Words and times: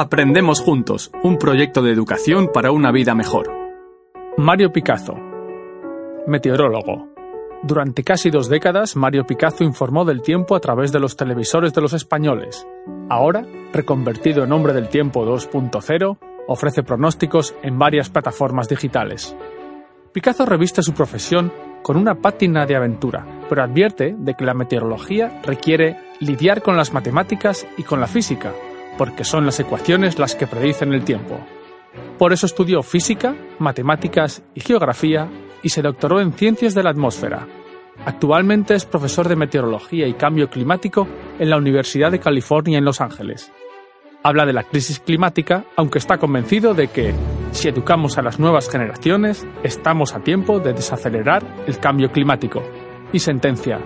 Aprendemos 0.00 0.60
juntos, 0.60 1.10
un 1.24 1.38
proyecto 1.38 1.82
de 1.82 1.90
educación 1.90 2.50
para 2.54 2.70
una 2.70 2.92
vida 2.92 3.16
mejor. 3.16 3.50
Mario 4.36 4.70
Picazo, 4.70 5.16
meteorólogo. 6.24 7.08
Durante 7.64 8.04
casi 8.04 8.30
dos 8.30 8.48
décadas, 8.48 8.94
Mario 8.94 9.26
Picazo 9.26 9.64
informó 9.64 10.04
del 10.04 10.22
tiempo 10.22 10.54
a 10.54 10.60
través 10.60 10.92
de 10.92 11.00
los 11.00 11.16
televisores 11.16 11.74
de 11.74 11.80
los 11.80 11.94
españoles. 11.94 12.64
Ahora, 13.08 13.44
reconvertido 13.72 14.44
en 14.44 14.52
hombre 14.52 14.72
del 14.72 14.88
tiempo 14.88 15.26
2.0, 15.26 16.16
ofrece 16.46 16.84
pronósticos 16.84 17.56
en 17.64 17.76
varias 17.76 18.08
plataformas 18.08 18.68
digitales. 18.68 19.34
Picazo 20.12 20.46
reviste 20.46 20.80
su 20.84 20.94
profesión 20.94 21.52
con 21.82 21.96
una 21.96 22.14
pátina 22.14 22.66
de 22.66 22.76
aventura, 22.76 23.26
pero 23.48 23.64
advierte 23.64 24.14
de 24.16 24.34
que 24.34 24.44
la 24.44 24.54
meteorología 24.54 25.40
requiere 25.42 25.96
lidiar 26.20 26.62
con 26.62 26.76
las 26.76 26.92
matemáticas 26.92 27.66
y 27.76 27.82
con 27.82 27.98
la 27.98 28.06
física, 28.06 28.52
porque 28.98 29.24
son 29.24 29.46
las 29.46 29.58
ecuaciones 29.60 30.18
las 30.18 30.34
que 30.34 30.46
predicen 30.46 30.92
el 30.92 31.04
tiempo. 31.04 31.38
Por 32.18 32.32
eso 32.32 32.46
estudió 32.46 32.82
física, 32.82 33.34
matemáticas 33.58 34.42
y 34.54 34.60
geografía 34.60 35.30
y 35.62 35.70
se 35.70 35.82
doctoró 35.82 36.20
en 36.20 36.32
ciencias 36.32 36.74
de 36.74 36.82
la 36.82 36.90
atmósfera. 36.90 37.46
Actualmente 38.04 38.74
es 38.74 38.84
profesor 38.84 39.28
de 39.28 39.36
meteorología 39.36 40.06
y 40.06 40.14
cambio 40.14 40.50
climático 40.50 41.06
en 41.38 41.50
la 41.50 41.56
Universidad 41.56 42.10
de 42.10 42.20
California 42.20 42.78
en 42.78 42.84
Los 42.84 43.00
Ángeles. 43.00 43.52
Habla 44.22 44.46
de 44.46 44.52
la 44.52 44.64
crisis 44.64 45.00
climática, 45.00 45.64
aunque 45.76 45.98
está 45.98 46.18
convencido 46.18 46.74
de 46.74 46.88
que, 46.88 47.14
si 47.52 47.68
educamos 47.68 48.18
a 48.18 48.22
las 48.22 48.38
nuevas 48.38 48.68
generaciones, 48.68 49.46
estamos 49.62 50.14
a 50.14 50.20
tiempo 50.20 50.58
de 50.58 50.72
desacelerar 50.72 51.42
el 51.66 51.78
cambio 51.78 52.10
climático. 52.10 52.62
Y 53.12 53.20
sentencia, 53.20 53.80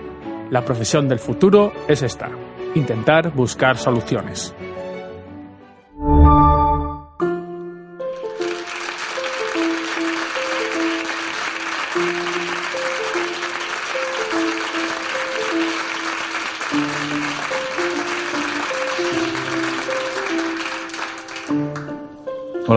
la 0.49 0.65
profesión 0.65 1.07
del 1.07 1.19
futuro 1.19 1.71
es 1.87 2.01
esta, 2.01 2.29
intentar 2.75 3.31
buscar 3.33 3.77
soluciones. 3.77 4.55
Hola 6.05 6.19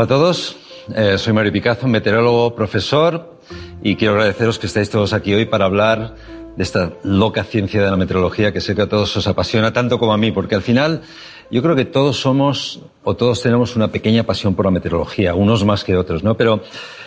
a 0.03 0.06
todos, 0.06 0.56
eh, 0.95 1.19
soy 1.19 1.33
Mario 1.33 1.50
Picazo, 1.53 1.89
meteorólogo, 1.89 2.55
profesor, 2.55 3.41
y 3.83 3.97
quiero 3.97 4.15
agradeceros 4.15 4.61
que 4.61 4.69
estéis 4.69 4.89
todos 4.89 5.12
aquí 5.12 5.34
hoy 5.34 5.47
para 5.47 5.65
hablar 5.65 6.15
de 6.56 6.62
esta 6.62 6.93
loca 7.03 7.43
ciencia 7.43 7.83
de 7.83 7.91
la 7.91 7.97
meteorología 7.97 8.53
que 8.53 8.61
sé 8.61 8.77
que 8.77 8.83
a 8.83 8.89
todos 8.89 9.17
os 9.17 9.27
apasiona 9.27 9.72
tanto 9.72 9.98
como 9.98 10.12
a 10.15 10.19
mí, 10.19 10.31
porque 10.31 10.55
al 10.55 10.62
final 10.62 11.03
yo 11.50 11.62
creo 11.62 11.77
que 11.77 11.84
todos 11.84 12.20
somos 12.20 12.80
o 13.05 13.14
todos 13.14 13.42
tenemos 13.42 13.77
una 13.77 13.89
pequeña 13.89 14.25
pasión 14.25 14.55
por 14.55 14.64
la 14.64 14.70
meteorología, 14.70 15.34
unos 15.34 15.64
más 15.64 15.84
que 15.84 15.97
otros, 15.97 16.22
¿no? 16.22 16.36
Pero 16.36 16.62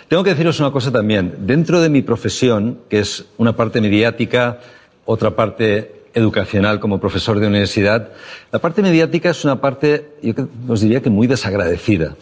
tengo 0.07 0.23
que 0.23 0.31
deciros 0.31 0.59
una 0.59 0.71
cosa 0.71 0.91
también. 0.91 1.35
Dentro 1.39 1.81
de 1.81 1.89
mi 1.89 2.01
profesión, 2.01 2.79
que 2.89 2.99
es 2.99 3.25
una 3.37 3.55
parte 3.55 3.81
mediática, 3.81 4.59
otra 5.05 5.35
parte 5.35 6.03
educacional 6.13 6.79
como 6.79 6.99
profesor 6.99 7.39
de 7.39 7.47
universidad, 7.47 8.11
la 8.51 8.59
parte 8.59 8.81
mediática 8.81 9.29
es 9.29 9.43
una 9.43 9.61
parte, 9.61 10.15
yo 10.21 10.33
os 10.67 10.81
diría 10.81 11.01
que 11.01 11.09
muy 11.09 11.27
desagradecida. 11.27 12.15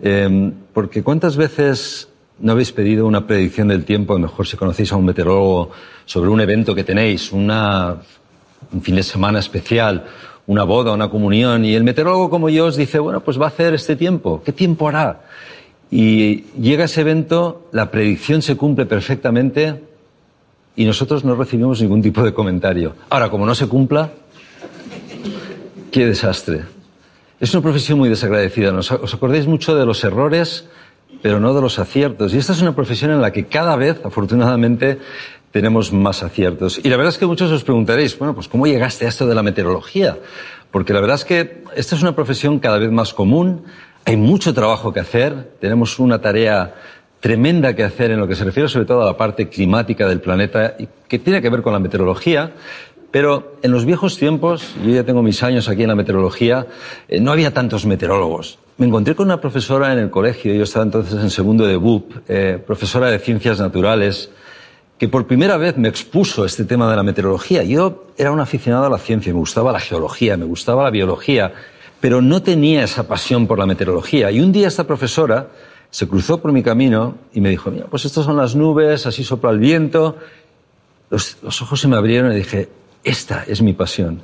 Eh, 0.00 0.52
porque 0.72 1.02
¿cuántas 1.02 1.36
veces 1.36 2.08
no 2.38 2.52
habéis 2.52 2.72
pedido 2.72 3.06
una 3.06 3.26
predicción 3.26 3.68
del 3.68 3.84
tiempo, 3.84 4.14
a 4.14 4.16
lo 4.16 4.26
mejor 4.26 4.46
si 4.46 4.56
conocéis 4.56 4.92
a 4.92 4.96
un 4.96 5.04
meteorólogo, 5.04 5.70
sobre 6.04 6.30
un 6.30 6.40
evento 6.40 6.74
que 6.74 6.84
tenéis, 6.84 7.32
una, 7.32 7.96
un 8.72 8.82
fin 8.82 8.96
de 8.96 9.02
semana 9.02 9.38
especial, 9.38 10.04
una 10.46 10.64
boda, 10.64 10.92
una 10.92 11.08
comunión, 11.08 11.64
y 11.64 11.74
el 11.74 11.84
meteorólogo 11.84 12.30
como 12.30 12.48
yo 12.48 12.66
os 12.66 12.76
dice, 12.76 12.98
bueno, 12.98 13.20
pues 13.20 13.40
va 13.40 13.46
a 13.46 13.48
hacer 13.48 13.74
este 13.74 13.96
tiempo, 13.96 14.42
¿qué 14.44 14.52
tiempo 14.52 14.88
hará? 14.88 15.22
Y 15.90 16.44
llega 16.60 16.84
ese 16.84 17.02
evento, 17.02 17.68
la 17.72 17.90
predicción 17.90 18.42
se 18.42 18.56
cumple 18.56 18.86
perfectamente 18.86 19.80
y 20.76 20.84
nosotros 20.84 21.24
no 21.24 21.36
recibimos 21.36 21.80
ningún 21.80 22.02
tipo 22.02 22.22
de 22.22 22.34
comentario. 22.34 22.94
Ahora, 23.10 23.30
como 23.30 23.46
no 23.46 23.54
se 23.54 23.68
cumpla, 23.68 24.10
qué 25.92 26.06
desastre. 26.06 26.62
Es 27.38 27.54
una 27.54 27.62
profesión 27.62 27.98
muy 27.98 28.08
desagradecida. 28.08 28.72
Os 28.72 29.14
acordáis 29.14 29.46
mucho 29.46 29.76
de 29.76 29.86
los 29.86 30.02
errores, 30.02 30.66
pero 31.22 31.38
no 31.38 31.54
de 31.54 31.60
los 31.60 31.78
aciertos. 31.78 32.34
Y 32.34 32.38
esta 32.38 32.52
es 32.52 32.62
una 32.62 32.74
profesión 32.74 33.10
en 33.12 33.20
la 33.20 33.32
que 33.32 33.46
cada 33.46 33.76
vez, 33.76 34.00
afortunadamente, 34.04 34.98
tenemos 35.54 35.92
más 35.92 36.24
aciertos. 36.24 36.80
Y 36.82 36.88
la 36.88 36.96
verdad 36.96 37.12
es 37.12 37.18
que 37.18 37.26
muchos 37.26 37.48
os 37.52 37.62
preguntaréis, 37.62 38.18
bueno, 38.18 38.34
pues 38.34 38.48
¿cómo 38.48 38.66
llegaste 38.66 39.06
a 39.06 39.08
esto 39.08 39.24
de 39.24 39.36
la 39.36 39.42
meteorología? 39.44 40.18
Porque 40.72 40.92
la 40.92 41.00
verdad 41.00 41.14
es 41.14 41.24
que 41.24 41.62
esta 41.76 41.94
es 41.94 42.02
una 42.02 42.16
profesión 42.16 42.58
cada 42.58 42.76
vez 42.78 42.90
más 42.90 43.14
común, 43.14 43.62
hay 44.04 44.16
mucho 44.16 44.52
trabajo 44.52 44.92
que 44.92 44.98
hacer, 44.98 45.52
tenemos 45.60 46.00
una 46.00 46.20
tarea 46.20 46.74
tremenda 47.20 47.76
que 47.76 47.84
hacer 47.84 48.10
en 48.10 48.18
lo 48.18 48.26
que 48.26 48.34
se 48.34 48.42
refiere 48.42 48.68
sobre 48.68 48.84
todo 48.84 49.02
a 49.02 49.04
la 49.04 49.16
parte 49.16 49.48
climática 49.48 50.08
del 50.08 50.20
planeta 50.20 50.74
y 50.76 50.88
que 51.06 51.20
tiene 51.20 51.40
que 51.40 51.50
ver 51.50 51.62
con 51.62 51.72
la 51.72 51.78
meteorología, 51.78 52.50
pero 53.12 53.54
en 53.62 53.70
los 53.70 53.84
viejos 53.84 54.18
tiempos, 54.18 54.74
yo 54.84 54.90
ya 54.90 55.04
tengo 55.04 55.22
mis 55.22 55.40
años 55.44 55.68
aquí 55.68 55.82
en 55.82 55.88
la 55.88 55.94
meteorología, 55.94 56.66
eh, 57.06 57.20
no 57.20 57.30
había 57.30 57.54
tantos 57.54 57.86
meteorólogos. 57.86 58.58
Me 58.76 58.86
encontré 58.86 59.14
con 59.14 59.26
una 59.26 59.40
profesora 59.40 59.92
en 59.92 60.00
el 60.00 60.10
colegio, 60.10 60.52
yo 60.52 60.64
estaba 60.64 60.84
entonces 60.84 61.22
en 61.22 61.30
segundo 61.30 61.64
de 61.64 61.76
BUP, 61.76 62.12
eh, 62.26 62.60
profesora 62.66 63.08
de 63.08 63.20
ciencias 63.20 63.60
naturales, 63.60 64.30
que 65.04 65.10
por 65.10 65.26
primera 65.26 65.58
vez 65.58 65.76
me 65.76 65.86
expuso 65.86 66.46
este 66.46 66.64
tema 66.64 66.88
de 66.88 66.96
la 66.96 67.02
meteorología. 67.02 67.62
Yo 67.62 68.06
era 68.16 68.32
un 68.32 68.40
aficionado 68.40 68.86
a 68.86 68.88
la 68.88 68.96
ciencia, 68.96 69.34
me 69.34 69.38
gustaba 69.38 69.70
la 69.70 69.78
geología, 69.78 70.38
me 70.38 70.46
gustaba 70.46 70.82
la 70.82 70.88
biología, 70.88 71.52
pero 72.00 72.22
no 72.22 72.40
tenía 72.40 72.84
esa 72.84 73.06
pasión 73.06 73.46
por 73.46 73.58
la 73.58 73.66
meteorología. 73.66 74.30
Y 74.30 74.40
un 74.40 74.50
día 74.50 74.66
esta 74.66 74.84
profesora 74.84 75.48
se 75.90 76.08
cruzó 76.08 76.40
por 76.40 76.52
mi 76.52 76.62
camino 76.62 77.18
y 77.34 77.42
me 77.42 77.50
dijo, 77.50 77.70
mira, 77.70 77.84
pues 77.84 78.06
estas 78.06 78.24
son 78.24 78.38
las 78.38 78.56
nubes, 78.56 79.04
así 79.04 79.24
sopla 79.24 79.50
el 79.50 79.58
viento. 79.58 80.16
Los, 81.10 81.36
ojos 81.60 81.78
se 81.78 81.86
me 81.86 81.96
abrieron 81.96 82.32
y 82.32 82.36
dije, 82.36 82.70
esta 83.04 83.44
es 83.46 83.60
mi 83.60 83.74
pasión. 83.74 84.22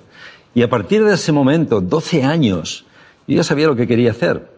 Y 0.54 0.62
a 0.62 0.70
partir 0.70 1.04
de 1.04 1.12
ese 1.12 1.30
momento, 1.30 1.82
12 1.82 2.24
años, 2.24 2.86
yo 3.28 3.36
ya 3.36 3.44
sabía 3.44 3.66
lo 3.66 3.76
que 3.76 3.86
quería 3.86 4.12
hacer. 4.12 4.48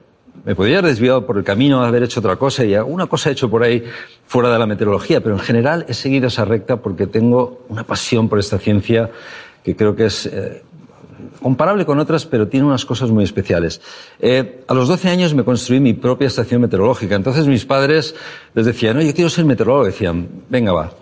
Me 0.44 0.54
podía 0.56 0.78
haber 0.78 0.90
desviado 0.90 1.24
por 1.24 1.38
el 1.38 1.44
camino, 1.44 1.84
haber 1.84 2.02
hecho 2.02 2.20
otra 2.20 2.36
cosa 2.36 2.64
y 2.64 2.74
alguna 2.74 3.06
cosa 3.06 3.28
he 3.28 3.32
hecho 3.32 3.48
por 3.48 3.62
ahí 3.62 3.84
fuera 4.26 4.52
de 4.52 4.58
la 4.58 4.66
meteorología, 4.66 5.20
pero 5.20 5.36
en 5.36 5.40
general 5.40 5.84
he 5.88 5.94
seguido 5.94 6.28
esa 6.28 6.44
recta 6.44 6.78
porque 6.78 7.06
tengo 7.06 7.64
una 7.68 7.84
pasión 7.84 8.28
por 8.28 8.38
esta 8.38 8.58
ciencia 8.58 9.10
que 9.62 9.76
creo 9.76 9.94
que 9.94 10.06
es 10.06 10.26
eh, 10.26 10.62
comparable 11.40 11.84
con 11.84 11.98
otras, 11.98 12.26
pero 12.26 12.48
tiene 12.48 12.66
unas 12.66 12.84
cosas 12.84 13.10
muy 13.10 13.24
especiales. 13.24 13.80
Eh, 14.20 14.64
a 14.66 14.74
los 14.74 14.88
12 14.88 15.08
años 15.08 15.34
me 15.34 15.44
construí 15.44 15.80
mi 15.80 15.94
propia 15.94 16.26
estación 16.26 16.60
meteorológica. 16.60 17.14
Entonces 17.14 17.46
mis 17.46 17.64
padres 17.64 18.14
les 18.54 18.66
decían, 18.66 18.96
no, 18.96 19.02
yo 19.02 19.14
quiero 19.14 19.30
ser 19.30 19.44
meteorólogo. 19.44 19.84
Decían, 19.84 20.28
venga, 20.48 20.72
va, 20.72 20.92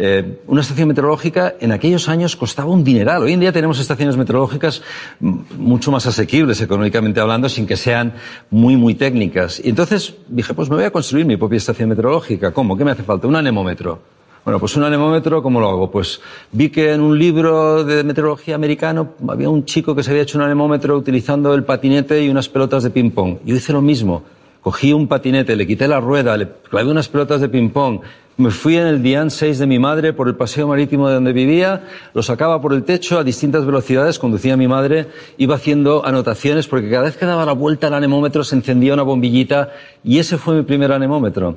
eh, 0.00 0.38
una 0.46 0.60
estación 0.60 0.86
meteorológica 0.86 1.56
en 1.58 1.72
aquellos 1.72 2.08
años 2.08 2.36
costaba 2.36 2.70
un 2.70 2.84
dineral. 2.84 3.20
Hoy 3.24 3.32
en 3.32 3.40
día 3.40 3.50
tenemos 3.50 3.80
estaciones 3.80 4.16
meteorológicas 4.16 4.80
mucho 5.18 5.90
más 5.90 6.06
asequibles 6.06 6.60
económicamente 6.60 7.18
hablando, 7.18 7.48
sin 7.48 7.66
que 7.66 7.76
sean 7.76 8.14
muy, 8.48 8.76
muy 8.76 8.94
técnicas. 8.94 9.60
Y 9.62 9.70
entonces 9.70 10.14
dije, 10.28 10.54
pues 10.54 10.70
me 10.70 10.76
voy 10.76 10.84
a 10.84 10.92
construir 10.92 11.26
mi 11.26 11.36
propia 11.36 11.56
estación 11.56 11.88
meteorológica. 11.88 12.52
¿Cómo? 12.52 12.76
¿Qué 12.76 12.84
me 12.84 12.92
hace 12.92 13.02
falta? 13.02 13.26
Un 13.26 13.34
anemómetro. 13.34 13.98
Bueno, 14.44 14.60
pues 14.60 14.76
un 14.76 14.84
anemómetro, 14.84 15.42
¿cómo 15.42 15.58
lo 15.60 15.68
hago? 15.68 15.90
Pues 15.90 16.20
vi 16.52 16.68
que 16.68 16.92
en 16.92 17.00
un 17.00 17.18
libro 17.18 17.82
de 17.82 18.04
meteorología 18.04 18.54
americano 18.54 19.14
había 19.28 19.50
un 19.50 19.64
chico 19.64 19.96
que 19.96 20.04
se 20.04 20.12
había 20.12 20.22
hecho 20.22 20.38
un 20.38 20.44
anemómetro 20.44 20.96
utilizando 20.96 21.54
el 21.54 21.64
patinete 21.64 22.22
y 22.22 22.28
unas 22.28 22.48
pelotas 22.48 22.84
de 22.84 22.90
ping-pong. 22.90 23.38
Yo 23.44 23.56
hice 23.56 23.72
lo 23.72 23.82
mismo. 23.82 24.22
Cogí 24.62 24.92
un 24.92 25.08
patinete, 25.08 25.56
le 25.56 25.66
quité 25.66 25.88
la 25.88 25.98
rueda, 25.98 26.36
le 26.36 26.48
clavé 26.70 26.88
unas 26.88 27.08
pelotas 27.08 27.40
de 27.40 27.48
ping-pong, 27.48 28.00
me 28.38 28.50
fui 28.52 28.76
en 28.76 28.86
el 28.86 29.02
Dian 29.02 29.32
6 29.32 29.58
de 29.58 29.66
mi 29.66 29.80
madre 29.80 30.12
por 30.12 30.28
el 30.28 30.36
paseo 30.36 30.68
marítimo 30.68 31.08
de 31.08 31.14
donde 31.14 31.32
vivía, 31.32 31.82
lo 32.14 32.22
sacaba 32.22 32.60
por 32.60 32.72
el 32.72 32.84
techo 32.84 33.18
a 33.18 33.24
distintas 33.24 33.66
velocidades, 33.66 34.20
conducía 34.20 34.54
a 34.54 34.56
mi 34.56 34.68
madre, 34.68 35.08
iba 35.38 35.56
haciendo 35.56 36.06
anotaciones 36.06 36.68
porque 36.68 36.88
cada 36.88 37.02
vez 37.02 37.16
que 37.16 37.26
daba 37.26 37.44
la 37.44 37.52
vuelta 37.52 37.88
al 37.88 37.94
anemómetro 37.94 38.44
se 38.44 38.54
encendía 38.54 38.94
una 38.94 39.02
bombillita 39.02 39.70
y 40.04 40.20
ese 40.20 40.38
fue 40.38 40.54
mi 40.54 40.62
primer 40.62 40.92
anemómetro. 40.92 41.56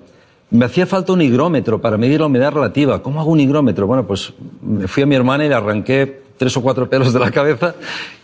Me 0.50 0.66
hacía 0.66 0.88
falta 0.88 1.14
un 1.14 1.22
higrómetro 1.22 1.80
para 1.80 1.98
medir 1.98 2.20
la 2.20 2.26
humedad 2.26 2.52
relativa. 2.52 3.02
¿Cómo 3.04 3.22
hago 3.22 3.30
un 3.30 3.40
higrómetro? 3.40 3.86
Bueno, 3.86 4.08
pues 4.08 4.34
me 4.62 4.88
fui 4.88 5.04
a 5.04 5.06
mi 5.06 5.16
hermana 5.16 5.46
y 5.46 5.50
le 5.50 5.56
arranqué 5.56 6.21
tres 6.42 6.58
o 6.58 6.62
cuatro 6.64 6.90
pelos 6.90 7.14
de 7.14 7.20
la 7.20 7.30
cabeza 7.30 7.76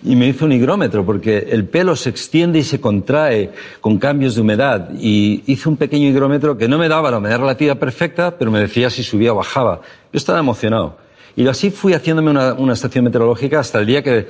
y 0.04 0.16
me 0.16 0.26
hizo 0.26 0.46
un 0.46 0.52
higrómetro, 0.52 1.06
porque 1.06 1.50
el 1.52 1.66
pelo 1.66 1.96
se 1.96 2.10
extiende 2.10 2.58
y 2.58 2.64
se 2.64 2.82
contrae 2.82 3.52
con 3.80 4.00
cambios 4.00 4.34
de 4.34 4.42
humedad. 4.42 4.90
Y 5.00 5.44
hice 5.46 5.70
un 5.70 5.78
pequeño 5.78 6.08
higrómetro 6.08 6.58
que 6.58 6.68
no 6.68 6.80
me 6.80 6.90
daba 6.90 7.12
la 7.12 7.20
humedad 7.20 7.38
relativa 7.38 7.76
perfecta, 7.76 8.36
pero 8.36 8.50
me 8.50 8.60
decía 8.60 8.90
si 8.90 9.04
subía 9.04 9.34
o 9.34 9.36
bajaba. 9.36 9.82
Yo 10.12 10.18
estaba 10.18 10.40
emocionado. 10.40 10.98
Y 11.36 11.48
así 11.48 11.70
fui 11.70 11.94
haciéndome 11.94 12.32
una, 12.32 12.74
estación 12.74 13.06
meteorológica 13.06 13.60
hasta 13.60 13.78
el 13.78 13.86
día 13.86 14.02
que 14.02 14.26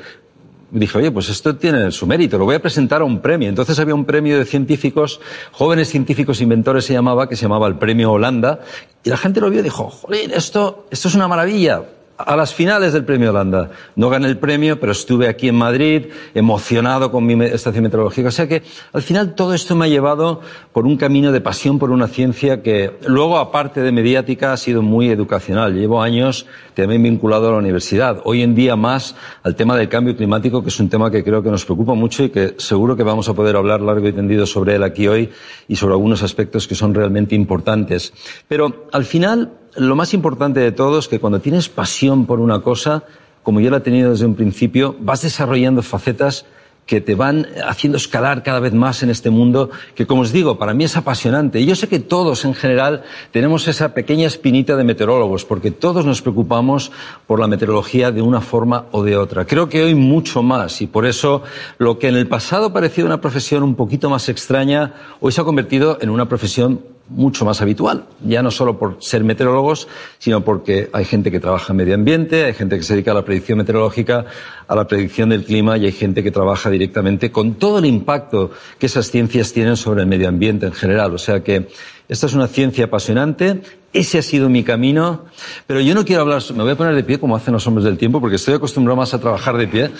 dije, 0.69 0.97
oye, 0.97 1.09
pues 1.09 1.29
esto 1.29 1.55
tiene 1.55 1.89
su 1.91 2.05
mérito, 2.05 2.37
lo 2.37 2.43
voy 2.43 2.55
a 2.55 2.61
presentar 2.61 2.99
a 2.99 3.05
un 3.05 3.21
premio. 3.21 3.47
Entonces 3.47 3.79
había 3.79 3.95
un 3.95 4.03
premio 4.03 4.37
de 4.37 4.43
científicos, 4.43 5.21
jóvenes 5.53 5.87
científicos 5.87 6.41
inventores 6.41 6.83
se 6.83 6.91
llamaba, 6.91 7.29
que 7.29 7.37
se 7.37 7.43
llamaba 7.43 7.67
el 7.67 7.77
Premio 7.77 8.11
Holanda, 8.11 8.59
y 9.05 9.09
la 9.09 9.15
gente 9.15 9.39
lo 9.39 9.49
vio 9.49 9.61
y 9.61 9.63
dijo, 9.63 9.89
joder, 9.89 10.33
esto, 10.33 10.87
esto 10.91 11.07
es 11.07 11.15
una 11.15 11.29
maravilla 11.29 11.83
a 12.17 12.35
las 12.35 12.53
finales 12.53 12.93
del 12.93 13.05
premio 13.05 13.29
Holanda. 13.29 13.69
No 13.95 14.09
gané 14.09 14.27
el 14.27 14.37
premio, 14.37 14.79
pero 14.79 14.91
estuve 14.91 15.27
aquí 15.27 15.49
en 15.49 15.55
Madrid, 15.55 16.07
emocionado 16.33 17.11
con 17.11 17.25
mi 17.25 17.41
estación 17.45 17.83
meteorológica. 17.83 18.29
O 18.29 18.31
sea 18.31 18.47
que 18.47 18.63
al 18.93 19.01
final 19.01 19.35
todo 19.35 19.53
esto 19.53 19.75
me 19.75 19.85
ha 19.85 19.87
llevado 19.87 20.41
por 20.73 20.85
un 20.85 20.97
camino 20.97 21.31
de 21.31 21.41
pasión 21.41 21.77
por 21.79 21.91
una 21.91 22.07
ciencia 22.07 22.61
que 22.63 22.97
luego, 23.05 23.37
aparte 23.37 23.81
de 23.81 23.91
mediática, 23.91 24.53
ha 24.53 24.57
sido 24.57 24.81
muy 24.81 25.09
educacional. 25.09 25.75
Llevo 25.75 26.01
años 26.01 26.47
también 26.73 27.03
vinculado 27.03 27.49
a 27.49 27.51
la 27.51 27.57
universidad. 27.57 28.21
Hoy 28.23 28.41
en 28.41 28.55
día 28.55 28.75
más 28.75 29.15
al 29.43 29.55
tema 29.55 29.77
del 29.77 29.89
cambio 29.89 30.15
climático, 30.15 30.63
que 30.63 30.69
es 30.69 30.79
un 30.79 30.89
tema 30.89 31.11
que 31.11 31.23
creo 31.23 31.43
que 31.43 31.51
nos 31.51 31.65
preocupa 31.65 31.93
mucho 31.93 32.23
y 32.23 32.29
que 32.29 32.55
seguro 32.57 32.95
que 32.95 33.03
vamos 33.03 33.29
a 33.29 33.33
poder 33.33 33.55
hablar 33.55 33.81
largo 33.81 34.07
y 34.07 34.13
tendido 34.13 34.45
sobre 34.45 34.75
él 34.75 34.83
aquí 34.83 35.07
hoy 35.07 35.29
y 35.67 35.75
sobre 35.75 35.93
algunos 35.93 36.23
aspectos 36.23 36.67
que 36.67 36.75
son 36.75 36.93
realmente 36.93 37.35
importantes. 37.35 38.13
Pero 38.47 38.87
al 38.91 39.05
final, 39.05 39.51
lo 39.77 39.95
más 39.95 40.13
importante 40.13 40.59
de 40.59 40.71
todo 40.71 40.99
es 40.99 41.07
que 41.07 41.19
cuando 41.19 41.39
tienes 41.39 41.69
pasión 41.69 42.25
por 42.25 42.39
una 42.39 42.59
cosa, 42.59 43.03
como 43.43 43.61
yo 43.61 43.69
la 43.69 43.77
he 43.77 43.81
tenido 43.81 44.11
desde 44.11 44.25
un 44.25 44.35
principio, 44.35 44.95
vas 44.99 45.21
desarrollando 45.21 45.81
facetas 45.83 46.45
que 46.87 47.01
te 47.01 47.15
van 47.15 47.47
haciendo 47.67 47.97
escalar 47.97 48.43
cada 48.43 48.61
vez 48.61 48.73
más 48.73 49.03
en 49.03 49.09
este 49.09 49.29
mundo, 49.29 49.69
que 49.93 50.07
como 50.07 50.21
os 50.21 50.31
digo, 50.31 50.57
para 50.57 50.73
mí 50.73 50.85
es 50.85 50.95
apasionante. 50.95 51.59
Y 51.59 51.65
yo 51.65 51.75
sé 51.75 51.89
que 51.89 51.99
todos 51.99 52.45
en 52.45 52.53
general 52.53 53.03
tenemos 53.31 53.67
esa 53.67 53.93
pequeña 53.93 54.25
espinita 54.25 54.77
de 54.77 54.85
meteorólogos, 54.85 55.43
porque 55.43 55.69
todos 55.69 56.05
nos 56.05 56.21
preocupamos 56.21 56.91
por 57.27 57.39
la 57.39 57.47
meteorología 57.47 58.11
de 58.11 58.21
una 58.21 58.39
forma 58.39 58.85
o 58.91 59.03
de 59.03 59.17
otra. 59.17 59.45
Creo 59.45 59.67
que 59.67 59.83
hoy 59.83 59.95
mucho 59.95 60.41
más, 60.41 60.81
y 60.81 60.87
por 60.87 61.05
eso 61.05 61.43
lo 61.77 61.99
que 61.99 62.07
en 62.07 62.15
el 62.15 62.27
pasado 62.27 62.71
parecía 62.71 63.05
una 63.05 63.21
profesión 63.21 63.63
un 63.63 63.75
poquito 63.75 64.09
más 64.09 64.29
extraña, 64.29 64.93
hoy 65.19 65.33
se 65.33 65.41
ha 65.41 65.43
convertido 65.43 65.97
en 65.99 66.09
una 66.09 66.29
profesión 66.29 66.96
mucho 67.09 67.45
más 67.45 67.61
habitual, 67.61 68.05
ya 68.23 68.41
no 68.43 68.51
solo 68.51 68.77
por 68.77 68.97
ser 68.99 69.23
meteorólogos, 69.23 69.87
sino 70.19 70.43
porque 70.43 70.89
hay 70.91 71.05
gente 71.05 71.31
que 71.31 71.39
trabaja 71.39 71.73
en 71.73 71.77
medio 71.77 71.95
ambiente, 71.95 72.45
hay 72.45 72.53
gente 72.53 72.77
que 72.77 72.83
se 72.83 72.93
dedica 72.93 73.11
a 73.11 73.15
la 73.15 73.23
predicción 73.25 73.57
meteorológica, 73.57 74.25
a 74.67 74.75
la 74.75 74.87
predicción 74.87 75.29
del 75.29 75.45
clima 75.45 75.77
y 75.77 75.85
hay 75.85 75.91
gente 75.91 76.23
que 76.23 76.31
trabaja 76.31 76.69
directamente 76.69 77.31
con 77.31 77.55
todo 77.55 77.79
el 77.79 77.85
impacto 77.85 78.51
que 78.77 78.87
esas 78.87 79.09
ciencias 79.09 79.53
tienen 79.53 79.77
sobre 79.77 80.01
el 80.01 80.07
medio 80.07 80.27
ambiente 80.27 80.65
en 80.65 80.73
general. 80.73 81.13
O 81.13 81.17
sea 81.17 81.43
que 81.43 81.67
esta 82.09 82.25
es 82.25 82.33
una 82.33 82.47
ciencia 82.47 82.85
apasionante, 82.85 83.61
ese 83.93 84.17
ha 84.17 84.21
sido 84.21 84.49
mi 84.49 84.63
camino, 84.63 85.25
pero 85.65 85.81
yo 85.81 85.93
no 85.93 86.05
quiero 86.05 86.21
hablar, 86.21 86.41
me 86.55 86.63
voy 86.63 86.71
a 86.71 86.75
poner 86.77 86.95
de 86.95 87.03
pie 87.03 87.19
como 87.19 87.35
hacen 87.35 87.53
los 87.53 87.65
hombres 87.67 87.85
del 87.85 87.97
tiempo, 87.97 88.21
porque 88.21 88.35
estoy 88.35 88.53
acostumbrado 88.53 88.95
más 88.97 89.13
a 89.13 89.19
trabajar 89.19 89.57
de 89.57 89.67
pie, 89.67 89.91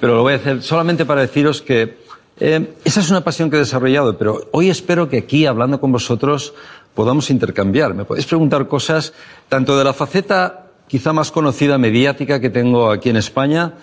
pero 0.00 0.16
lo 0.16 0.22
voy 0.22 0.34
a 0.34 0.36
hacer 0.36 0.62
solamente 0.62 1.04
para 1.04 1.22
deciros 1.22 1.62
que 1.62 2.03
eh, 2.40 2.74
esa 2.84 3.00
es 3.00 3.10
una 3.10 3.22
pasión 3.22 3.50
que 3.50 3.56
he 3.56 3.60
desarrollado, 3.60 4.18
pero 4.18 4.48
hoy 4.52 4.68
espero 4.68 5.08
que 5.08 5.18
aquí, 5.18 5.46
hablando 5.46 5.80
con 5.80 5.92
vosotros, 5.92 6.54
podamos 6.94 7.30
intercambiar. 7.30 7.94
Me 7.94 8.04
podéis 8.04 8.26
preguntar 8.26 8.66
cosas 8.66 9.12
tanto 9.48 9.78
de 9.78 9.84
la 9.84 9.92
faceta 9.92 10.66
quizá 10.88 11.12
más 11.12 11.30
conocida 11.30 11.78
mediática 11.78 12.40
que 12.40 12.50
tengo 12.50 12.90
aquí 12.90 13.10
en 13.10 13.16
España, 13.16 13.74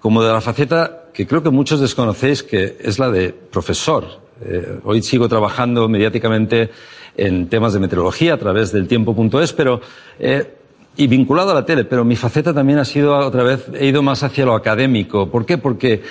como 0.00 0.22
de 0.22 0.32
la 0.32 0.40
faceta 0.40 1.04
que 1.12 1.26
creo 1.26 1.42
que 1.42 1.50
muchos 1.50 1.80
desconocéis, 1.80 2.42
que 2.42 2.78
es 2.80 2.98
la 2.98 3.10
de 3.10 3.32
profesor. 3.32 4.04
Eh, 4.44 4.80
hoy 4.84 5.02
sigo 5.02 5.28
trabajando 5.28 5.88
mediáticamente 5.88 6.70
en 7.16 7.48
temas 7.48 7.72
de 7.72 7.80
meteorología 7.80 8.34
a 8.34 8.38
través 8.38 8.72
del 8.72 8.86
tiempo.es, 8.86 9.52
pero 9.52 9.80
eh, 10.20 10.54
y 10.96 11.06
vinculado 11.08 11.50
a 11.50 11.54
la 11.54 11.64
tele, 11.64 11.84
pero 11.84 12.04
mi 12.04 12.16
faceta 12.16 12.54
también 12.54 12.78
ha 12.78 12.84
sido 12.84 13.16
otra 13.16 13.42
vez, 13.42 13.66
he 13.74 13.86
ido 13.86 14.02
más 14.02 14.22
hacia 14.22 14.44
lo 14.44 14.54
académico. 14.54 15.30
¿Por 15.30 15.44
qué? 15.44 15.58
Porque 15.58 16.02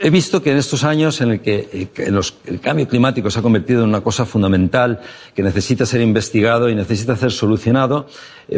he 0.00 0.08
visto 0.08 0.42
que 0.42 0.50
en 0.50 0.56
estos 0.56 0.82
años 0.82 1.20
en 1.20 1.32
el 1.32 1.40
que 1.40 1.68
eh, 1.72 2.12
el 2.46 2.60
cambio 2.60 2.88
climático 2.88 3.30
se 3.30 3.38
ha 3.38 3.42
convertido 3.42 3.82
en 3.82 3.90
una 3.90 4.00
cosa 4.00 4.24
fundamental 4.24 5.00
que 5.34 5.42
necesita 5.42 5.84
ser 5.84 6.00
investigado 6.00 6.70
y 6.70 6.74
necesita 6.74 7.16
ser 7.16 7.30
solucionado, 7.30 8.06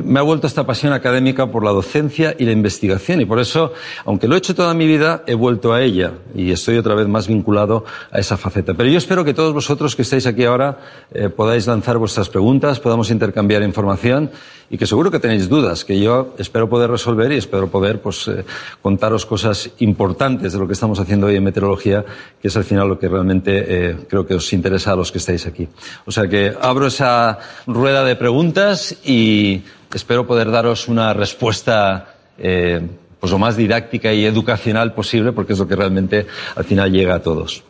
me 0.00 0.20
ha 0.20 0.22
vuelto 0.22 0.46
esta 0.46 0.64
pasión 0.64 0.92
académica 0.92 1.50
por 1.50 1.64
la 1.64 1.70
docencia 1.70 2.34
y 2.38 2.44
la 2.44 2.52
investigación 2.52 3.20
y 3.20 3.26
por 3.26 3.38
eso, 3.38 3.72
aunque 4.04 4.26
lo 4.26 4.34
he 4.34 4.38
hecho 4.38 4.54
toda 4.54 4.72
mi 4.72 4.86
vida, 4.86 5.22
he 5.26 5.34
vuelto 5.34 5.74
a 5.74 5.82
ella 5.82 6.12
y 6.34 6.50
estoy 6.50 6.78
otra 6.78 6.94
vez 6.94 7.08
más 7.08 7.28
vinculado 7.28 7.84
a 8.10 8.18
esa 8.18 8.36
faceta. 8.36 8.74
Pero 8.74 8.88
yo 8.88 8.96
espero 8.96 9.24
que 9.24 9.34
todos 9.34 9.52
vosotros 9.52 9.94
que 9.94 10.02
estáis 10.02 10.26
aquí 10.26 10.44
ahora 10.44 10.78
eh, 11.12 11.28
podáis 11.28 11.66
lanzar 11.66 11.98
vuestras 11.98 12.28
preguntas, 12.30 12.80
podamos 12.80 13.10
intercambiar 13.10 13.62
información 13.62 14.30
y 14.70 14.78
que 14.78 14.86
seguro 14.86 15.10
que 15.10 15.18
tenéis 15.18 15.50
dudas, 15.50 15.84
que 15.84 16.00
yo 16.00 16.34
espero 16.38 16.70
poder 16.70 16.90
resolver 16.90 17.30
y 17.30 17.36
espero 17.36 17.68
poder 17.68 18.00
pues, 18.00 18.26
eh, 18.28 18.44
contaros 18.80 19.26
cosas 19.26 19.70
importantes 19.80 20.54
de 20.54 20.58
lo 20.58 20.66
que 20.66 20.72
estamos 20.72 20.98
haciendo 20.98 21.26
hoy 21.26 21.36
en 21.36 21.44
meteorología, 21.44 22.02
que 22.40 22.48
es 22.48 22.56
al 22.56 22.64
final 22.64 22.88
lo 22.88 22.98
que 22.98 23.08
realmente 23.08 23.96
creo 24.08 24.26
que 24.26 24.34
os 24.34 24.52
interesa 24.52 24.92
a 24.92 24.96
los 24.96 25.12
que 25.12 25.18
estáis 25.18 25.46
aquí. 25.46 25.68
O 26.06 26.12
sea 26.12 26.26
que 26.26 26.54
abro 26.60 26.86
esa 26.86 27.38
rueda 27.66 28.04
de 28.04 28.16
preguntas 28.16 28.96
y 29.04 29.62
espero 29.94 30.26
poder 30.26 30.50
daros 30.50 30.88
una 30.88 31.12
respuesta 31.12 32.14
eh, 32.38 32.86
pues 33.20 33.30
lo 33.30 33.38
más 33.38 33.56
didáctica 33.56 34.12
y 34.12 34.24
educacional 34.24 34.94
posible, 34.94 35.32
porque 35.32 35.52
es 35.52 35.58
lo 35.58 35.68
que 35.68 35.76
realmente 35.76 36.26
al 36.56 36.64
final 36.64 36.90
llega 36.90 37.14
a 37.14 37.22
todos. 37.22 37.62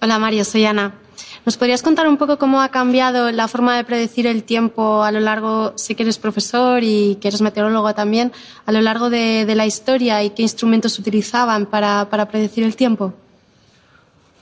Hola 0.00 0.18
Mario, 0.18 0.44
soy 0.44 0.64
Ana. 0.64 0.94
¿Nos 1.44 1.56
podrías 1.56 1.82
contar 1.82 2.06
un 2.06 2.16
poco 2.16 2.38
cómo 2.38 2.60
ha 2.60 2.68
cambiado 2.68 3.32
la 3.32 3.48
forma 3.48 3.76
de 3.76 3.84
predecir 3.84 4.26
el 4.26 4.44
tiempo 4.44 5.02
a 5.02 5.10
lo 5.10 5.20
largo, 5.20 5.72
sé 5.76 5.94
que 5.94 6.04
eres 6.04 6.18
profesor 6.18 6.82
y 6.84 7.18
que 7.20 7.28
eres 7.28 7.40
meteorólogo 7.40 7.92
también, 7.94 8.32
a 8.66 8.72
lo 8.72 8.80
largo 8.80 9.10
de, 9.10 9.52
la 9.54 9.66
historia 9.66 10.22
y 10.22 10.30
qué 10.30 10.42
instrumentos 10.42 10.98
utilizaban 10.98 11.66
para, 11.66 12.08
para 12.08 12.28
predecir 12.28 12.64
el 12.64 12.76
tiempo? 12.76 13.14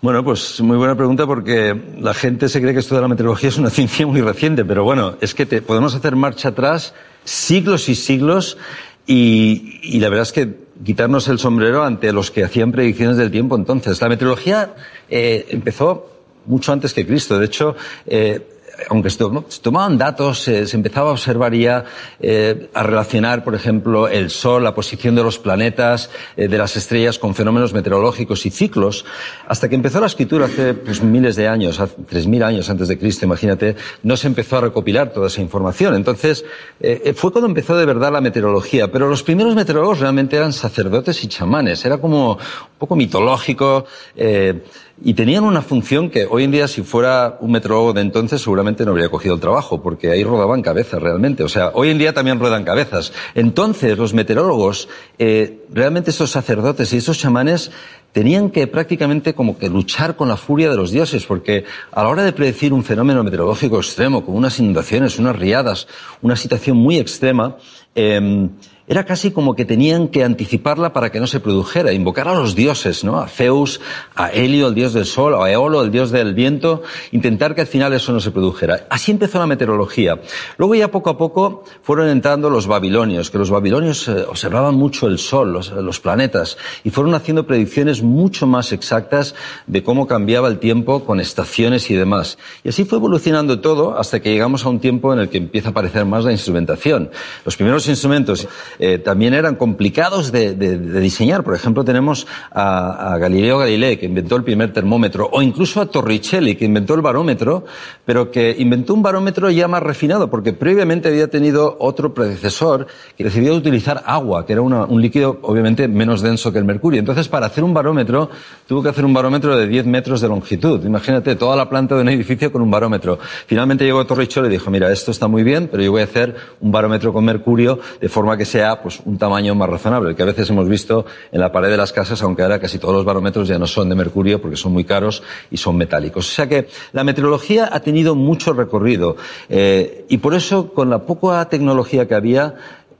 Bueno, 0.00 0.22
pues 0.22 0.60
muy 0.60 0.76
buena 0.76 0.94
pregunta 0.94 1.26
porque 1.26 1.76
la 2.00 2.14
gente 2.14 2.48
se 2.48 2.60
cree 2.60 2.72
que 2.72 2.78
esto 2.78 2.94
de 2.94 3.00
la 3.00 3.08
meteorología 3.08 3.48
es 3.48 3.58
una 3.58 3.70
ciencia 3.78 4.06
muy 4.06 4.20
reciente, 4.20 4.64
pero 4.64 4.84
bueno, 4.84 5.16
es 5.20 5.34
que 5.34 5.44
te, 5.44 5.60
podemos 5.60 5.94
hacer 5.94 6.14
marcha 6.14 6.50
atrás 6.50 6.94
siglos 7.24 7.88
y 7.88 7.96
siglos 7.96 8.58
y, 9.06 9.80
y, 9.82 9.98
la 10.00 10.08
verdad 10.08 10.22
es 10.22 10.32
que 10.32 10.54
quitarnos 10.84 11.26
el 11.28 11.38
sombrero 11.38 11.82
ante 11.82 12.12
los 12.12 12.30
que 12.30 12.44
hacían 12.44 12.70
predicciones 12.70 13.16
del 13.16 13.30
tiempo 13.30 13.56
entonces. 13.56 14.00
La 14.00 14.08
meteorología 14.08 14.74
eh, 15.08 15.46
empezó 15.48 16.10
mucho 16.46 16.72
antes 16.72 16.92
que 16.94 17.06
Cristo. 17.06 17.38
De 17.38 17.46
hecho, 17.46 17.74
eh, 18.06 18.57
aunque 18.88 19.10
se, 19.10 19.18
tomaban 19.62 19.98
datos, 19.98 20.40
se 20.40 20.76
empezaba 20.76 21.10
a 21.10 21.12
observar 21.12 21.54
ya, 21.54 21.84
eh, 22.20 22.68
a 22.74 22.82
relacionar, 22.82 23.44
por 23.44 23.54
ejemplo, 23.54 24.08
el 24.08 24.30
Sol, 24.30 24.64
la 24.64 24.74
posición 24.74 25.14
de 25.14 25.22
los 25.22 25.38
planetas, 25.38 26.10
eh, 26.36 26.48
de 26.48 26.58
las 26.58 26.76
estrellas 26.76 27.18
con 27.18 27.34
fenómenos 27.34 27.72
meteorológicos 27.72 28.46
y 28.46 28.50
ciclos, 28.50 29.04
hasta 29.46 29.68
que 29.68 29.74
empezó 29.74 30.00
la 30.00 30.06
escritura 30.06 30.46
hace 30.46 30.74
pues, 30.74 31.02
miles 31.02 31.36
de 31.36 31.48
años, 31.48 31.80
hace 31.80 31.96
tres 32.08 32.26
mil 32.26 32.42
años 32.42 32.70
antes 32.70 32.88
de 32.88 32.98
Cristo, 32.98 33.24
imagínate, 33.24 33.76
no 34.02 34.16
se 34.16 34.26
empezó 34.26 34.58
a 34.58 34.60
recopilar 34.62 35.12
toda 35.12 35.26
esa 35.26 35.40
información. 35.40 35.94
Entonces, 35.94 36.44
eh, 36.80 37.12
fue 37.16 37.32
cuando 37.32 37.48
empezó 37.48 37.76
de 37.76 37.86
verdad 37.86 38.12
la 38.12 38.20
meteorología. 38.20 38.90
Pero 38.90 39.08
los 39.08 39.22
primeros 39.22 39.54
meteorólogos 39.54 40.00
realmente 40.00 40.36
eran 40.36 40.52
sacerdotes 40.52 41.22
y 41.24 41.28
chamanes. 41.28 41.84
Era 41.84 41.98
como 41.98 42.32
un 42.32 42.78
poco 42.78 42.96
mitológico. 42.96 43.86
Eh, 44.16 44.62
y 45.00 45.14
tenían 45.14 45.44
una 45.44 45.62
función 45.62 46.10
que 46.10 46.26
hoy 46.26 46.44
en 46.44 46.50
día, 46.50 46.66
si 46.66 46.82
fuera 46.82 47.38
un 47.40 47.52
meteorólogo 47.52 47.92
de 47.92 48.00
entonces, 48.00 48.42
seguramente 48.42 48.84
no 48.84 48.90
habría 48.90 49.08
cogido 49.08 49.34
el 49.34 49.40
trabajo, 49.40 49.80
porque 49.80 50.10
ahí 50.10 50.24
rodaban 50.24 50.60
cabezas 50.60 51.00
realmente. 51.00 51.44
O 51.44 51.48
sea, 51.48 51.70
hoy 51.74 51.90
en 51.90 51.98
día 51.98 52.12
también 52.12 52.40
ruedan 52.40 52.64
cabezas. 52.64 53.12
Entonces, 53.34 53.96
los 53.96 54.12
meteorólogos, 54.12 54.88
eh, 55.18 55.64
realmente 55.70 56.10
esos 56.10 56.30
sacerdotes 56.30 56.92
y 56.92 56.96
esos 56.96 57.16
chamanes, 57.16 57.70
tenían 58.12 58.50
que 58.50 58.66
prácticamente 58.66 59.34
como 59.34 59.56
que 59.56 59.68
luchar 59.68 60.16
con 60.16 60.28
la 60.28 60.36
furia 60.36 60.68
de 60.68 60.76
los 60.76 60.90
dioses, 60.90 61.26
porque 61.26 61.64
a 61.92 62.02
la 62.02 62.08
hora 62.08 62.24
de 62.24 62.32
predecir 62.32 62.72
un 62.72 62.82
fenómeno 62.82 63.22
meteorológico 63.22 63.78
extremo, 63.78 64.24
como 64.24 64.36
unas 64.36 64.58
inundaciones, 64.58 65.18
unas 65.18 65.36
riadas, 65.36 65.86
una 66.22 66.34
situación 66.34 66.76
muy 66.76 66.98
extrema, 66.98 67.56
eh, 67.94 68.48
era 68.88 69.04
casi 69.04 69.30
como 69.30 69.54
que 69.54 69.66
tenían 69.66 70.08
que 70.08 70.24
anticiparla 70.24 70.92
para 70.94 71.10
que 71.10 71.20
no 71.20 71.26
se 71.26 71.40
produjera, 71.40 71.92
invocar 71.92 72.26
a 72.26 72.34
los 72.34 72.54
dioses, 72.54 73.04
¿no? 73.04 73.20
A 73.20 73.28
Zeus, 73.28 73.80
a 74.14 74.30
Helio, 74.30 74.68
el 74.68 74.74
dios 74.74 74.94
del 74.94 75.04
sol, 75.04 75.34
a 75.34 75.50
Eolo, 75.50 75.82
el 75.82 75.90
dios 75.90 76.10
del 76.10 76.34
viento, 76.34 76.82
intentar 77.12 77.54
que 77.54 77.60
al 77.60 77.66
final 77.66 77.92
eso 77.92 78.12
no 78.12 78.20
se 78.20 78.30
produjera. 78.30 78.86
Así 78.88 79.12
empezó 79.12 79.38
la 79.38 79.46
meteorología. 79.46 80.18
Luego 80.56 80.74
ya 80.74 80.90
poco 80.90 81.10
a 81.10 81.18
poco 81.18 81.64
fueron 81.82 82.08
entrando 82.08 82.48
los 82.48 82.66
babilonios, 82.66 83.30
que 83.30 83.36
los 83.36 83.50
babilonios 83.50 84.08
eh, 84.08 84.24
observaban 84.26 84.74
mucho 84.74 85.06
el 85.06 85.18
sol, 85.18 85.52
los, 85.52 85.70
los 85.70 86.00
planetas, 86.00 86.56
y 86.82 86.90
fueron 86.90 87.14
haciendo 87.14 87.46
predicciones 87.46 88.02
mucho 88.02 88.46
más 88.46 88.72
exactas 88.72 89.34
de 89.66 89.82
cómo 89.82 90.06
cambiaba 90.06 90.48
el 90.48 90.58
tiempo 90.58 91.04
con 91.04 91.20
estaciones 91.20 91.90
y 91.90 91.94
demás. 91.94 92.38
Y 92.64 92.70
así 92.70 92.86
fue 92.86 92.96
evolucionando 92.96 93.60
todo 93.60 93.98
hasta 93.98 94.20
que 94.20 94.32
llegamos 94.32 94.64
a 94.64 94.70
un 94.70 94.80
tiempo 94.80 95.12
en 95.12 95.18
el 95.18 95.28
que 95.28 95.36
empieza 95.36 95.68
a 95.68 95.70
aparecer 95.72 96.06
más 96.06 96.24
la 96.24 96.32
instrumentación. 96.32 97.10
Los 97.44 97.56
primeros 97.56 97.86
instrumentos 97.86 98.48
eh, 98.78 98.98
también 98.98 99.34
eran 99.34 99.56
complicados 99.56 100.32
de, 100.32 100.54
diseñar. 100.54 101.42
Por 101.42 101.54
ejemplo, 101.54 101.84
tenemos 101.84 102.26
a, 102.52 103.16
Galileo 103.18 103.58
Galilei, 103.58 103.96
que 103.96 104.06
inventó 104.06 104.36
el 104.36 104.44
primer 104.44 104.72
termómetro, 104.72 105.28
o 105.32 105.42
incluso 105.42 105.80
a 105.80 105.86
Torricelli, 105.86 106.56
que 106.56 106.64
inventó 106.64 106.94
el 106.94 107.02
barómetro, 107.02 107.64
pero 108.04 108.30
que 108.30 108.54
inventó 108.58 108.94
un 108.94 109.02
barómetro 109.02 109.50
ya 109.50 109.68
más 109.68 109.82
refinado, 109.82 110.30
porque 110.30 110.52
previamente 110.52 111.08
había 111.08 111.28
tenido 111.28 111.76
otro 111.80 112.14
predecesor 112.14 112.86
que 113.16 113.24
decidió 113.24 113.54
utilizar 113.54 114.02
agua, 114.06 114.46
que 114.46 114.52
era 114.52 114.62
un 114.62 115.02
líquido 115.02 115.38
obviamente 115.42 115.88
menos 115.88 116.22
denso 116.22 116.52
que 116.52 116.58
el 116.58 116.64
mercurio. 116.64 117.00
Entonces, 117.00 117.28
para 117.28 117.46
hacer 117.46 117.64
un 117.64 117.74
barómetro, 117.74 118.30
tuvo 118.66 118.82
que 118.82 118.88
hacer 118.90 119.04
un 119.04 119.12
barómetro 119.12 119.56
de 119.56 119.66
10 119.66 119.86
metros 119.86 120.20
de 120.20 120.28
longitud. 120.28 120.84
Imagínate 120.84 121.36
toda 121.36 121.56
la 121.56 121.68
planta 121.68 121.94
de 121.94 122.02
un 122.02 122.08
edificio 122.08 122.52
con 122.52 122.62
un 122.62 122.70
barómetro. 122.70 123.18
Finalmente 123.46 123.84
llegó 123.84 124.04
Torricelli 124.06 124.48
y 124.48 124.50
dijo, 124.50 124.70
mira, 124.70 124.90
esto 124.92 125.10
está 125.10 125.28
muy 125.28 125.42
bien, 125.42 125.68
pero 125.70 125.82
yo 125.82 125.90
voy 125.90 126.02
a 126.02 126.04
hacer 126.04 126.36
un 126.60 126.70
barómetro 126.70 127.12
con 127.12 127.24
mercurio 127.24 127.78
de 128.00 128.08
forma 128.08 128.36
que 128.36 128.44
sea 128.44 128.67
pues 128.76 129.00
un 129.04 129.18
tamaño 129.18 129.54
más 129.54 129.68
razonable, 129.68 130.10
el 130.10 130.16
que 130.16 130.22
a 130.22 130.26
veces 130.26 130.48
hemos 130.50 130.68
visto 130.68 131.06
en 131.32 131.40
la 131.40 131.50
pared 131.50 131.70
de 131.70 131.76
las 131.76 131.92
casas, 131.92 132.22
aunque 132.22 132.42
ahora 132.42 132.58
casi 132.60 132.78
todos 132.78 132.94
los 132.94 133.04
barómetros 133.04 133.48
ya 133.48 133.58
no 133.58 133.66
son 133.66 133.88
de 133.88 133.94
mercurio 133.94 134.40
porque 134.40 134.56
son 134.56 134.72
muy 134.72 134.84
caros 134.84 135.22
y 135.50 135.56
son 135.56 135.76
metálicos. 135.76 136.28
O 136.28 136.32
sea 136.32 136.48
que 136.48 136.68
la 136.92 137.04
meteorología 137.04 137.68
ha 137.72 137.80
tenido 137.80 138.14
mucho 138.14 138.52
recorrido 138.52 139.16
eh, 139.48 140.04
y 140.08 140.18
por 140.18 140.34
eso 140.34 140.72
con 140.72 140.90
la 140.90 141.06
poca 141.06 141.48
tecnología 141.48 142.06
que 142.06 142.14
había, 142.14 142.54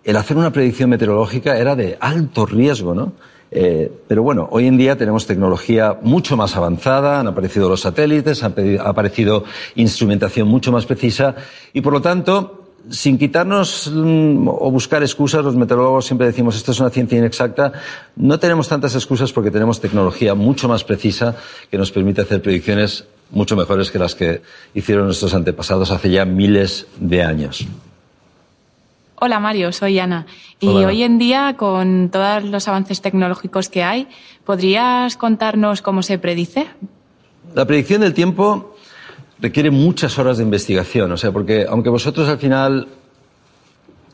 el 0.04 0.16
hacer 0.16 0.36
una 0.36 0.52
predicción 0.52 0.90
meteorológica 0.90 1.58
era 1.58 1.76
de 1.76 1.96
alto 2.00 2.46
riesgo, 2.46 2.94
¿no? 2.94 3.12
Eh, 3.50 3.90
pero 4.06 4.22
bueno, 4.22 4.48
hoy 4.50 4.66
en 4.66 4.76
día 4.76 4.96
tenemos 4.96 5.26
tecnología 5.26 5.98
mucho 6.02 6.36
más 6.36 6.54
avanzada, 6.56 7.18
han 7.20 7.28
aparecido 7.28 7.68
los 7.68 7.80
satélites, 7.80 8.42
ha 8.42 8.52
aparecido 8.84 9.44
instrumentación 9.74 10.48
mucho 10.48 10.70
más 10.70 10.84
precisa 10.84 11.34
y 11.72 11.80
por 11.80 11.94
lo 11.94 12.02
tanto 12.02 12.67
sin 12.90 13.18
quitarnos 13.18 13.90
mm, 13.92 14.48
o 14.48 14.70
buscar 14.70 15.02
excusas, 15.02 15.44
los 15.44 15.56
meteorólogos 15.56 16.06
siempre 16.06 16.26
decimos 16.26 16.56
esto 16.56 16.72
es 16.72 16.80
una 16.80 16.90
ciencia 16.90 17.18
inexacta, 17.18 17.72
no 18.16 18.38
tenemos 18.38 18.68
tantas 18.68 18.94
excusas 18.94 19.32
porque 19.32 19.50
tenemos 19.50 19.80
tecnología 19.80 20.34
mucho 20.34 20.68
más 20.68 20.84
precisa 20.84 21.36
que 21.70 21.78
nos 21.78 21.90
permite 21.90 22.22
hacer 22.22 22.42
predicciones 22.42 23.04
mucho 23.30 23.56
mejores 23.56 23.90
que 23.90 23.98
las 23.98 24.14
que 24.14 24.42
hicieron 24.74 25.06
nuestros 25.06 25.34
antepasados 25.34 25.90
hace 25.90 26.10
ya 26.10 26.24
miles 26.24 26.86
de 26.98 27.22
años. 27.22 27.66
Hola 29.20 29.40
Mario, 29.40 29.72
soy 29.72 29.98
Ana. 29.98 30.26
Y 30.60 30.68
hoy 30.68 31.02
en 31.02 31.18
día, 31.18 31.56
con 31.56 32.08
todos 32.08 32.44
los 32.44 32.68
avances 32.68 33.00
tecnológicos 33.00 33.68
que 33.68 33.82
hay, 33.82 34.06
¿podrías 34.44 35.16
contarnos 35.16 35.82
cómo 35.82 36.02
se 36.02 36.18
predice? 36.18 36.68
La 37.54 37.66
predicción 37.66 38.00
del 38.00 38.14
tiempo 38.14 38.76
requiere 39.40 39.70
muchas 39.70 40.18
horas 40.18 40.38
de 40.38 40.44
investigación, 40.44 41.12
o 41.12 41.16
sea, 41.16 41.32
porque 41.32 41.66
aunque 41.68 41.90
vosotros 41.90 42.28
al 42.28 42.38
final, 42.38 42.88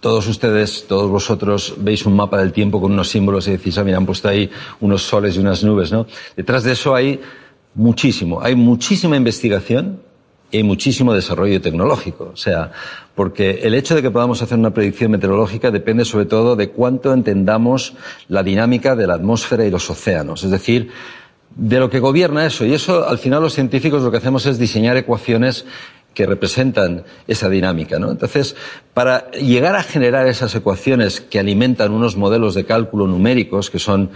todos 0.00 0.26
ustedes, 0.28 0.86
todos 0.86 1.10
vosotros 1.10 1.74
veis 1.78 2.04
un 2.04 2.14
mapa 2.14 2.38
del 2.38 2.52
tiempo 2.52 2.80
con 2.80 2.92
unos 2.92 3.08
símbolos 3.08 3.48
y 3.48 3.52
decís, 3.52 3.78
ah, 3.78 3.84
mira, 3.84 3.96
han 3.96 4.06
puesto 4.06 4.28
ahí 4.28 4.50
unos 4.80 5.02
soles 5.02 5.36
y 5.36 5.38
unas 5.38 5.64
nubes, 5.64 5.92
¿no? 5.92 6.06
Detrás 6.36 6.64
de 6.64 6.72
eso 6.72 6.94
hay 6.94 7.20
muchísimo, 7.74 8.42
hay 8.42 8.54
muchísima 8.54 9.16
investigación 9.16 10.00
y 10.50 10.62
muchísimo 10.62 11.14
desarrollo 11.14 11.60
tecnológico, 11.60 12.30
o 12.32 12.36
sea, 12.36 12.70
porque 13.14 13.60
el 13.62 13.74
hecho 13.74 13.94
de 13.94 14.02
que 14.02 14.10
podamos 14.10 14.40
hacer 14.42 14.58
una 14.58 14.72
predicción 14.72 15.10
meteorológica 15.10 15.70
depende 15.70 16.04
sobre 16.04 16.26
todo 16.26 16.54
de 16.54 16.70
cuánto 16.70 17.12
entendamos 17.12 17.94
la 18.28 18.42
dinámica 18.42 18.94
de 18.94 19.06
la 19.06 19.14
atmósfera 19.14 19.64
y 19.64 19.70
los 19.70 19.88
océanos, 19.90 20.44
es 20.44 20.50
decir, 20.50 20.90
de 21.56 21.78
lo 21.78 21.90
que 21.90 22.00
gobierna 22.00 22.46
eso. 22.46 22.64
Y 22.64 22.74
eso, 22.74 23.08
al 23.08 23.18
final, 23.18 23.42
los 23.42 23.54
científicos 23.54 24.02
lo 24.02 24.10
que 24.10 24.18
hacemos 24.18 24.46
es 24.46 24.58
diseñar 24.58 24.96
ecuaciones 24.96 25.64
que 26.14 26.26
representan 26.26 27.04
esa 27.26 27.48
dinámica, 27.48 27.98
¿no? 27.98 28.10
Entonces, 28.10 28.54
para 28.94 29.30
llegar 29.32 29.74
a 29.74 29.82
generar 29.82 30.28
esas 30.28 30.54
ecuaciones 30.54 31.20
que 31.20 31.40
alimentan 31.40 31.92
unos 31.92 32.16
modelos 32.16 32.54
de 32.54 32.64
cálculo 32.64 33.06
numéricos, 33.06 33.68
que 33.68 33.80
son, 33.80 34.10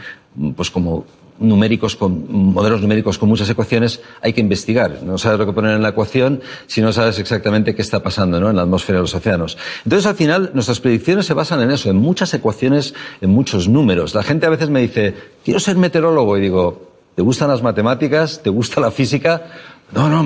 pues 0.56 0.70
como 0.70 1.04
numéricos 1.40 1.96
con, 1.96 2.26
modelos 2.52 2.80
numéricos 2.80 3.18
con 3.18 3.28
muchas 3.28 3.48
ecuaciones, 3.50 4.00
hay 4.20 4.32
que 4.32 4.40
investigar. 4.40 5.02
No 5.02 5.18
sabes 5.18 5.38
lo 5.38 5.46
que 5.46 5.52
poner 5.52 5.74
en 5.74 5.82
la 5.82 5.90
ecuación 5.90 6.40
si 6.66 6.80
no 6.80 6.92
sabes 6.92 7.18
exactamente 7.18 7.74
qué 7.74 7.82
está 7.82 8.02
pasando, 8.02 8.40
¿no? 8.40 8.50
En 8.50 8.56
la 8.56 8.62
atmósfera 8.62 8.98
de 8.98 9.02
los 9.02 9.14
océanos. 9.14 9.58
Entonces, 9.84 10.06
al 10.06 10.14
final, 10.14 10.50
nuestras 10.54 10.80
predicciones 10.80 11.26
se 11.26 11.34
basan 11.34 11.60
en 11.62 11.70
eso, 11.70 11.90
en 11.90 11.96
muchas 11.96 12.32
ecuaciones, 12.34 12.94
en 13.20 13.30
muchos 13.30 13.68
números. 13.68 14.14
La 14.14 14.22
gente 14.22 14.46
a 14.46 14.50
veces 14.50 14.70
me 14.70 14.80
dice, 14.80 15.14
quiero 15.44 15.60
ser 15.60 15.76
meteorólogo, 15.76 16.36
y 16.38 16.40
digo, 16.40 16.87
¿Te 17.18 17.22
gustan 17.22 17.48
las 17.48 17.64
matemáticas? 17.64 18.40
¿Te 18.44 18.48
gusta 18.48 18.80
la 18.80 18.92
física? 18.92 19.42
No, 19.90 20.08
no, 20.08 20.24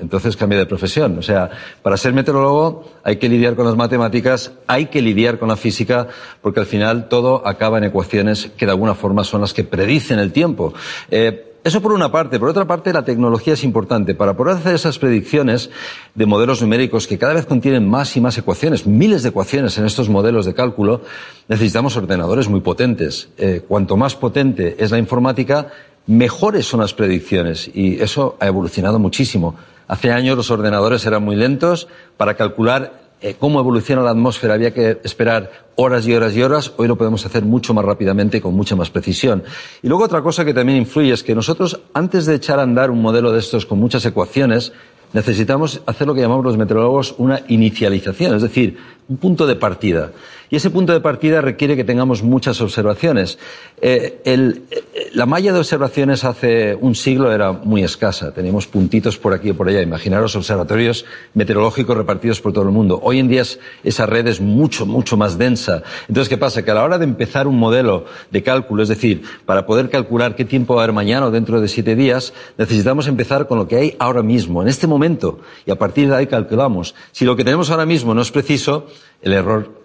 entonces 0.00 0.36
cambia 0.36 0.58
de 0.58 0.66
profesión. 0.66 1.16
O 1.16 1.22
sea, 1.22 1.48
para 1.82 1.96
ser 1.96 2.12
meteorólogo 2.14 2.90
hay 3.04 3.14
que 3.18 3.28
lidiar 3.28 3.54
con 3.54 3.64
las 3.64 3.76
matemáticas, 3.76 4.50
hay 4.66 4.86
que 4.86 5.00
lidiar 5.00 5.38
con 5.38 5.50
la 5.50 5.56
física, 5.56 6.08
porque 6.40 6.58
al 6.58 6.66
final 6.66 7.08
todo 7.08 7.46
acaba 7.46 7.78
en 7.78 7.84
ecuaciones 7.84 8.50
que 8.56 8.66
de 8.66 8.72
alguna 8.72 8.96
forma 8.96 9.22
son 9.22 9.40
las 9.42 9.54
que 9.54 9.62
predicen 9.62 10.18
el 10.18 10.32
tiempo. 10.32 10.74
Eh, 11.12 11.52
eso 11.64 11.80
por 11.80 11.92
una 11.92 12.10
parte. 12.10 12.40
Por 12.40 12.48
otra 12.48 12.66
parte, 12.66 12.92
la 12.92 13.04
tecnología 13.04 13.52
es 13.52 13.62
importante. 13.62 14.16
Para 14.16 14.36
poder 14.36 14.56
hacer 14.56 14.74
esas 14.74 14.98
predicciones 14.98 15.70
de 16.16 16.26
modelos 16.26 16.60
numéricos 16.60 17.06
que 17.06 17.18
cada 17.18 17.34
vez 17.34 17.46
contienen 17.46 17.88
más 17.88 18.16
y 18.16 18.20
más 18.20 18.36
ecuaciones, 18.36 18.84
miles 18.84 19.22
de 19.22 19.28
ecuaciones 19.28 19.78
en 19.78 19.86
estos 19.86 20.08
modelos 20.08 20.44
de 20.44 20.54
cálculo, 20.54 21.02
necesitamos 21.46 21.96
ordenadores 21.96 22.48
muy 22.48 22.62
potentes. 22.62 23.28
Eh, 23.38 23.62
cuanto 23.68 23.96
más 23.96 24.16
potente 24.16 24.74
es 24.80 24.90
la 24.90 24.98
informática, 24.98 25.68
mejores 26.06 26.66
son 26.66 26.80
las 26.80 26.94
predicciones 26.94 27.70
y 27.72 28.00
eso 28.00 28.36
ha 28.40 28.46
evolucionado 28.46 28.98
muchísimo. 28.98 29.56
Hace 29.88 30.10
años 30.10 30.36
los 30.36 30.50
ordenadores 30.50 31.04
eran 31.06 31.22
muy 31.22 31.36
lentos 31.36 31.88
para 32.16 32.34
calcular 32.34 33.02
eh, 33.24 33.36
cómo 33.38 33.60
evoluciona 33.60 34.02
la 34.02 34.10
atmósfera 34.10 34.54
había 34.54 34.74
que 34.74 34.98
esperar 35.04 35.52
horas 35.76 36.06
y 36.08 36.14
horas 36.14 36.34
y 36.34 36.42
horas, 36.42 36.72
hoy 36.76 36.88
lo 36.88 36.98
podemos 36.98 37.24
hacer 37.24 37.44
mucho 37.44 37.72
más 37.72 37.84
rápidamente 37.84 38.38
y 38.38 38.40
con 38.40 38.52
mucha 38.54 38.74
más 38.74 38.90
precisión. 38.90 39.44
Y 39.80 39.86
luego 39.86 40.04
otra 40.04 40.22
cosa 40.22 40.44
que 40.44 40.52
también 40.52 40.78
influye 40.78 41.12
es 41.12 41.22
que 41.22 41.34
nosotros, 41.34 41.80
antes 41.94 42.26
de 42.26 42.34
echar 42.34 42.58
a 42.58 42.62
andar 42.62 42.90
un 42.90 43.00
modelo 43.00 43.30
de 43.30 43.38
estos 43.38 43.64
con 43.64 43.78
muchas 43.78 44.04
ecuaciones, 44.06 44.72
necesitamos 45.12 45.82
hacer 45.86 46.06
lo 46.08 46.14
que 46.14 46.20
llamamos 46.20 46.44
los 46.44 46.56
meteorólogos 46.56 47.14
una 47.18 47.42
inicialización, 47.46 48.34
es 48.34 48.42
decir, 48.42 48.78
un 49.08 49.18
punto 49.18 49.46
de 49.46 49.54
partida. 49.54 50.10
Y 50.52 50.56
ese 50.56 50.68
punto 50.68 50.92
de 50.92 51.00
partida 51.00 51.40
requiere 51.40 51.76
que 51.76 51.82
tengamos 51.82 52.22
muchas 52.22 52.60
observaciones. 52.60 53.38
Eh, 53.80 54.20
eh, 54.22 55.10
la 55.14 55.24
malla 55.24 55.50
de 55.50 55.58
observaciones 55.58 56.24
hace 56.24 56.74
un 56.74 56.94
siglo 56.94 57.32
era 57.32 57.52
muy 57.52 57.82
escasa. 57.82 58.34
Teníamos 58.34 58.66
puntitos 58.66 59.16
por 59.16 59.32
aquí 59.32 59.48
y 59.48 59.52
por 59.54 59.70
allá. 59.70 59.80
Imaginaros 59.80 60.36
observatorios 60.36 61.06
meteorológicos 61.32 61.96
repartidos 61.96 62.42
por 62.42 62.52
todo 62.52 62.64
el 62.64 62.70
mundo. 62.70 63.00
Hoy 63.02 63.18
en 63.18 63.28
día 63.28 63.42
esa 63.82 64.04
red 64.04 64.26
es 64.26 64.42
mucho, 64.42 64.84
mucho 64.84 65.16
más 65.16 65.38
densa. 65.38 65.84
Entonces, 66.06 66.28
¿qué 66.28 66.36
pasa? 66.36 66.62
Que 66.62 66.70
a 66.70 66.74
la 66.74 66.84
hora 66.84 66.98
de 66.98 67.04
empezar 67.04 67.46
un 67.46 67.58
modelo 67.58 68.04
de 68.30 68.42
cálculo, 68.42 68.82
es 68.82 68.90
decir, 68.90 69.22
para 69.46 69.64
poder 69.64 69.88
calcular 69.88 70.36
qué 70.36 70.44
tiempo 70.44 70.74
va 70.74 70.82
a 70.82 70.84
haber 70.84 70.94
mañana 70.94 71.28
o 71.28 71.30
dentro 71.30 71.62
de 71.62 71.68
siete 71.68 71.96
días, 71.96 72.34
necesitamos 72.58 73.08
empezar 73.08 73.46
con 73.48 73.56
lo 73.56 73.66
que 73.66 73.76
hay 73.76 73.96
ahora 73.98 74.22
mismo, 74.22 74.60
en 74.60 74.68
este 74.68 74.86
momento. 74.86 75.40
Y 75.64 75.70
a 75.70 75.76
partir 75.76 76.10
de 76.10 76.16
ahí 76.16 76.26
calculamos. 76.26 76.94
Si 77.10 77.24
lo 77.24 77.36
que 77.36 77.42
tenemos 77.42 77.70
ahora 77.70 77.86
mismo 77.86 78.12
no 78.12 78.20
es 78.20 78.30
preciso, 78.30 78.86
el 79.22 79.32
error 79.32 79.81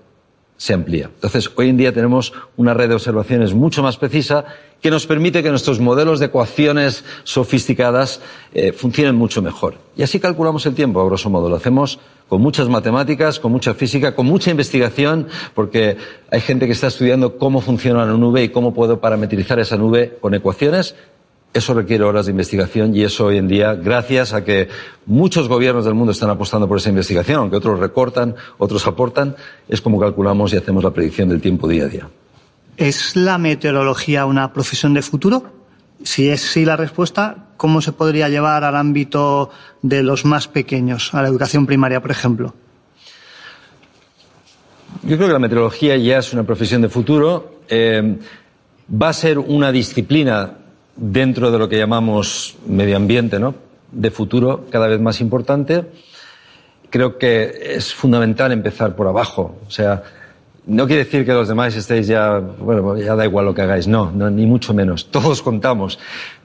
se 0.57 0.73
amplía. 0.73 1.09
Entonces, 1.13 1.49
hoy 1.55 1.69
en 1.69 1.77
día 1.77 1.93
tenemos 1.93 2.33
una 2.57 2.73
red 2.73 2.89
de 2.89 2.95
observaciones 2.95 3.53
mucho 3.53 3.83
más 3.83 3.97
precisa 3.97 4.45
que 4.81 4.91
nos 4.91 5.07
permite 5.07 5.41
que 5.41 5.49
nuestros 5.49 5.79
modelos 5.79 6.19
de 6.19 6.27
ecuaciones 6.27 7.03
sofisticadas 7.23 8.21
eh, 8.53 8.71
funcionen 8.71 9.15
mucho 9.15 9.41
mejor. 9.41 9.75
Y 9.95 10.03
así 10.03 10.19
calculamos 10.19 10.65
el 10.65 10.75
tiempo, 10.75 11.01
a 11.01 11.05
grosso 11.05 11.29
modo. 11.29 11.49
Lo 11.49 11.55
hacemos 11.55 11.99
con 12.27 12.41
muchas 12.41 12.69
matemáticas, 12.69 13.39
con 13.39 13.51
mucha 13.51 13.73
física, 13.73 14.13
con 14.13 14.25
mucha 14.25 14.51
investigación, 14.51 15.27
porque 15.55 15.97
hay 16.29 16.41
gente 16.41 16.65
que 16.65 16.73
está 16.73 16.87
estudiando 16.87 17.37
cómo 17.37 17.61
funciona 17.61 18.03
una 18.03 18.13
nube 18.13 18.43
y 18.43 18.49
cómo 18.49 18.73
puedo 18.73 18.99
parametrizar 18.99 19.59
esa 19.59 19.77
nube 19.77 20.17
con 20.21 20.33
ecuaciones 20.33 20.95
eso 21.57 21.73
requiere 21.73 22.03
horas 22.03 22.25
de 22.25 22.31
investigación 22.31 22.95
y 22.95 23.03
eso 23.03 23.25
hoy 23.25 23.37
en 23.37 23.47
día, 23.47 23.73
gracias 23.73 24.33
a 24.33 24.43
que 24.43 24.69
muchos 25.05 25.47
gobiernos 25.47 25.85
del 25.85 25.93
mundo 25.93 26.11
están 26.11 26.29
apostando 26.29 26.67
por 26.67 26.77
esa 26.77 26.89
investigación, 26.89 27.39
aunque 27.39 27.57
otros 27.57 27.79
recortan, 27.79 28.35
otros 28.57 28.87
aportan, 28.87 29.35
es 29.67 29.81
como 29.81 29.99
calculamos 29.99 30.53
y 30.53 30.57
hacemos 30.57 30.83
la 30.83 30.91
predicción 30.91 31.29
del 31.29 31.41
tiempo 31.41 31.67
día 31.67 31.83
a 31.83 31.87
día. 31.87 32.09
¿Es 32.77 33.15
la 33.15 33.37
meteorología 33.37 34.25
una 34.25 34.53
profesión 34.53 34.93
de 34.93 35.01
futuro? 35.01 35.43
Si 36.03 36.29
es 36.29 36.41
sí 36.41 36.63
la 36.63 36.77
respuesta, 36.77 37.47
¿cómo 37.57 37.81
se 37.81 37.91
podría 37.91 38.29
llevar 38.29 38.63
al 38.63 38.75
ámbito 38.75 39.49
de 39.81 40.03
los 40.03 40.25
más 40.25 40.47
pequeños, 40.47 41.13
a 41.13 41.23
la 41.23 41.27
educación 41.27 41.65
primaria, 41.65 42.01
por 42.01 42.11
ejemplo? 42.11 42.53
Yo 45.03 45.17
creo 45.17 45.27
que 45.27 45.33
la 45.33 45.39
meteorología 45.39 45.97
ya 45.97 46.19
es 46.19 46.33
una 46.33 46.43
profesión 46.43 46.81
de 46.81 46.89
futuro. 46.89 47.61
Eh, 47.67 48.17
va 48.89 49.09
a 49.09 49.13
ser 49.13 49.39
una 49.39 49.71
disciplina 49.71 50.56
dentro 50.97 51.51
de 51.51 51.59
lo 51.59 51.69
que 51.69 51.77
llamamos 51.77 52.57
medio 52.67 52.97
ambiente, 52.97 53.39
¿no? 53.39 53.55
De 53.91 54.11
futuro 54.11 54.65
cada 54.69 54.87
vez 54.87 54.99
más 54.99 55.21
importante. 55.21 55.85
Creo 56.89 57.17
que 57.17 57.75
es 57.75 57.93
fundamental 57.93 58.51
empezar 58.51 58.95
por 58.95 59.07
abajo. 59.07 59.57
O 59.67 59.71
sea, 59.71 60.03
no 60.65 60.85
quiere 60.85 61.05
decir 61.05 61.25
que 61.25 61.31
los 61.31 61.47
demás 61.47 61.75
estéis 61.75 62.07
ya, 62.07 62.39
bueno, 62.39 62.97
ya 62.97 63.15
da 63.15 63.25
igual 63.25 63.45
lo 63.45 63.53
que 63.53 63.61
hagáis. 63.61 63.87
No, 63.87 64.11
no, 64.11 64.29
ni 64.29 64.45
mucho 64.45 64.73
menos. 64.73 65.07
Todos 65.11 65.41
contamos. 65.41 65.99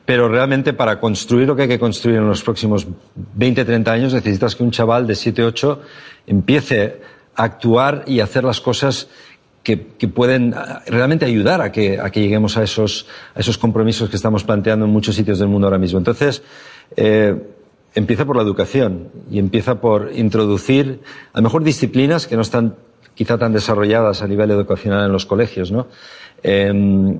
Pero 0.05 0.29
realmente 0.29 0.73
para 0.73 1.01
construir 1.01 1.49
lo 1.49 1.57
que 1.57 1.63
hay 1.63 1.69
que 1.69 1.79
construir 1.79 2.19
en 2.19 2.29
los 2.29 2.43
próximos 2.43 2.87
20, 3.15 3.65
30 3.65 3.93
años 3.93 4.15
necesitas 4.15 4.55
que 4.55 4.63
un 4.63 4.71
chaval 4.71 5.07
de 5.07 5.15
7, 5.15 5.45
8 5.45 5.81
empiece 6.27 7.01
a 7.35 7.45
actuar 7.45 8.05
y 8.07 8.21
a 8.21 8.25
hacer 8.25 8.45
las 8.45 8.61
cosas 8.61 9.09
que, 9.63 9.77
pueden 10.09 10.55
ah, 10.55 10.83
realmente 10.87 11.25
ayudar 11.25 11.61
a 11.61 11.73
que, 11.73 11.99
lleguemos 12.15 12.57
a 12.57 12.63
esos, 12.63 13.07
a 13.35 13.41
esos 13.41 13.59
compromisos 13.59 14.11
que 14.11 14.17
estamos 14.17 14.45
planteando 14.45 14.87
en 14.87 14.91
muchos 14.91 15.15
sitios 15.15 15.39
del 15.39 15.49
mundo 15.49 15.67
ahora 15.67 15.79
mismo. 15.79 15.99
Entonces, 15.99 16.43
eh, 16.97 17.37
empieza 17.95 18.25
por 18.25 18.37
la 18.37 18.43
educación 18.43 19.09
y 19.31 19.39
empieza 19.39 19.81
por 19.81 20.11
introducir 20.15 21.01
a 21.33 21.39
lo 21.39 21.45
mejor 21.45 21.63
disciplinas 21.63 22.27
que 22.27 22.37
no 22.37 22.43
están 22.43 22.75
quizá 23.15 23.39
tan 23.39 23.53
desarrolladas 23.53 24.23
a 24.23 24.27
nivel 24.27 24.51
educacional 24.51 25.07
en 25.07 25.13
los 25.13 25.27
colegios, 25.27 25.71
¿no? 25.71 25.87
Em, 26.43 27.19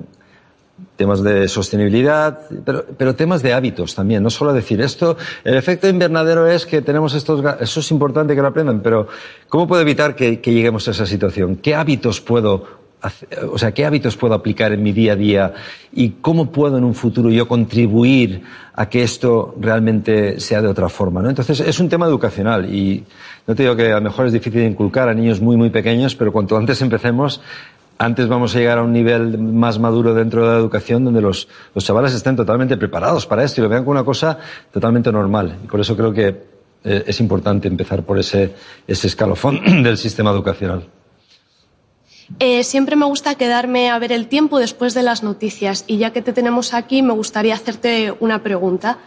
temas 0.95 1.23
de 1.23 1.47
sostenibilidad, 1.47 2.39
pero, 2.65 2.85
pero, 2.97 3.15
temas 3.15 3.41
de 3.43 3.53
hábitos 3.53 3.95
también, 3.95 4.23
no 4.23 4.29
solo 4.29 4.53
decir 4.53 4.81
esto, 4.81 5.17
el 5.43 5.55
efecto 5.55 5.87
invernadero 5.87 6.47
es 6.47 6.65
que 6.65 6.81
tenemos 6.81 7.13
estos, 7.13 7.43
eso 7.59 7.79
es 7.79 7.91
importante 7.91 8.35
que 8.35 8.41
lo 8.41 8.47
aprendan, 8.47 8.81
pero 8.81 9.07
¿cómo 9.49 9.67
puedo 9.67 9.81
evitar 9.81 10.15
que, 10.15 10.41
que 10.41 10.53
lleguemos 10.53 10.87
a 10.87 10.91
esa 10.91 11.05
situación? 11.05 11.57
¿Qué 11.57 11.75
hábitos 11.75 12.21
puedo 12.21 12.83
o 13.51 13.57
sea, 13.57 13.73
qué 13.73 13.85
hábitos 13.85 14.15
puedo 14.15 14.33
aplicar 14.33 14.71
en 14.71 14.81
mi 14.81 14.93
día 14.93 15.13
a 15.13 15.15
día 15.15 15.53
y 15.91 16.09
cómo 16.21 16.51
puedo 16.51 16.77
en 16.77 16.85
un 16.85 16.95
futuro 16.95 17.29
yo 17.29 17.47
contribuir 17.47 18.43
a 18.73 18.87
que 18.87 19.03
esto 19.03 19.55
realmente 19.59 20.39
sea 20.39 20.61
de 20.61 20.69
otra 20.69 20.87
forma, 20.87 21.21
¿no? 21.21 21.29
Entonces, 21.29 21.59
es 21.59 21.79
un 21.79 21.89
tema 21.89 22.07
educacional 22.07 22.73
y 22.73 23.03
no 23.45 23.55
te 23.55 23.63
digo 23.63 23.75
que 23.75 23.91
a 23.91 23.95
lo 23.95 24.01
mejor 24.01 24.27
es 24.27 24.33
difícil 24.33 24.63
inculcar 24.63 25.09
a 25.09 25.13
niños 25.13 25.41
muy, 25.41 25.57
muy 25.57 25.69
pequeños, 25.69 26.15
pero 26.15 26.31
cuanto 26.31 26.55
antes 26.55 26.81
empecemos, 26.81 27.41
antes 28.03 28.27
vamos 28.27 28.53
a 28.55 28.59
llegar 28.59 28.79
a 28.79 28.83
un 28.83 28.91
nivel 28.91 29.37
más 29.37 29.79
maduro 29.79 30.13
dentro 30.13 30.45
de 30.45 30.53
la 30.53 30.59
educación 30.59 31.05
donde 31.05 31.21
los, 31.21 31.47
los 31.73 31.85
chavales 31.85 32.13
estén 32.13 32.35
totalmente 32.35 32.75
preparados 32.75 33.25
para 33.25 33.43
esto 33.43 33.61
y 33.61 33.63
lo 33.63 33.69
vean 33.69 33.83
como 33.83 33.91
una 33.91 34.03
cosa 34.03 34.37
totalmente 34.71 35.11
normal. 35.11 35.57
Y 35.63 35.67
por 35.67 35.79
eso 35.79 35.95
creo 35.95 36.11
que 36.11 36.27
eh, 36.83 37.03
es 37.07 37.19
importante 37.21 37.67
empezar 37.67 38.03
por 38.03 38.19
ese, 38.19 38.53
ese 38.85 39.07
escalofón 39.07 39.61
del 39.83 39.97
sistema 39.97 40.31
educacional. 40.31 40.83
Eh, 42.39 42.63
siempre 42.63 42.95
me 42.95 43.05
gusta 43.05 43.35
quedarme 43.35 43.89
a 43.89 43.99
ver 43.99 44.11
el 44.11 44.27
tiempo 44.27 44.59
después 44.59 44.93
de 44.93 45.03
las 45.03 45.23
noticias 45.23 45.85
y 45.87 45.97
ya 45.97 46.11
que 46.11 46.21
te 46.21 46.33
tenemos 46.33 46.73
aquí 46.73 47.01
me 47.01 47.13
gustaría 47.13 47.53
hacerte 47.53 48.13
una 48.19 48.43
pregunta. 48.43 48.97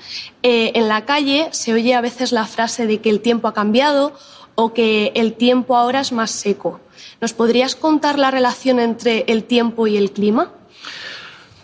Eh, 0.43 0.73
en 0.75 0.89
la 0.89 1.05
calle 1.05 1.49
se 1.51 1.75
oye 1.75 1.95
a 1.95 2.01
veces 2.01 2.33
la 2.33 2.47
frase 2.47 2.87
de 2.87 2.99
que 2.99 3.11
el 3.11 3.21
tiempo 3.21 3.49
ha 3.49 3.55
cambiado 3.55 4.13
o 4.55 4.73
que 4.73 5.13
el 5.15 5.35
tiempo 5.35 5.77
ahora 5.77 6.01
es 6.01 6.13
más 6.13 6.31
seco. 6.31 6.81
¿Nos 7.21 7.33
podrías 7.33 7.75
contar 7.77 8.19
la 8.19 8.31
relación 8.31 8.79
entre 8.79 9.25
el 9.29 9.45
tiempo 9.45 9.87
y 9.87 9.97
el 9.97 10.11
clima? 10.11 10.53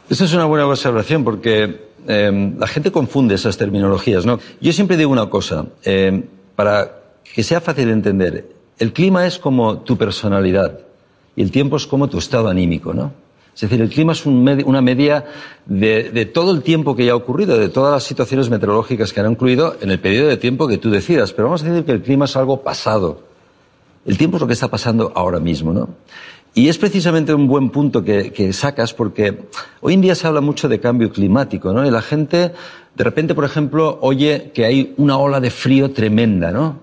Esa 0.08 0.24
es 0.24 0.32
una 0.32 0.46
buena 0.46 0.66
observación 0.66 1.24
porque 1.24 1.88
em, 2.06 2.58
la 2.58 2.66
gente 2.66 2.90
confunde 2.90 3.34
esas 3.34 3.58
terminologías. 3.58 4.24
¿no? 4.24 4.40
Yo 4.60 4.72
siempre 4.72 4.96
digo 4.96 5.12
una 5.12 5.28
cosa, 5.28 5.66
em, 5.84 6.24
para 6.56 7.02
que 7.34 7.42
sea 7.42 7.60
fácil 7.60 7.86
de 7.86 7.92
entender, 7.92 8.48
el 8.78 8.92
clima 8.92 9.26
es 9.26 9.38
como 9.38 9.78
tu 9.78 9.96
personalidad 9.96 10.80
y 11.36 11.42
el 11.42 11.50
tiempo 11.50 11.76
es 11.76 11.86
como 11.86 12.08
tu 12.08 12.18
estado 12.18 12.48
anímico. 12.48 12.94
¿no? 12.94 13.12
Es 13.54 13.60
decir, 13.60 13.80
el 13.82 13.90
clima 13.90 14.14
es 14.14 14.24
una 14.24 14.80
media 14.80 15.26
de, 15.66 16.10
de, 16.10 16.24
todo 16.24 16.52
el 16.52 16.62
tiempo 16.62 16.96
que 16.96 17.04
ya 17.04 17.12
ha 17.12 17.16
ocurrido, 17.16 17.58
de 17.58 17.68
todas 17.68 17.92
las 17.92 18.04
situaciones 18.04 18.48
meteorológicas 18.48 19.12
que 19.12 19.20
han 19.20 19.30
incluido 19.30 19.76
en 19.82 19.90
el 19.90 20.00
periodo 20.00 20.28
de 20.28 20.38
tiempo 20.38 20.66
que 20.66 20.78
tú 20.78 20.90
decidas. 20.90 21.34
Pero 21.34 21.48
vamos 21.48 21.62
a 21.62 21.68
decir 21.68 21.84
que 21.84 21.92
el 21.92 22.02
clima 22.02 22.24
es 22.24 22.36
algo 22.36 22.62
pasado. 22.62 23.31
El 24.04 24.18
tiempo 24.18 24.36
es 24.36 24.40
lo 24.40 24.46
que 24.46 24.52
está 24.52 24.68
pasando 24.68 25.12
ahora 25.14 25.40
mismo, 25.40 25.72
¿no? 25.72 25.88
Y 26.54 26.68
es 26.68 26.76
precisamente 26.76 27.32
un 27.32 27.46
buen 27.46 27.70
punto 27.70 28.04
que, 28.04 28.30
que, 28.30 28.52
sacas 28.52 28.92
porque 28.92 29.48
hoy 29.80 29.94
en 29.94 30.02
día 30.02 30.14
se 30.14 30.26
habla 30.26 30.42
mucho 30.42 30.68
de 30.68 30.80
cambio 30.80 31.10
climático, 31.10 31.72
¿no? 31.72 31.86
Y 31.86 31.90
la 31.90 32.02
gente, 32.02 32.52
de 32.94 33.04
repente, 33.04 33.34
por 33.34 33.44
ejemplo, 33.44 33.98
oye 34.02 34.50
que 34.52 34.66
hay 34.66 34.92
una 34.98 35.16
ola 35.16 35.40
de 35.40 35.50
frío 35.50 35.92
tremenda, 35.92 36.50
¿no? 36.50 36.80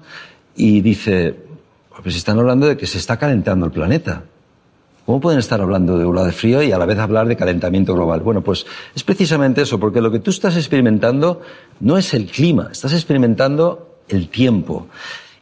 Y 0.55 0.81
dice, 0.81 1.35
pues 2.01 2.15
están 2.15 2.39
hablando 2.39 2.67
de 2.67 2.77
que 2.77 2.87
se 2.87 2.97
está 2.97 3.17
calentando 3.17 3.65
el 3.65 3.71
planeta. 3.71 4.23
¿Cómo 5.05 5.19
pueden 5.19 5.39
estar 5.39 5.59
hablando 5.59 5.97
de 5.97 6.05
ola 6.05 6.23
de 6.23 6.31
frío 6.31 6.61
y 6.61 6.71
a 6.71 6.77
la 6.77 6.85
vez 6.85 6.99
hablar 6.99 7.27
de 7.27 7.35
calentamiento 7.35 7.95
global? 7.95 8.21
Bueno, 8.21 8.41
pues 8.41 8.65
es 8.95 9.03
precisamente 9.03 9.63
eso, 9.63 9.79
porque 9.79 10.01
lo 10.01 10.11
que 10.11 10.19
tú 10.19 10.29
estás 10.29 10.55
experimentando 10.55 11.41
no 11.79 11.97
es 11.97 12.13
el 12.13 12.27
clima, 12.27 12.69
estás 12.71 12.93
experimentando 12.93 13.97
el 14.07 14.29
tiempo. 14.29 14.87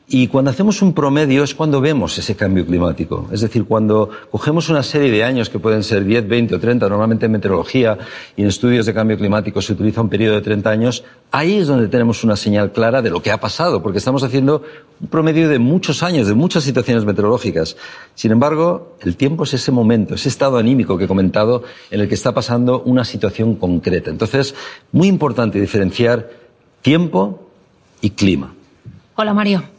Y 0.09 0.29
cuando 0.29 0.51
hacemos 0.51 0.81
un 0.81 0.93
promedio 0.93 1.43
es 1.43 1.53
cuando 1.53 1.81
vemos 1.81 2.17
ese 2.17 2.33
cambio 2.33 2.65
climático. 2.65 3.27
Es 3.29 3.41
decir, 3.41 3.65
cuando 3.65 4.09
cogemos 4.31 4.69
una 4.69 4.81
serie 4.81 5.11
de 5.11 5.25
años 5.25 5.49
que 5.49 5.59
pueden 5.59 5.83
ser 5.83 6.05
10, 6.05 6.29
20 6.29 6.55
o 6.55 6.59
30, 6.61 6.87
normalmente 6.87 7.25
en 7.25 7.33
meteorología 7.33 7.97
y 8.37 8.43
en 8.43 8.47
estudios 8.47 8.85
de 8.85 8.93
cambio 8.93 9.17
climático 9.17 9.61
se 9.61 9.73
utiliza 9.73 9.99
un 9.99 10.07
periodo 10.07 10.35
de 10.35 10.41
30 10.41 10.69
años, 10.69 11.03
ahí 11.29 11.57
es 11.57 11.67
donde 11.67 11.89
tenemos 11.89 12.23
una 12.23 12.37
señal 12.37 12.71
clara 12.71 13.01
de 13.01 13.09
lo 13.09 13.21
que 13.21 13.31
ha 13.31 13.41
pasado, 13.41 13.83
porque 13.83 13.97
estamos 13.97 14.23
haciendo 14.23 14.63
un 15.01 15.07
promedio 15.07 15.49
de 15.49 15.59
muchos 15.59 16.01
años, 16.03 16.29
de 16.29 16.35
muchas 16.35 16.63
situaciones 16.63 17.03
meteorológicas. 17.03 17.75
Sin 18.15 18.31
embargo, 18.31 18.95
el 19.01 19.17
tiempo 19.17 19.43
es 19.43 19.55
ese 19.55 19.73
momento, 19.73 20.15
ese 20.15 20.29
estado 20.29 20.57
anímico 20.57 20.97
que 20.97 21.03
he 21.03 21.07
comentado 21.09 21.63
en 21.91 21.99
el 21.99 22.07
que 22.07 22.15
está 22.15 22.33
pasando 22.33 22.81
una 22.83 23.03
situación 23.03 23.55
concreta. 23.55 24.09
Entonces, 24.09 24.55
muy 24.93 25.09
importante 25.09 25.59
diferenciar 25.59 26.29
tiempo 26.81 27.49
y 27.99 28.11
clima. 28.11 28.53
Hola, 29.15 29.33
Mario. 29.33 29.76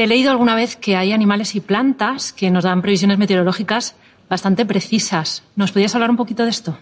Te 0.00 0.04
he 0.04 0.08
leído 0.08 0.30
alguna 0.30 0.54
vez 0.54 0.76
que 0.76 0.96
hay 0.96 1.12
animales 1.12 1.54
y 1.54 1.60
plantas 1.60 2.32
que 2.32 2.50
nos 2.50 2.64
dan 2.64 2.80
previsiones 2.80 3.18
meteorológicas 3.18 3.96
bastante 4.30 4.64
precisas. 4.64 5.42
¿Nos 5.56 5.72
podrías 5.72 5.94
hablar 5.94 6.08
un 6.08 6.16
poquito 6.16 6.44
de 6.44 6.48
esto? 6.48 6.78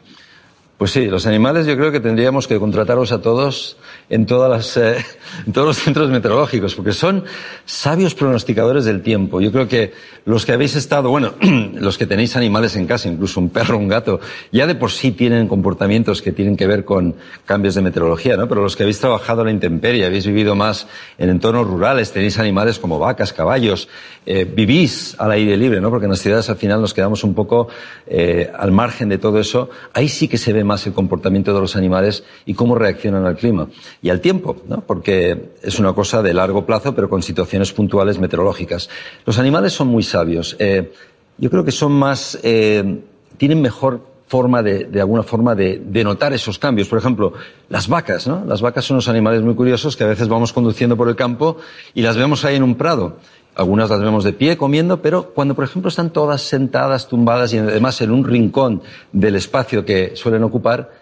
Pues 0.78 0.92
sí, 0.92 1.06
los 1.06 1.26
animales 1.26 1.66
yo 1.66 1.76
creo 1.76 1.90
que 1.90 1.98
tendríamos 1.98 2.46
que 2.46 2.56
contratarlos 2.60 3.10
a 3.10 3.20
todos 3.20 3.76
en, 4.08 4.26
todas 4.26 4.48
las, 4.48 4.76
eh, 4.76 5.04
en 5.46 5.52
todos 5.52 5.66
los 5.66 5.76
centros 5.76 6.08
meteorológicos, 6.08 6.76
porque 6.76 6.92
son 6.92 7.24
sabios 7.64 8.14
pronosticadores 8.14 8.84
del 8.84 9.02
tiempo. 9.02 9.40
Yo 9.40 9.50
creo 9.50 9.66
que 9.66 9.92
los 10.24 10.46
que 10.46 10.52
habéis 10.52 10.76
estado, 10.76 11.10
bueno, 11.10 11.34
los 11.74 11.98
que 11.98 12.06
tenéis 12.06 12.36
animales 12.36 12.76
en 12.76 12.86
casa, 12.86 13.08
incluso 13.08 13.40
un 13.40 13.50
perro, 13.50 13.76
un 13.76 13.88
gato, 13.88 14.20
ya 14.52 14.68
de 14.68 14.76
por 14.76 14.92
sí 14.92 15.10
tienen 15.10 15.48
comportamientos 15.48 16.22
que 16.22 16.30
tienen 16.30 16.56
que 16.56 16.68
ver 16.68 16.84
con 16.84 17.16
cambios 17.44 17.74
de 17.74 17.82
meteorología, 17.82 18.36
¿no? 18.36 18.46
Pero 18.46 18.62
los 18.62 18.76
que 18.76 18.84
habéis 18.84 19.00
trabajado 19.00 19.40
en 19.40 19.46
la 19.46 19.52
intemperie, 19.52 20.06
habéis 20.06 20.28
vivido 20.28 20.54
más 20.54 20.86
en 21.18 21.28
entornos 21.28 21.66
rurales, 21.66 22.12
tenéis 22.12 22.38
animales 22.38 22.78
como 22.78 23.00
vacas, 23.00 23.32
caballos, 23.32 23.88
eh, 24.26 24.44
vivís 24.44 25.16
al 25.18 25.32
aire 25.32 25.56
libre, 25.56 25.80
¿no? 25.80 25.90
Porque 25.90 26.04
en 26.04 26.10
las 26.10 26.20
ciudades 26.20 26.48
al 26.50 26.56
final 26.56 26.80
nos 26.80 26.94
quedamos 26.94 27.24
un 27.24 27.34
poco 27.34 27.66
eh, 28.06 28.48
al 28.56 28.70
margen 28.70 29.08
de 29.08 29.18
todo 29.18 29.40
eso. 29.40 29.70
Ahí 29.92 30.08
sí 30.08 30.28
que 30.28 30.38
se 30.38 30.52
ve 30.52 30.67
más 30.68 30.86
el 30.86 30.92
comportamiento 30.92 31.52
de 31.52 31.60
los 31.60 31.74
animales 31.74 32.22
y 32.46 32.54
cómo 32.54 32.76
reaccionan 32.76 33.26
al 33.26 33.36
clima 33.36 33.68
y 34.00 34.10
al 34.10 34.20
tiempo, 34.20 34.56
¿no? 34.68 34.82
porque 34.82 35.50
es 35.62 35.80
una 35.80 35.92
cosa 35.92 36.22
de 36.22 36.32
largo 36.32 36.64
plazo, 36.64 36.94
pero 36.94 37.08
con 37.08 37.22
situaciones 37.22 37.72
puntuales 37.72 38.20
meteorológicas. 38.20 38.88
Los 39.26 39.38
animales 39.38 39.72
son 39.72 39.88
muy 39.88 40.04
sabios. 40.04 40.54
Eh, 40.60 40.92
yo 41.38 41.50
creo 41.50 41.64
que 41.64 41.72
son 41.72 41.92
más, 41.92 42.38
eh, 42.42 43.00
tienen 43.36 43.60
mejor 43.60 44.06
forma 44.28 44.62
de, 44.62 44.84
de 44.84 45.00
alguna 45.00 45.22
forma 45.22 45.54
de, 45.54 45.80
de, 45.82 46.04
notar 46.04 46.32
esos 46.34 46.58
cambios. 46.58 46.86
Por 46.86 46.98
ejemplo, 46.98 47.32
las 47.70 47.88
vacas, 47.88 48.28
¿no? 48.28 48.44
Las 48.44 48.60
vacas 48.60 48.84
son 48.84 48.96
unos 48.96 49.08
animales 49.08 49.42
muy 49.42 49.54
curiosos 49.54 49.96
que 49.96 50.04
a 50.04 50.06
veces 50.06 50.28
vamos 50.28 50.52
conduciendo 50.52 50.96
por 50.96 51.08
el 51.08 51.16
campo 51.16 51.56
y 51.94 52.02
las 52.02 52.16
vemos 52.16 52.44
ahí 52.44 52.56
en 52.56 52.62
un 52.62 52.74
prado. 52.74 53.16
Algunas 53.58 53.90
las 53.90 54.00
vemos 54.00 54.22
de 54.22 54.32
pie 54.32 54.56
comiendo, 54.56 55.02
pero 55.02 55.34
cuando, 55.34 55.56
por 55.56 55.64
ejemplo, 55.64 55.88
están 55.88 56.10
todas 56.10 56.42
sentadas, 56.42 57.08
tumbadas 57.08 57.52
y 57.52 57.58
además 57.58 58.00
en 58.00 58.12
un 58.12 58.24
rincón 58.24 58.82
del 59.12 59.34
espacio 59.34 59.84
que 59.84 60.14
suelen 60.14 60.44
ocupar, 60.44 60.92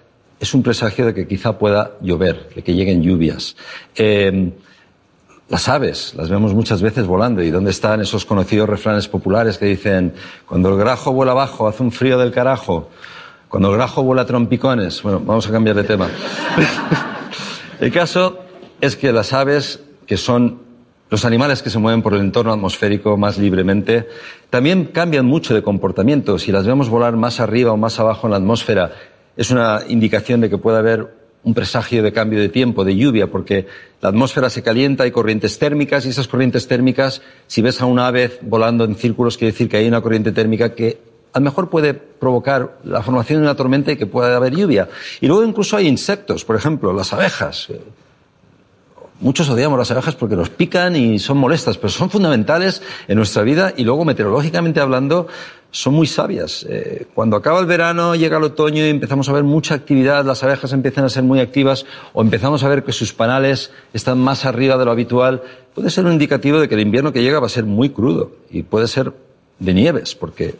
es 0.40 0.54
un 0.54 0.62
presagio 0.62 1.04
de 1.04 1.12
que 1.12 1.28
quizá 1.28 1.58
pueda 1.58 1.98
llover, 2.00 2.48
de 2.54 2.62
que 2.62 2.74
lleguen 2.74 3.02
lluvias. 3.02 3.56
Eh, 3.94 4.54
las 5.50 5.68
aves, 5.68 6.14
las 6.16 6.30
vemos 6.30 6.54
muchas 6.54 6.80
veces 6.80 7.06
volando. 7.06 7.42
¿Y 7.42 7.50
dónde 7.50 7.72
están 7.72 8.00
esos 8.00 8.24
conocidos 8.24 8.66
refranes 8.66 9.06
populares 9.06 9.58
que 9.58 9.66
dicen, 9.66 10.14
cuando 10.48 10.70
el 10.70 10.78
grajo 10.78 11.12
vuela 11.12 11.32
abajo, 11.32 11.68
hace 11.68 11.82
un 11.82 11.92
frío 11.92 12.16
del 12.16 12.32
carajo? 12.32 12.88
Cuando 13.50 13.68
el 13.70 13.76
grajo 13.76 14.02
vuela 14.02 14.24
trompicones. 14.24 15.02
Bueno, 15.02 15.20
vamos 15.22 15.46
a 15.46 15.52
cambiar 15.52 15.76
de 15.76 15.84
tema. 15.84 16.08
el 17.80 17.92
caso 17.92 18.38
es 18.80 18.96
que 18.96 19.12
las 19.12 19.34
aves, 19.34 19.80
que 20.06 20.16
son 20.16 20.64
los 21.08 21.24
animales 21.24 21.62
que 21.62 21.70
se 21.70 21.78
mueven 21.78 22.02
por 22.02 22.14
el 22.14 22.20
entorno 22.20 22.52
atmosférico 22.52 23.16
más 23.16 23.38
libremente, 23.38 24.08
también 24.50 24.86
cambian 24.86 25.26
mucho 25.26 25.54
de 25.54 25.62
comportamiento. 25.62 26.38
Si 26.38 26.52
las 26.52 26.66
vemos 26.66 26.88
volar 26.88 27.16
más 27.16 27.40
arriba 27.40 27.72
o 27.72 27.76
más 27.76 28.00
abajo 28.00 28.26
en 28.26 28.32
la 28.32 28.38
atmósfera, 28.38 28.92
es 29.36 29.50
una 29.50 29.82
indicación 29.88 30.40
de 30.40 30.50
que 30.50 30.58
puede 30.58 30.78
haber 30.78 31.14
un 31.44 31.54
presagio 31.54 32.02
de 32.02 32.12
cambio 32.12 32.40
de 32.40 32.48
tiempo, 32.48 32.84
de 32.84 32.96
lluvia, 32.96 33.28
porque 33.28 33.68
la 34.00 34.08
atmósfera 34.08 34.50
se 34.50 34.64
calienta, 34.64 35.04
hay 35.04 35.12
corrientes 35.12 35.60
térmicas 35.60 36.04
y 36.04 36.08
esas 36.08 36.26
corrientes 36.26 36.66
térmicas, 36.66 37.22
si 37.46 37.62
ves 37.62 37.80
a 37.80 37.86
una 37.86 38.08
ave 38.08 38.38
volando 38.42 38.84
en 38.84 38.96
círculos, 38.96 39.36
quiere 39.36 39.52
decir 39.52 39.68
que 39.68 39.76
hay 39.76 39.86
una 39.86 40.00
corriente 40.00 40.32
térmica 40.32 40.74
que 40.74 40.98
a 41.32 41.38
lo 41.38 41.44
mejor 41.44 41.70
puede 41.70 41.94
provocar 41.94 42.78
la 42.82 43.00
formación 43.02 43.40
de 43.40 43.46
una 43.46 43.54
tormenta 43.54 43.92
y 43.92 43.96
que 43.96 44.06
pueda 44.06 44.34
haber 44.34 44.56
lluvia. 44.56 44.88
Y 45.20 45.28
luego 45.28 45.44
incluso 45.44 45.76
hay 45.76 45.86
insectos, 45.86 46.44
por 46.44 46.56
ejemplo, 46.56 46.92
las 46.92 47.12
abejas. 47.12 47.68
Muchos 49.20 49.48
odiamos 49.48 49.79
las 49.79 49.90
abejas 49.90 50.14
porque 50.14 50.37
nos 50.37 50.50
pican 50.50 50.94
y 50.94 51.18
son 51.18 51.38
molestas, 51.38 51.79
pero 51.79 51.88
son 51.88 52.11
fundamentales 52.11 52.83
en 53.09 53.16
nuestra 53.16 53.42
vida 53.42 53.72
y 53.76 53.85
luego 53.85 54.05
meteorológicamente 54.05 54.81
hablando 54.81 55.26
son 55.70 55.94
muy 55.94 56.07
sabias. 56.07 56.66
Eh, 56.68 57.07
cuando 57.14 57.37
acaba 57.37 57.61
el 57.61 57.66
verano, 57.66 58.14
llega 58.14 58.37
el 58.38 58.44
otoño 58.44 58.85
y 58.85 58.90
empezamos 58.90 59.29
a 59.29 59.33
ver 59.33 59.44
mucha 59.44 59.74
actividad, 59.74 60.24
las 60.24 60.42
abejas 60.42 60.72
empiezan 60.72 61.05
a 61.05 61.09
ser 61.09 61.22
muy 61.22 61.40
activas 61.40 61.87
o 62.12 62.22
empezamos 62.22 62.62
a 62.62 62.68
ver 62.68 62.85
que 62.85 62.92
sus 62.92 63.12
panales 63.12 63.70
están 63.92 64.18
más 64.18 64.44
arriba 64.44 64.76
de 64.76 64.85
lo 64.85 64.90
habitual, 64.90 65.42
puede 65.74 65.90
ser 65.90 66.05
un 66.05 66.12
indicativo 66.12 66.61
de 66.61 66.68
que 66.68 66.74
el 66.74 66.81
invierno 66.81 67.12
que 67.12 67.22
llega 67.22 67.40
va 67.40 67.46
a 67.46 67.50
ser 67.50 67.64
muy 67.64 67.90
crudo 67.90 68.33
y 68.50 68.62
puede 68.62 68.87
ser 68.87 69.12
de 69.59 69.74
nieves, 69.74 70.14
porque 70.14 70.57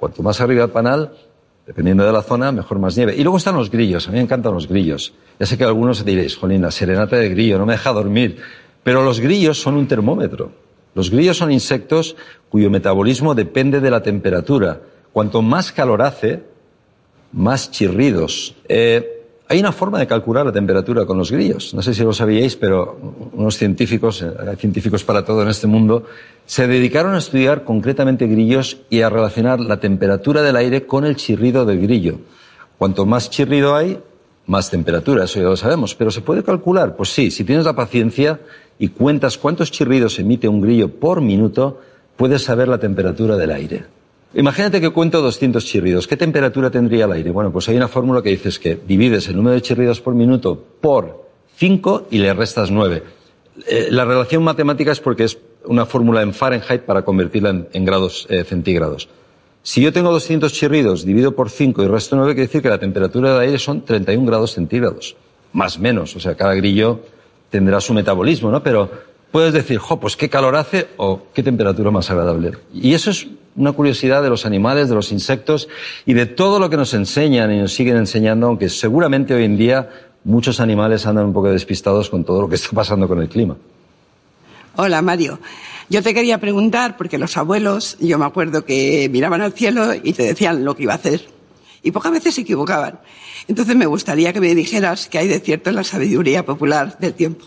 Cuanto 0.00 0.22
más 0.22 0.40
arriba 0.40 0.64
el 0.64 0.70
panal, 0.70 1.12
dependiendo 1.70 2.04
de 2.04 2.10
la 2.10 2.22
zona, 2.22 2.50
mejor 2.50 2.80
más 2.80 2.96
nieve. 2.96 3.14
Y 3.16 3.22
luego 3.22 3.36
están 3.36 3.54
los 3.54 3.70
grillos. 3.70 4.08
A 4.08 4.10
mí 4.10 4.16
me 4.16 4.24
encantan 4.24 4.52
los 4.52 4.66
grillos. 4.66 5.12
Ya 5.38 5.46
sé 5.46 5.56
que 5.56 5.62
algunos 5.62 6.04
diréis, 6.04 6.36
jolín, 6.36 6.62
la 6.62 6.72
serenata 6.72 7.14
de 7.14 7.28
grillo 7.28 7.58
no 7.58 7.66
me 7.66 7.74
deja 7.74 7.92
dormir. 7.92 8.38
Pero 8.82 9.04
los 9.04 9.20
grillos 9.20 9.62
son 9.62 9.76
un 9.76 9.86
termómetro. 9.86 10.50
Los 10.96 11.12
grillos 11.12 11.36
son 11.36 11.52
insectos 11.52 12.16
cuyo 12.48 12.70
metabolismo 12.70 13.36
depende 13.36 13.80
de 13.80 13.88
la 13.88 14.02
temperatura. 14.02 14.80
Cuanto 15.12 15.42
más 15.42 15.70
calor 15.70 16.02
hace, 16.02 16.42
más 17.30 17.70
chirridos. 17.70 18.56
Eh, 18.66 19.19
hay 19.50 19.58
una 19.58 19.72
forma 19.72 19.98
de 19.98 20.06
calcular 20.06 20.46
la 20.46 20.52
temperatura 20.52 21.04
con 21.04 21.18
los 21.18 21.32
grillos. 21.32 21.74
No 21.74 21.82
sé 21.82 21.92
si 21.92 22.04
lo 22.04 22.12
sabíais, 22.12 22.54
pero 22.54 22.96
unos 23.32 23.58
científicos, 23.58 24.22
eh, 24.22 24.30
hay 24.48 24.54
científicos 24.54 25.02
para 25.02 25.24
todo 25.24 25.42
en 25.42 25.48
este 25.48 25.66
mundo, 25.66 26.04
se 26.46 26.68
dedicaron 26.68 27.14
a 27.14 27.18
estudiar 27.18 27.64
concretamente 27.64 28.28
grillos 28.28 28.76
y 28.90 29.00
a 29.00 29.10
relacionar 29.10 29.58
la 29.58 29.80
temperatura 29.80 30.42
del 30.42 30.54
aire 30.54 30.86
con 30.86 31.04
el 31.04 31.16
chirrido 31.16 31.66
del 31.66 31.80
grillo. 31.80 32.20
Cuanto 32.78 33.06
más 33.06 33.28
chirrido 33.28 33.74
hay, 33.74 33.98
más 34.46 34.70
temperatura, 34.70 35.24
eso 35.24 35.40
ya 35.40 35.46
lo 35.46 35.56
sabemos. 35.56 35.96
Pero 35.96 36.12
¿se 36.12 36.20
puede 36.20 36.44
calcular? 36.44 36.94
Pues 36.94 37.08
sí, 37.08 37.32
si 37.32 37.42
tienes 37.42 37.64
la 37.64 37.74
paciencia 37.74 38.38
y 38.78 38.90
cuentas 38.90 39.36
cuántos 39.36 39.72
chirridos 39.72 40.20
emite 40.20 40.46
un 40.46 40.60
grillo 40.60 40.92
por 41.00 41.20
minuto, 41.20 41.80
puedes 42.14 42.44
saber 42.44 42.68
la 42.68 42.78
temperatura 42.78 43.36
del 43.36 43.50
aire. 43.50 43.99
Imagínate 44.34 44.80
que 44.80 44.90
cuento 44.90 45.20
200 45.22 45.64
chirridos. 45.64 46.06
¿Qué 46.06 46.16
temperatura 46.16 46.70
tendría 46.70 47.06
el 47.06 47.12
aire? 47.12 47.30
Bueno, 47.32 47.50
pues 47.50 47.68
hay 47.68 47.76
una 47.76 47.88
fórmula 47.88 48.22
que 48.22 48.30
dices 48.30 48.60
que 48.60 48.78
divides 48.86 49.26
el 49.28 49.36
número 49.36 49.54
de 49.54 49.62
chirridos 49.62 50.00
por 50.00 50.14
minuto 50.14 50.62
por 50.80 51.26
5 51.56 52.06
y 52.12 52.18
le 52.18 52.32
restas 52.32 52.70
9. 52.70 53.02
Eh, 53.66 53.88
la 53.90 54.04
relación 54.04 54.44
matemática 54.44 54.92
es 54.92 55.00
porque 55.00 55.24
es 55.24 55.38
una 55.64 55.84
fórmula 55.84 56.22
en 56.22 56.32
Fahrenheit 56.32 56.82
para 56.82 57.02
convertirla 57.02 57.66
en, 57.72 57.84
grados 57.84 58.28
eh, 58.30 58.44
centígrados. 58.44 59.08
Si 59.62 59.82
yo 59.82 59.92
tengo 59.92 60.12
200 60.12 60.52
chirridos, 60.52 61.04
divido 61.04 61.34
por 61.34 61.50
5 61.50 61.82
y 61.82 61.88
resto 61.88 62.14
9, 62.14 62.34
quiere 62.34 62.46
decir 62.46 62.62
que 62.62 62.68
la 62.68 62.78
temperatura 62.78 63.32
del 63.32 63.40
aire 63.48 63.58
son 63.58 63.84
31 63.84 64.24
grados 64.24 64.52
centígrados. 64.52 65.16
Más 65.52 65.78
menos. 65.80 66.14
O 66.14 66.20
sea, 66.20 66.36
cada 66.36 66.54
grillo 66.54 67.00
tendrá 67.50 67.80
su 67.80 67.92
metabolismo, 67.92 68.52
¿no? 68.52 68.62
Pero 68.62 68.90
puedes 69.32 69.52
decir, 69.52 69.78
jo, 69.78 69.98
pues 69.98 70.16
qué 70.16 70.30
calor 70.30 70.54
hace 70.54 70.86
o 70.96 71.24
qué 71.34 71.42
temperatura 71.42 71.90
más 71.90 72.08
agradable. 72.10 72.52
Y 72.72 72.94
eso 72.94 73.10
es 73.10 73.26
una 73.56 73.72
curiosidad 73.72 74.22
de 74.22 74.30
los 74.30 74.46
animales, 74.46 74.88
de 74.88 74.94
los 74.94 75.12
insectos 75.12 75.68
y 76.06 76.14
de 76.14 76.26
todo 76.26 76.58
lo 76.58 76.70
que 76.70 76.76
nos 76.76 76.94
enseñan 76.94 77.52
y 77.52 77.58
nos 77.58 77.72
siguen 77.72 77.96
enseñando, 77.96 78.46
aunque 78.46 78.68
seguramente 78.68 79.34
hoy 79.34 79.44
en 79.44 79.56
día 79.56 79.88
muchos 80.24 80.60
animales 80.60 81.06
andan 81.06 81.26
un 81.26 81.32
poco 81.32 81.50
despistados 81.50 82.10
con 82.10 82.24
todo 82.24 82.42
lo 82.42 82.48
que 82.48 82.56
está 82.56 82.70
pasando 82.70 83.08
con 83.08 83.20
el 83.20 83.28
clima. 83.28 83.56
Hola, 84.76 85.02
Mario. 85.02 85.38
Yo 85.88 86.02
te 86.02 86.14
quería 86.14 86.38
preguntar, 86.38 86.96
porque 86.96 87.18
los 87.18 87.36
abuelos, 87.36 87.96
yo 87.98 88.16
me 88.16 88.24
acuerdo 88.24 88.64
que 88.64 89.08
miraban 89.10 89.40
al 89.40 89.52
cielo 89.52 89.92
y 89.92 90.12
te 90.12 90.22
decían 90.22 90.64
lo 90.64 90.76
que 90.76 90.84
iba 90.84 90.92
a 90.92 90.96
hacer. 90.96 91.26
Y 91.82 91.90
pocas 91.90 92.12
veces 92.12 92.34
se 92.34 92.42
equivocaban. 92.42 93.00
Entonces 93.48 93.74
me 93.74 93.86
gustaría 93.86 94.32
que 94.32 94.40
me 94.40 94.54
dijeras 94.54 95.08
qué 95.08 95.18
hay 95.18 95.28
de 95.28 95.40
cierto 95.40 95.70
en 95.70 95.76
la 95.76 95.84
sabiduría 95.84 96.44
popular 96.44 96.96
del 96.98 97.14
tiempo. 97.14 97.44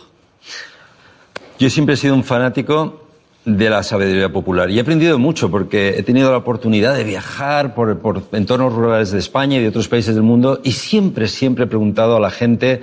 Yo 1.57 1.69
siempre 1.69 1.95
he 1.95 1.97
sido 1.97 2.15
un 2.15 2.25
fanático 2.25 3.02
de 3.45 3.69
la 3.69 3.84
sabiduría 3.84 4.32
popular 4.32 4.69
y 4.69 4.77
he 4.77 4.82
aprendido 4.82 5.19
mucho 5.19 5.51
porque 5.51 5.95
he 5.97 6.03
tenido 6.03 6.32
la 6.32 6.38
oportunidad 6.38 6.95
de 6.95 7.03
viajar 7.03 7.75
por, 7.75 7.99
por, 7.99 8.23
entornos 8.32 8.73
rurales 8.73 9.12
de 9.12 9.19
España 9.19 9.58
y 9.58 9.62
de 9.62 9.67
otros 9.67 9.89
países 9.89 10.15
del 10.15 10.23
mundo 10.23 10.62
y 10.63 10.71
siempre, 10.71 11.27
siempre 11.27 11.65
he 11.65 11.67
preguntado 11.67 12.15
a 12.15 12.19
la 12.21 12.32
gente 12.32 12.82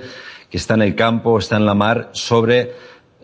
que 0.51 0.57
está 0.57 0.75
en 0.75 0.83
el 0.83 0.95
campo, 0.95 1.39
está 1.39 1.57
en 1.57 1.65
la 1.65 1.73
mar, 1.73 2.09
sobre 2.11 2.73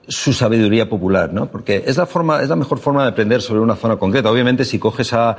su 0.07 0.31
sabiduría 0.31 0.89
popular, 0.89 1.33
¿no? 1.33 1.47
Porque 1.47 1.83
es 1.85 1.97
la 1.97 2.05
forma, 2.05 2.41
es 2.41 2.49
la 2.49 2.55
mejor 2.55 2.79
forma 2.79 3.03
de 3.03 3.09
aprender 3.09 3.41
sobre 3.41 3.59
una 3.59 3.75
zona 3.75 3.97
concreta. 3.97 4.31
Obviamente, 4.31 4.63
si 4.63 4.79
coges 4.79 5.11
a, 5.13 5.35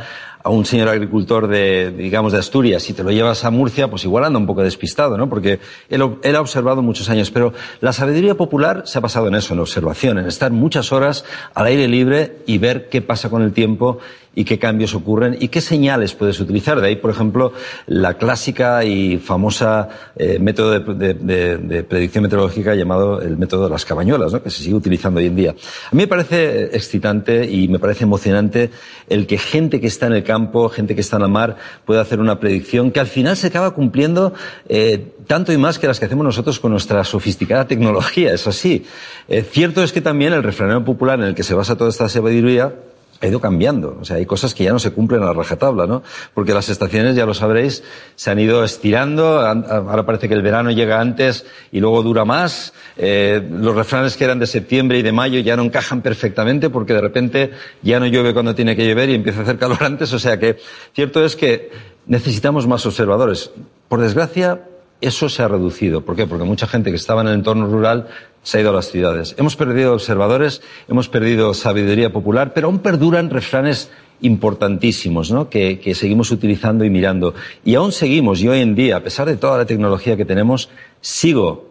a 0.48 0.50
un 0.50 0.64
señor 0.64 0.88
agricultor 0.88 1.46
de, 1.46 1.90
digamos, 1.90 2.32
de 2.32 2.38
Asturias 2.38 2.88
y 2.88 2.94
te 2.94 3.04
lo 3.04 3.11
llevas 3.11 3.44
a 3.44 3.50
Murcia, 3.50 3.90
pues 3.90 4.04
igual 4.04 4.24
anda 4.24 4.38
un 4.38 4.46
poco 4.46 4.62
despistado, 4.62 5.18
¿no? 5.18 5.28
Porque 5.28 5.61
él, 5.90 6.02
él 6.22 6.37
ha 6.37 6.40
observado 6.40 6.80
muchos 6.80 7.11
años. 7.11 7.30
Pero 7.30 7.52
la 7.82 7.92
sabiduría 7.92 8.34
popular 8.34 8.84
se 8.87 8.96
ha 8.96 9.02
basado 9.02 9.28
en 9.28 9.34
eso, 9.34 9.52
en 9.52 9.61
observación, 9.61 10.16
en 10.16 10.24
estar 10.24 10.50
muchas 10.50 10.90
horas 10.90 11.26
al 11.52 11.66
aire 11.66 11.87
libre 11.87 12.38
y 12.46 12.56
ver 12.56 12.88
qué 12.88 13.02
pasa 13.02 13.28
con 13.28 13.42
el 13.42 13.52
tiempo 13.52 13.98
y 14.38 14.44
qué 14.44 14.56
cambios 14.56 14.94
ocurren 14.94 15.37
y 15.40 15.48
qué 15.48 15.61
señales 15.61 16.14
puedes 16.14 16.38
utilizar. 16.38 16.80
De 16.80 16.87
ahí, 16.87 16.94
por 16.94 17.11
ejemplo, 17.11 17.52
la 17.87 18.14
clásica 18.14 18.84
y 18.84 19.18
famosa 19.18 19.88
eh, 20.14 20.38
método 20.38 20.78
de, 20.78 21.14
de, 21.14 21.56
de, 21.56 21.82
predicción 21.82 22.22
meteorológica 22.22 22.76
llamado 22.76 23.20
el 23.20 23.37
método 23.37 23.64
de 23.64 23.70
las 23.70 23.84
cabañuelas, 23.84 24.32
¿no? 24.32 24.40
que 24.40 24.50
se 24.50 24.62
sigue 24.62 24.76
utilizando 24.76 25.18
hoy 25.18 25.26
en 25.26 25.34
día. 25.34 25.50
A 25.50 25.90
mí 25.90 26.02
me 26.02 26.06
parece 26.06 26.66
excitante 26.66 27.50
y 27.50 27.66
me 27.66 27.80
parece 27.80 28.04
emocionante 28.04 28.70
el 29.08 29.26
que 29.26 29.38
gente 29.38 29.80
que 29.80 29.88
está 29.88 30.06
en 30.06 30.12
el 30.12 30.22
campo, 30.22 30.38
gente 30.70 30.94
que 30.94 31.01
está 31.01 31.16
en 31.16 31.22
la 31.22 31.29
mar, 31.29 31.57
pueda 31.85 32.01
hacer 32.01 32.20
una 32.20 32.38
predicción 32.40 32.90
que 32.90 33.01
al 33.01 33.07
final 33.07 33.37
se 33.37 33.48
acaba 33.48 33.72
cumpliendo 33.72 34.35
eh, 34.68 35.12
tanto 35.27 35.53
y 35.53 35.57
más 35.57 35.79
que 35.79 35.87
las 35.87 35.98
que 35.98 36.07
hacemos 36.07 36.24
nosotros 36.24 36.61
con 36.61 36.72
nuestra 36.72 37.05
sofisticada 37.05 37.66
tecnología, 37.66 38.33
es 38.33 38.46
así. 38.46 38.87
Eh, 39.29 39.42
cierto 39.42 39.83
es 39.83 39.92
que 39.92 40.01
también 40.01 40.33
el 40.33 40.42
refranero 40.42 40.85
popular 40.85 41.18
en 41.18 41.27
el 41.27 41.35
que 41.35 41.42
se 41.42 41.55
basa 41.55 41.77
toda 41.77 41.90
esta 41.90 42.09
sabiduría 42.09 42.74
ha 43.20 43.26
ido 43.26 43.40
cambiando. 43.40 43.98
O 44.00 44.04
sea, 44.04 44.16
hay 44.16 44.26
cosas 44.26 44.54
que 44.54 44.64
ya 44.64 44.72
no 44.72 44.78
se 44.78 44.92
cumplen 44.92 45.22
a 45.22 45.26
la 45.26 45.33
rajatabla, 45.33 45.87
¿no? 45.87 46.02
Porque 46.35 46.54
las 46.54 46.68
estaciones, 46.68 47.16
ya 47.16 47.26
lo 47.26 47.35
sabréis, 47.35 47.83
se 48.16 48.31
han 48.31 48.38
ido 48.38 48.62
estirando. 48.64 49.40
Ahora 49.40 50.07
parece 50.07 50.28
que 50.28 50.35
el 50.35 50.42
verano 50.42 50.70
llega 50.70 51.00
antes 51.00 51.44
y 51.72 51.81
luego 51.81 52.02
dura 52.02 52.24
más. 52.24 52.72
Eh, 52.96 53.46
los 53.50 53.74
refranes 53.74 54.16
que 54.16 54.24
eran 54.24 54.38
de 54.38 54.46
septiembre 54.46 54.98
y 54.98 55.02
de 55.02 55.12
mayo 55.12 55.40
ya 55.40 55.57
no 55.57 55.64
encajan 55.64 56.02
perfectamente 56.02 56.70
porque 56.70 56.94
de 56.94 57.00
repente 57.00 57.50
ya 57.83 57.98
no 57.98 58.07
llueve 58.07 58.33
cuando 58.33 58.54
tiene 58.54 58.76
que 58.76 58.87
llover 58.87 59.11
y 59.11 59.14
empieza 59.14 59.40
a 59.40 59.42
hacer 59.42 59.59
calor 59.59 59.78
antes. 59.85 60.12
O 60.12 60.18
sea 60.18 60.38
que 60.38 60.59
cierto 60.94 61.24
es 61.24 61.35
que 61.35 61.70
necesitamos 62.07 62.66
más 62.66 62.87
observadores. 62.87 63.50
Por 63.88 64.00
desgracia, 64.00 64.62
eso 65.00 65.28
se 65.28 65.42
ha 65.42 65.48
reducido. 65.48 66.02
¿Por 66.02 66.16
qué? 66.16 66.26
Porque 66.26 66.44
mucha 66.44 66.66
gente 66.66 66.90
que 66.90 66.96
estaba 66.96 67.22
en 67.22 67.28
el 67.28 67.35
entorno 67.35 67.66
rural 67.66 68.09
se 68.48 68.56
ha 68.56 68.61
ido 68.62 68.70
a 68.70 68.72
las 68.72 68.90
ciudades. 68.90 69.34
Hemos 69.37 69.56
perdido 69.56 69.92
observadores, 69.92 70.62
hemos 70.88 71.11
perdido 71.11 71.52
sabiduría 71.52 72.11
popular, 72.14 72.54
pero 72.54 72.68
aún 72.68 72.78
perduran 72.78 73.28
refranes 73.28 73.90
importantísimos, 74.22 75.30
¿no? 75.30 75.50
Que, 75.50 75.78
que, 75.78 75.94
seguimos 75.94 76.30
utilizando 76.30 76.82
y 76.82 76.88
mirando. 76.88 77.34
Y 77.62 77.74
aún 77.74 77.92
seguimos, 77.92 78.40
y 78.40 78.48
hoy 78.48 78.61
en 78.61 78.74
día, 78.74 78.96
a 78.96 79.00
pesar 79.00 79.26
de 79.26 79.37
toda 79.37 79.58
la 79.58 79.66
tecnología 79.66 80.16
que 80.16 80.24
tenemos, 80.24 80.70
sigo 81.02 81.68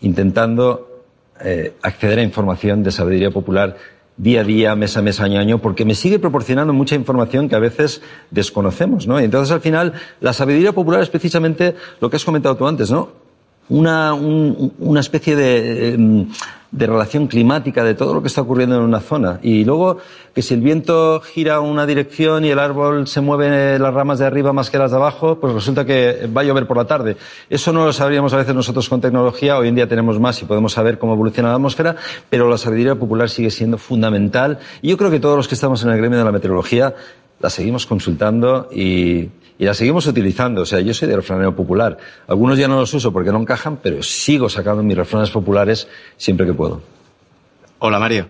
intentando 0.00 1.04
eh, 1.44 1.74
acceder 1.82 2.20
a 2.20 2.22
información 2.22 2.82
de 2.82 2.92
sabiduría 2.92 3.30
popular 3.30 3.76
día 4.16 4.40
a 4.40 4.44
día, 4.44 4.74
mes 4.74 4.96
a 4.96 5.02
mes, 5.02 5.20
año 5.20 5.38
a 5.38 5.42
año, 5.42 5.60
porque 5.60 5.84
me 5.84 5.94
sigue 5.94 6.18
proporcionando 6.18 6.72
mucha 6.72 6.94
información 6.94 7.50
que 7.50 7.56
a 7.56 7.58
veces 7.60 8.00
desconocemos, 8.30 9.06
¿no? 9.06 9.20
Y 9.20 9.24
entonces 9.24 9.52
al 9.52 9.60
final 9.60 9.92
la 10.20 10.32
sabiduría 10.32 10.72
popular 10.72 11.02
es 11.02 11.10
precisamente 11.10 11.74
lo 12.00 12.08
que 12.08 12.16
has 12.16 12.24
comentado 12.24 12.56
tú 12.56 12.66
antes, 12.66 12.90
¿no? 12.90 13.25
Una, 13.68 14.14
un, 14.14 14.72
una 14.78 15.00
especie 15.00 15.34
de, 15.34 15.94
em, 15.94 16.28
de, 16.70 16.86
relación 16.86 17.26
climática 17.26 17.82
de 17.82 17.94
todo 17.94 18.14
lo 18.14 18.22
que 18.22 18.28
está 18.28 18.42
ocurriendo 18.42 18.76
en 18.76 18.82
una 18.82 19.00
zona. 19.00 19.40
Y 19.42 19.64
luego 19.64 19.98
que 20.34 20.42
si 20.42 20.54
el 20.54 20.60
viento 20.60 21.20
gira 21.20 21.60
una 21.60 21.86
dirección 21.86 22.44
y 22.44 22.50
el 22.50 22.58
árbol 22.58 23.08
se 23.08 23.20
mueve 23.20 23.78
las 23.78 23.92
ramas 23.92 24.18
de 24.18 24.26
arriba 24.26 24.52
más 24.52 24.70
que 24.70 24.78
las 24.78 24.90
de 24.90 24.98
abajo, 24.98 25.38
pues 25.40 25.54
resulta 25.54 25.84
que 25.84 26.28
va 26.36 26.42
a 26.42 26.44
llover 26.44 26.66
por 26.66 26.76
la 26.76 26.84
tarde. 26.84 27.16
Eso 27.50 27.72
no 27.72 27.86
lo 27.86 27.92
sabríamos 27.92 28.32
a 28.34 28.36
veces 28.36 28.54
nosotros 28.54 28.88
con 28.88 29.00
tecnología. 29.00 29.58
Hoy 29.58 29.68
en 29.68 29.74
día 29.74 29.88
tenemos 29.88 30.20
más 30.20 30.40
y 30.42 30.44
podemos 30.44 30.72
saber 30.72 30.98
cómo 30.98 31.14
evoluciona 31.14 31.48
la 31.48 31.54
atmósfera, 31.54 31.96
pero 32.30 32.48
la 32.48 32.58
sabiduría 32.58 32.94
popular 32.94 33.30
sigue 33.30 33.50
siendo 33.50 33.78
fundamental. 33.78 34.58
Y 34.82 34.90
yo 34.90 34.96
creo 34.96 35.10
que 35.10 35.18
todos 35.20 35.36
los 35.36 35.48
que 35.48 35.54
estamos 35.54 35.82
en 35.82 35.90
el 35.90 35.98
gremio 35.98 36.18
de 36.18 36.24
la 36.24 36.32
meteorología 36.32 36.94
la 37.46 37.50
seguimos 37.50 37.86
consultando 37.86 38.68
y, 38.72 39.28
y 39.56 39.64
la 39.64 39.72
seguimos 39.72 40.04
utilizando. 40.08 40.62
O 40.62 40.66
sea, 40.66 40.80
yo 40.80 40.92
soy 40.92 41.06
de 41.06 41.14
refranero 41.14 41.54
popular. 41.54 41.96
Algunos 42.26 42.58
ya 42.58 42.66
no 42.66 42.80
los 42.80 42.92
uso 42.92 43.12
porque 43.12 43.30
no 43.30 43.40
encajan, 43.40 43.76
pero 43.76 44.02
sigo 44.02 44.48
sacando 44.48 44.82
mis 44.82 44.96
refranes 44.96 45.30
populares 45.30 45.86
siempre 46.16 46.44
que 46.44 46.52
puedo. 46.52 46.82
Hola, 47.78 48.00
Mario. 48.00 48.28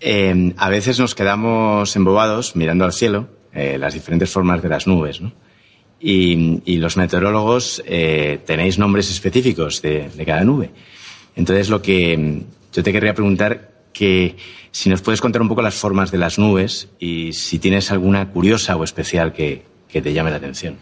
Eh, 0.00 0.54
a 0.56 0.70
veces 0.70 0.98
nos 0.98 1.14
quedamos 1.14 1.94
embobados 1.94 2.56
mirando 2.56 2.86
al 2.86 2.94
cielo, 2.94 3.28
eh, 3.52 3.76
las 3.76 3.92
diferentes 3.92 4.30
formas 4.30 4.62
de 4.62 4.68
las 4.70 4.86
nubes. 4.86 5.20
Y, 6.00 6.78
los 6.78 6.96
meteorólogos 6.96 7.82
eh, 7.84 8.38
tenéis 8.46 8.78
nombres 8.78 9.10
específicos 9.10 9.82
de, 9.82 10.08
de, 10.08 10.24
cada 10.24 10.42
nube. 10.42 10.70
Entonces, 11.36 11.68
lo 11.68 11.82
que 11.82 12.44
yo 12.72 12.82
te 12.82 12.92
querría 12.92 13.12
preguntar 13.12 13.77
que 13.98 14.36
si 14.70 14.88
nos 14.88 15.02
puedes 15.02 15.20
contar 15.20 15.42
un 15.42 15.48
poco 15.48 15.60
las 15.60 15.74
formas 15.74 16.12
de 16.12 16.18
las 16.18 16.38
nubes 16.38 16.88
y 17.00 17.32
si 17.32 17.58
tienes 17.58 17.90
alguna 17.90 18.30
curiosa 18.30 18.76
o 18.76 18.84
especial 18.84 19.32
que, 19.32 19.64
que 19.88 20.00
te 20.00 20.12
llame 20.12 20.30
la 20.30 20.36
atención. 20.36 20.76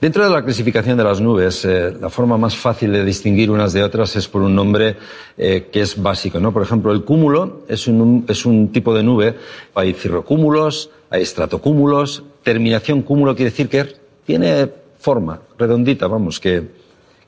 Dentro 0.00 0.24
de 0.24 0.30
la 0.30 0.42
clasificación 0.42 0.96
de 0.96 1.04
las 1.04 1.20
nubes, 1.20 1.64
eh, 1.66 1.94
la 2.00 2.08
forma 2.08 2.38
más 2.38 2.56
fácil 2.56 2.92
de 2.92 3.04
distinguir 3.04 3.50
unas 3.50 3.74
de 3.74 3.82
otras 3.82 4.16
es 4.16 4.26
por 4.26 4.40
un 4.40 4.54
nombre 4.54 4.96
eh, 5.36 5.68
que 5.70 5.82
es 5.82 6.00
básico. 6.00 6.40
¿no? 6.40 6.50
Por 6.50 6.62
ejemplo, 6.62 6.92
el 6.92 7.04
cúmulo 7.04 7.64
es 7.68 7.86
un, 7.88 8.24
es 8.26 8.46
un 8.46 8.72
tipo 8.72 8.94
de 8.94 9.02
nube. 9.02 9.34
Hay 9.74 9.92
cirrocúmulos, 9.92 10.90
hay 11.10 11.22
estratocúmulos. 11.22 12.22
Terminación 12.42 13.02
cúmulo 13.02 13.36
quiere 13.36 13.50
decir 13.50 13.68
que 13.68 13.86
tiene 14.24 14.70
forma 14.98 15.40
redondita, 15.58 16.06
vamos, 16.06 16.40
que, 16.40 16.62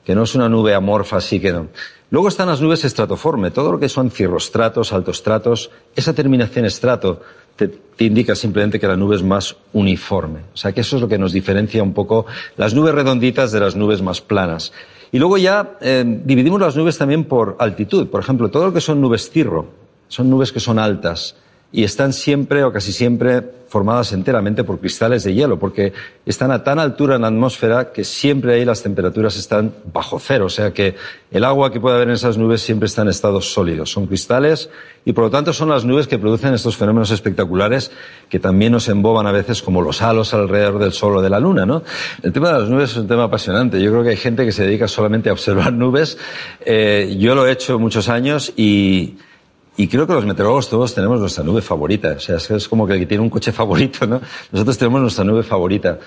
que 0.03 0.15
no 0.15 0.23
es 0.23 0.33
una 0.33 0.49
nube 0.49 0.73
amorfa 0.73 1.17
así 1.17 1.39
que 1.39 1.51
no. 1.51 1.67
Luego 2.11 2.27
están 2.27 2.47
las 2.47 2.59
nubes 2.59 2.83
estratoforme, 2.85 3.51
todo 3.51 3.71
lo 3.71 3.79
que 3.79 3.87
son 3.87 4.09
cirrostratos, 4.09 4.93
altostratos, 4.93 5.69
esa 5.95 6.13
terminación 6.13 6.65
estrato 6.65 7.21
te, 7.55 7.71
indica 7.99 8.33
simplemente 8.33 8.79
que 8.79 8.87
la 8.87 8.95
nube 8.95 9.15
es 9.15 9.23
más 9.23 9.55
uniforme. 9.73 10.39
O 10.53 10.57
sea 10.57 10.71
que 10.71 10.81
eso 10.81 10.95
es 10.95 11.01
lo 11.01 11.07
que 11.07 11.19
nos 11.19 11.33
diferencia 11.33 11.83
un 11.83 11.93
poco 11.93 12.25
las 12.57 12.73
nubes 12.73 12.95
redonditas 12.95 13.51
de 13.51 13.59
las 13.59 13.75
nubes 13.75 14.01
más 14.01 14.21
planas. 14.21 14.71
Y 15.11 15.19
luego 15.19 15.37
ya 15.37 15.77
eh, 15.81 16.03
dividimos 16.23 16.59
las 16.61 16.75
nubes 16.75 16.97
también 16.97 17.25
por 17.25 17.57
altitud. 17.59 18.07
Por 18.07 18.21
ejemplo, 18.21 18.49
todo 18.49 18.67
lo 18.67 18.73
que 18.73 18.81
son 18.81 19.01
nubes 19.01 19.29
cirro, 19.29 19.67
son 20.07 20.29
nubes 20.29 20.51
que 20.51 20.59
son 20.59 20.79
altas 20.79 21.35
y 21.71 21.83
están 21.83 22.13
siempre 22.13 22.63
o 22.63 22.71
casi 22.71 22.91
siempre 22.91 23.43
formadas 23.69 24.13
enteramente 24.13 24.63
por 24.63 24.79
cristales 24.79 25.23
de 25.23 25.35
hielo, 25.35 25.59
porque 25.59 25.93
están 26.25 26.51
a 26.51 26.63
tan 26.63 26.79
altura 26.79 27.15
en 27.15 27.21
la 27.21 27.27
atmósfera 27.27 27.91
que 27.91 28.03
siempre 28.03 28.55
ahí 28.55 28.65
las 28.65 28.81
temperaturas 28.81 29.37
están 29.37 29.73
bajo 29.93 30.19
cero, 30.19 30.45
o 30.45 30.49
sea 30.49 30.73
que 30.73 30.95
el 31.29 31.43
agua 31.43 31.71
que 31.71 31.79
puede 31.79 31.95
haber 31.95 32.07
en 32.07 32.15
esas 32.15 32.39
nubes 32.39 32.61
siempre 32.61 32.87
está 32.87 33.03
en 33.03 33.09
estados 33.09 33.53
sólidos, 33.53 33.91
son 33.91 34.07
cristales 34.07 34.71
y 35.05 35.13
por 35.13 35.25
lo 35.25 35.29
tanto 35.29 35.53
son 35.53 35.69
las 35.69 35.85
nubes 35.85 36.07
que 36.07 36.17
producen 36.17 36.55
estos 36.55 36.77
fenómenos 36.77 37.11
espectaculares 37.11 37.91
que 38.27 38.39
también 38.39 38.71
nos 38.71 38.89
emboban 38.89 39.27
a 39.27 39.31
veces 39.31 39.61
como 39.61 39.83
los 39.83 40.01
halos 40.01 40.33
alrededor 40.33 40.79
del 40.79 40.91
Sol 40.91 41.17
o 41.17 41.21
de 41.21 41.29
la 41.29 41.39
Luna, 41.39 41.67
¿no? 41.67 41.83
El 42.23 42.33
tema 42.33 42.51
de 42.51 42.59
las 42.61 42.69
nubes 42.69 42.91
es 42.91 42.97
un 42.97 43.07
tema 43.07 43.25
apasionante. 43.25 43.81
Yo 43.81 43.91
creo 43.91 44.03
que 44.03 44.09
hay 44.09 44.17
gente 44.17 44.45
que 44.45 44.51
se 44.51 44.63
dedica 44.63 44.87
solamente 44.87 45.29
a 45.29 45.33
observar 45.33 45.73
nubes. 45.73 46.17
Eh, 46.65 47.15
yo 47.19 47.35
lo 47.35 47.47
he 47.47 47.51
hecho 47.51 47.77
muchos 47.77 48.09
años 48.09 48.51
y 48.55 49.17
y 49.79 49.87
creo 49.87 50.05
que 50.05 50.11
los 50.11 50.25
meteorólogos 50.25 50.69
todos 50.69 50.93
tenemos 50.93 51.21
nuestra 51.21 51.41
nube 51.41 51.61
favorita. 51.61 52.11
O 52.17 52.19
sea, 52.19 52.35
es, 52.35 52.67
como 52.67 52.85
que 52.85 52.95
el 52.95 52.99
que 52.99 53.05
tiene 53.05 53.23
un 53.23 53.29
coche 53.29 53.51
favorito, 53.53 54.05
¿no? 54.05 54.19
Nosotros 54.51 54.77
tenemos 54.77 54.99
nuestra 54.99 55.23
nube 55.23 55.41
favorita. 55.41 55.97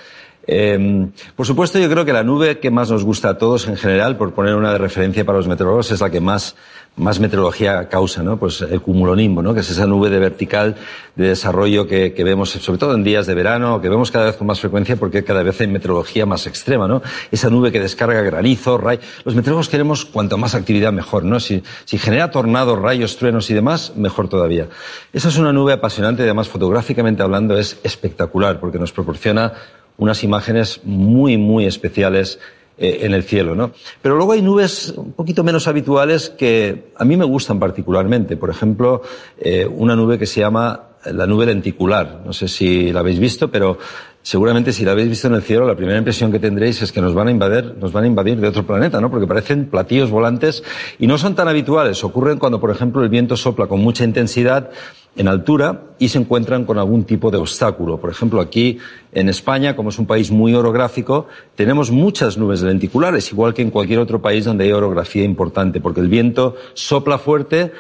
Eh, 0.47 1.09
por 1.35 1.47
supuesto, 1.47 1.79
yo 1.79 1.89
creo 1.89 2.05
que 2.05 2.13
la 2.13 2.23
nube 2.23 2.59
que 2.59 2.71
más 2.71 2.91
nos 2.91 3.03
gusta 3.03 3.31
a 3.31 3.39
todos 3.39 3.67
en 3.69 3.79
general, 3.79 4.19
por 4.19 4.35
poner 4.35 4.57
una 4.57 4.73
de 4.73 4.79
referencia 4.79 5.25
para 5.25 5.39
los 5.39 5.49
meteorólogos, 5.49 5.91
es 5.91 6.03
la 6.03 6.11
que 6.11 6.21
más 6.21 6.55
más 6.97 7.21
meteorología 7.21 7.89
causa, 7.89 8.23
¿no? 8.23 8.37
Pues 8.37 8.61
el 8.61 8.83
cumulonimbo, 8.83 9.43
¿no? 9.43 9.55
Que 9.55 9.61
es 9.61 9.71
esa 9.71 9.87
nube 9.87 10.11
de 10.11 10.19
vertical 10.19 10.77
de 11.17 11.29
desarrollo 11.29 11.87
que, 11.87 12.13
que, 12.13 12.23
vemos, 12.23 12.51
sobre 12.51 12.79
todo 12.79 12.95
en 12.95 13.03
días 13.03 13.27
de 13.27 13.35
verano, 13.35 13.81
que 13.81 13.89
vemos 13.89 14.11
cada 14.11 14.27
vez 14.27 14.37
con 14.37 14.47
más 14.47 14.61
frecuencia 14.61 14.97
porque 14.97 15.25
cada 15.25 15.43
vez 15.43 15.59
hay 15.61 15.69
meteorología 15.69 16.27
más 16.27 16.47
extrema, 16.47 16.87
¿no? 16.87 17.03
Esa 17.31 17.49
nube 17.49 17.73
que 17.73 17.81
descarga 17.81 18.21
granizo, 18.21 18.77
ray... 18.77 19.01
Los 19.25 19.35
meteorólogos 19.35 19.71
queremos 19.71 20.05
cuanto 20.05 20.37
más 20.37 20.55
actividad 20.55 20.93
mejor, 20.93 21.25
¿no? 21.25 21.41
Si, 21.41 21.63
si 21.87 21.97
genera 21.97 22.31
tornados, 22.31 22.79
rayos, 22.79 23.17
truenos 23.17 23.49
y 23.51 23.55
demás, 23.55 23.95
mejor 23.97 24.29
todavía. 24.29 24.69
Esa 25.15 25.29
es 25.29 25.39
una 25.39 25.53
nube 25.53 25.73
apasionante 25.73 26.23
y 26.23 26.25
además 26.25 26.49
fotográficamente 26.49 27.23
hablando 27.23 27.57
es 27.57 27.79
espectacular 27.85 28.61
porque 28.61 28.79
nos 28.79 28.93
proporciona 28.93 29.55
unas 29.97 30.25
imágenes 30.25 30.81
muy, 30.85 31.39
muy 31.39 31.65
especiales 31.67 32.39
eh, 32.83 33.07
en 33.07 33.15
el 33.15 33.23
cielo, 33.23 33.55
¿no? 33.55 33.71
Pero 34.03 34.17
luego 34.17 34.33
hay 34.33 34.43
nubes 34.43 34.93
un 34.97 35.13
poquito 35.13 35.45
menos 35.45 35.69
habituales 35.69 36.31
que 36.31 36.87
a 36.97 37.05
mí 37.05 37.17
me 37.17 37.25
gustan 37.25 37.61
particularmente. 37.61 38.37
Por 38.37 38.51
ejemplo, 38.51 39.03
eh, 39.39 39.65
una 39.67 39.95
nube 39.95 40.19
que 40.19 40.27
se 40.27 40.41
llama 40.41 40.89
la 41.05 41.25
nube 41.29 41.47
lenticular. 41.47 42.23
No 42.27 42.33
sé 42.33 42.49
si 42.49 42.91
la 42.91 42.99
habéis 42.99 43.21
visto, 43.21 43.53
pero 43.53 43.79
seguramente 44.23 44.73
si 44.73 44.85
la 44.85 44.93
habéis 44.93 45.09
visto 45.09 45.27
en 45.29 45.35
el 45.35 45.43
cielo, 45.43 45.67
la 45.67 45.77
primera 45.77 45.99
impresión 45.99 46.31
que 46.31 46.39
tendréis 46.39 46.81
es 46.83 46.93
que 46.93 47.01
nos 47.01 47.15
van 47.15 47.29
a 47.29 47.31
invadir, 47.31 47.75
nos 47.79 47.93
van 47.93 48.05
a 48.05 48.07
invadir 48.07 48.41
de 48.41 48.49
otro 48.49 48.67
planeta, 48.67 49.01
¿no? 49.01 49.11
Porque 49.11 49.27
parecen 49.27 49.67
platillos 49.67 50.11
volantes 50.11 50.63
y 50.99 51.07
no 51.07 51.19
son 51.19 51.35
tan 51.35 51.49
habituales. 51.49 52.03
Ocurren 52.05 52.39
cuando, 52.39 52.61
por 52.61 52.71
ejemplo, 52.71 53.03
el 53.03 53.09
viento 53.09 53.37
sopla 53.37 53.67
con 53.67 53.81
mucha 53.81 54.05
intensidad 54.05 54.71
en 55.15 55.29
altura 55.29 55.83
y 55.99 56.09
se 56.09 56.19
encuentran 56.19 56.65
con 56.65 56.79
algún 56.79 57.05
tipo 57.05 57.31
de 57.31 57.37
obstáculo. 57.37 57.99
Por 57.99 58.11
ejemplo, 58.11 58.41
aquí 58.41 58.79
en 59.13 59.29
España, 59.29 59.77
como 59.77 59.91
es 59.91 59.99
un 59.99 60.07
país 60.07 60.31
muy 60.31 60.55
orográfico, 60.55 61.27
tenemos 61.55 61.91
muchas 61.91 62.39
nubes 62.39 62.63
lenticulares, 62.63 63.31
igual 63.31 63.53
que 63.53 63.63
en 63.63 63.71
cualquier 63.71 63.99
otro 63.99 64.23
país 64.23 64.45
donde 64.45 64.65
hay 64.65 64.73
orografía 64.73 65.25
importante, 65.25 65.81
porque 65.81 66.01
el 66.01 66.09
viento 66.09 66.57
sopla 66.75 67.19
fuerte, 67.19 67.73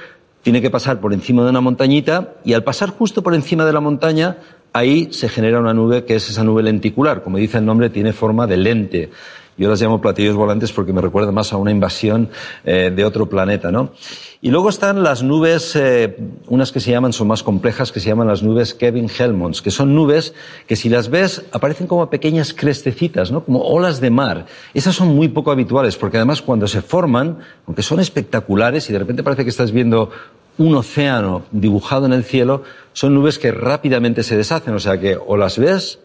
tiene 0.42 0.61
que 0.61 0.70
pasar 0.70 1.00
por 1.00 1.12
encima 1.12 1.44
de 1.44 1.50
una 1.50 1.61
montañita 1.61 2.35
y 2.44 2.52
al 2.52 2.64
pasar 2.64 2.90
justo 2.90 3.22
por 3.22 3.35
encima 3.35 3.64
de 3.64 3.72
la 3.72 3.81
montaña, 3.81 4.38
ahí 4.72 5.08
se 5.12 5.28
genera 5.28 5.61
una 5.61 5.74
nube 5.74 6.04
que 6.04 6.14
es 6.14 6.30
esa 6.30 6.44
nube 6.44 6.62
lenticular. 6.62 7.22
Como 7.22 7.38
dice 7.38 7.58
el 7.58 7.64
nombre, 7.64 7.90
tiene 7.90 8.12
forma 8.12 8.46
de 8.46 8.56
lente. 8.56 9.11
Yo 9.58 9.68
las 9.68 9.82
llamo 9.82 10.00
platillos 10.00 10.35
volantes 10.35 10.72
porque 10.72 10.94
me 10.94 11.02
recuerda 11.02 11.30
más 11.30 11.52
a 11.52 11.58
una 11.58 11.70
invasión 11.70 12.30
eh, 12.64 12.90
de 12.94 13.04
otro 13.04 13.28
planeta, 13.28 13.70
¿no? 13.70 13.92
Y 14.40 14.50
luego 14.50 14.70
están 14.70 15.02
las 15.02 15.22
nubes, 15.22 15.76
eh, 15.76 16.16
unas 16.48 16.72
que 16.72 16.80
se 16.80 16.90
llaman, 16.90 17.12
son 17.12 17.28
más 17.28 17.42
complejas, 17.42 17.92
que 17.92 18.00
se 18.00 18.08
llaman 18.08 18.26
las 18.26 18.42
nubes 18.42 18.72
Kevin 18.72 19.08
Helmonds, 19.08 19.61
que 19.61 19.70
son 19.70 19.94
nubes 19.94 20.35
que 20.66 20.74
si 20.74 20.88
las 20.88 21.11
ves 21.11 21.44
aparecen 21.52 21.87
como 21.87 22.08
pequeñas 22.08 22.54
crestecitas, 22.54 23.30
¿no? 23.30 23.44
Como 23.44 23.61
olas 23.61 24.00
de 24.00 24.11
mar. 24.11 24.46
Esas 24.72 24.96
son 24.96 25.14
muy 25.14 25.28
poco 25.28 25.50
habituales 25.50 25.96
porque 25.96 26.16
además 26.16 26.40
cuando 26.40 26.66
se 26.66 26.80
forman, 26.80 27.38
aunque 27.66 27.82
son 27.82 28.00
espectaculares 28.00 28.88
y 28.88 28.94
de 28.94 28.98
repente 29.00 29.22
parece 29.22 29.44
que 29.44 29.50
estás 29.50 29.70
viendo 29.70 30.11
un 30.59 30.75
océano 30.75 31.43
dibujado 31.51 32.07
en 32.07 32.12
el 32.12 32.25
cielo, 32.25 32.62
son 32.93 33.15
nubes 33.15 33.38
que 33.38 33.53
rápidamente 33.53 34.23
se 34.23 34.37
deshacen, 34.37 34.75
o 34.75 34.81
sea 34.81 35.01
que 35.01 35.17
o 35.17 35.37
las 35.37 35.59
ves 35.59 35.99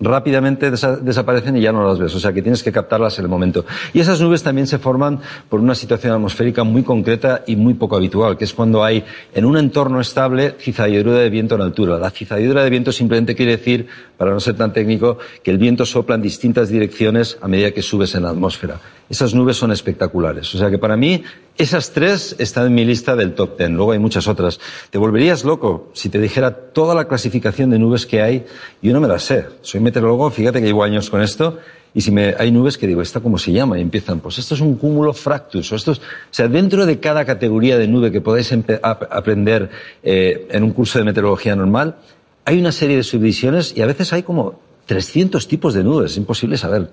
rápidamente 0.00 0.70
desaparecen 0.70 1.56
y 1.56 1.60
ya 1.60 1.72
no 1.72 1.86
las 1.86 1.98
ves. 1.98 2.14
O 2.14 2.20
sea 2.20 2.32
que 2.32 2.42
tienes 2.42 2.62
que 2.62 2.72
captarlas 2.72 3.18
en 3.18 3.24
el 3.24 3.28
momento. 3.28 3.64
Y 3.92 4.00
esas 4.00 4.20
nubes 4.20 4.42
también 4.42 4.66
se 4.66 4.78
forman 4.78 5.20
por 5.48 5.60
una 5.60 5.74
situación 5.74 6.12
atmosférica 6.12 6.64
muy 6.64 6.82
concreta 6.82 7.42
y 7.46 7.56
muy 7.56 7.74
poco 7.74 7.96
habitual, 7.96 8.36
que 8.36 8.44
es 8.44 8.54
cuando 8.54 8.84
hay 8.84 9.04
en 9.34 9.44
un 9.44 9.56
entorno 9.56 10.00
estable 10.00 10.54
cizalladura 10.58 11.18
de 11.18 11.30
viento 11.30 11.54
en 11.54 11.62
altura. 11.62 11.98
La 11.98 12.10
cizalladura 12.10 12.62
de 12.62 12.70
viento 12.70 12.92
simplemente 12.92 13.34
quiere 13.34 13.56
decir, 13.56 13.86
para 14.16 14.32
no 14.32 14.40
ser 14.40 14.56
tan 14.56 14.72
técnico, 14.72 15.18
que 15.42 15.50
el 15.50 15.58
viento 15.58 15.84
sopla 15.84 16.14
en 16.14 16.22
distintas 16.22 16.68
direcciones 16.68 17.38
a 17.40 17.48
medida 17.48 17.72
que 17.72 17.82
subes 17.82 18.14
en 18.14 18.22
la 18.22 18.30
atmósfera. 18.30 18.80
Esas 19.10 19.34
nubes 19.34 19.56
son 19.56 19.72
espectaculares. 19.72 20.54
O 20.54 20.58
sea 20.58 20.70
que 20.70 20.78
para 20.78 20.96
mí 20.96 21.22
esas 21.56 21.92
tres 21.92 22.36
están 22.38 22.66
en 22.66 22.74
mi 22.74 22.84
lista 22.84 23.16
del 23.16 23.34
top 23.34 23.56
ten. 23.56 23.74
Luego 23.74 23.92
hay 23.92 23.98
muchas 23.98 24.28
otras. 24.28 24.60
Te 24.90 24.98
volverías 24.98 25.44
loco 25.44 25.90
si 25.94 26.08
te 26.10 26.20
dijera 26.20 26.54
toda 26.54 26.94
la 26.94 27.08
clasificación 27.08 27.70
de 27.70 27.78
nubes 27.78 28.06
que 28.06 28.20
hay. 28.20 28.44
Yo 28.82 28.92
no 28.92 29.00
me 29.00 29.08
la 29.08 29.18
sé. 29.18 29.46
Soy 29.62 29.80
meteorólogo, 29.80 30.30
fíjate 30.30 30.60
que 30.60 30.66
llevo 30.66 30.84
años 30.84 31.08
con 31.08 31.22
esto. 31.22 31.58
Y 31.94 32.02
si 32.02 32.16
hay 32.16 32.50
nubes 32.52 32.76
que 32.76 32.86
digo, 32.86 33.00
¿esta 33.00 33.20
cómo 33.20 33.38
se 33.38 33.50
llama? 33.50 33.78
Y 33.78 33.82
empiezan, 33.82 34.20
pues 34.20 34.38
esto 34.38 34.54
es 34.54 34.60
un 34.60 34.76
cúmulo 34.76 35.14
fractus. 35.14 35.72
O, 35.72 35.76
esto 35.76 35.92
es, 35.92 35.98
o 35.98 36.02
sea, 36.30 36.46
dentro 36.46 36.84
de 36.84 37.00
cada 37.00 37.24
categoría 37.24 37.78
de 37.78 37.88
nube 37.88 38.12
que 38.12 38.20
podáis 38.20 38.54
aprender 38.82 39.70
eh, 40.02 40.46
en 40.50 40.64
un 40.64 40.72
curso 40.72 40.98
de 40.98 41.06
meteorología 41.06 41.56
normal, 41.56 41.96
hay 42.44 42.60
una 42.60 42.72
serie 42.72 42.96
de 42.96 43.02
subdivisiones 43.02 43.74
y 43.76 43.82
a 43.82 43.86
veces 43.86 44.12
hay 44.12 44.22
como 44.22 44.60
300 44.86 45.48
tipos 45.48 45.74
de 45.74 45.82
nubes. 45.82 46.12
Es 46.12 46.18
imposible 46.18 46.58
saber 46.58 46.90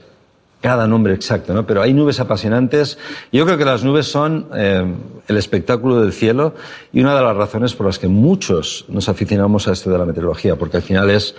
cada 0.65 0.88
nombre 0.88 1.13
exacto, 1.13 1.54
¿no? 1.54 1.67
Pero 1.67 1.84
hay 1.84 1.93
nubes 1.93 2.19
apasionantes. 2.19 2.97
Yo 3.32 3.45
creo 3.45 3.56
que 3.56 3.65
las 3.65 3.84
nubes 3.84 4.08
son 4.08 4.47
eh, 4.56 4.84
el 5.28 5.38
espectáculo 5.38 6.01
del 6.01 6.12
cielo 6.12 6.56
y 6.91 7.01
una 7.01 7.15
de 7.15 7.21
las 7.21 7.38
razones 7.38 7.75
por 7.75 7.86
las 7.86 7.99
que 7.99 8.08
muchos 8.08 8.84
nos 8.88 9.08
aficionamos 9.08 9.67
a 9.67 9.73
esto 9.73 9.91
de 9.91 9.99
la 9.99 10.06
meteorología, 10.06 10.56
porque 10.56 10.78
al 10.78 10.82
final 10.82 11.12
es 11.12 11.36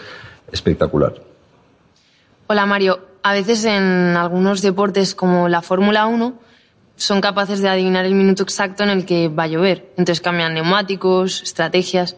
espectacular. 0.52 1.14
Hola 2.46 2.66
Mario, 2.66 3.00
a 3.24 3.32
veces 3.32 3.64
en 3.64 4.16
algunos 4.16 4.62
deportes 4.62 5.16
como 5.16 5.48
la 5.48 5.60
Fórmula 5.60 6.06
1 6.06 6.38
son 6.94 7.20
capaces 7.20 7.60
de 7.60 7.68
adivinar 7.68 8.04
el 8.04 8.14
minuto 8.14 8.44
exacto 8.44 8.84
en 8.84 8.90
el 8.90 9.06
que 9.06 9.26
va 9.26 9.42
a 9.42 9.48
llover. 9.48 9.90
Entonces 9.96 10.20
cambian 10.20 10.54
neumáticos, 10.54 11.42
estrategias. 11.42 12.14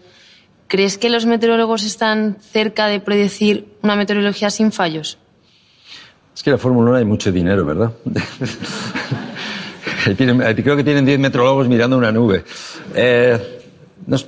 ¿Crees 0.66 0.98
que 0.98 1.08
los 1.08 1.24
meteorólogos 1.24 1.84
están 1.84 2.36
cerca 2.42 2.86
de 2.86 3.00
predecir 3.00 3.78
una 3.80 3.96
meteorología 3.96 4.50
sin 4.50 4.72
fallos? 4.72 5.16
Es 6.38 6.44
que 6.44 6.52
la 6.52 6.58
Fórmula 6.58 6.90
1 6.90 6.98
hay 6.98 7.04
mucho 7.04 7.32
dinero, 7.32 7.66
¿verdad? 7.66 7.90
creo 10.04 10.76
que 10.76 10.84
tienen 10.84 11.04
10 11.04 11.18
meteorólogos 11.18 11.66
mirando 11.66 11.98
una 11.98 12.12
nube. 12.12 12.44
Eh, 12.94 13.60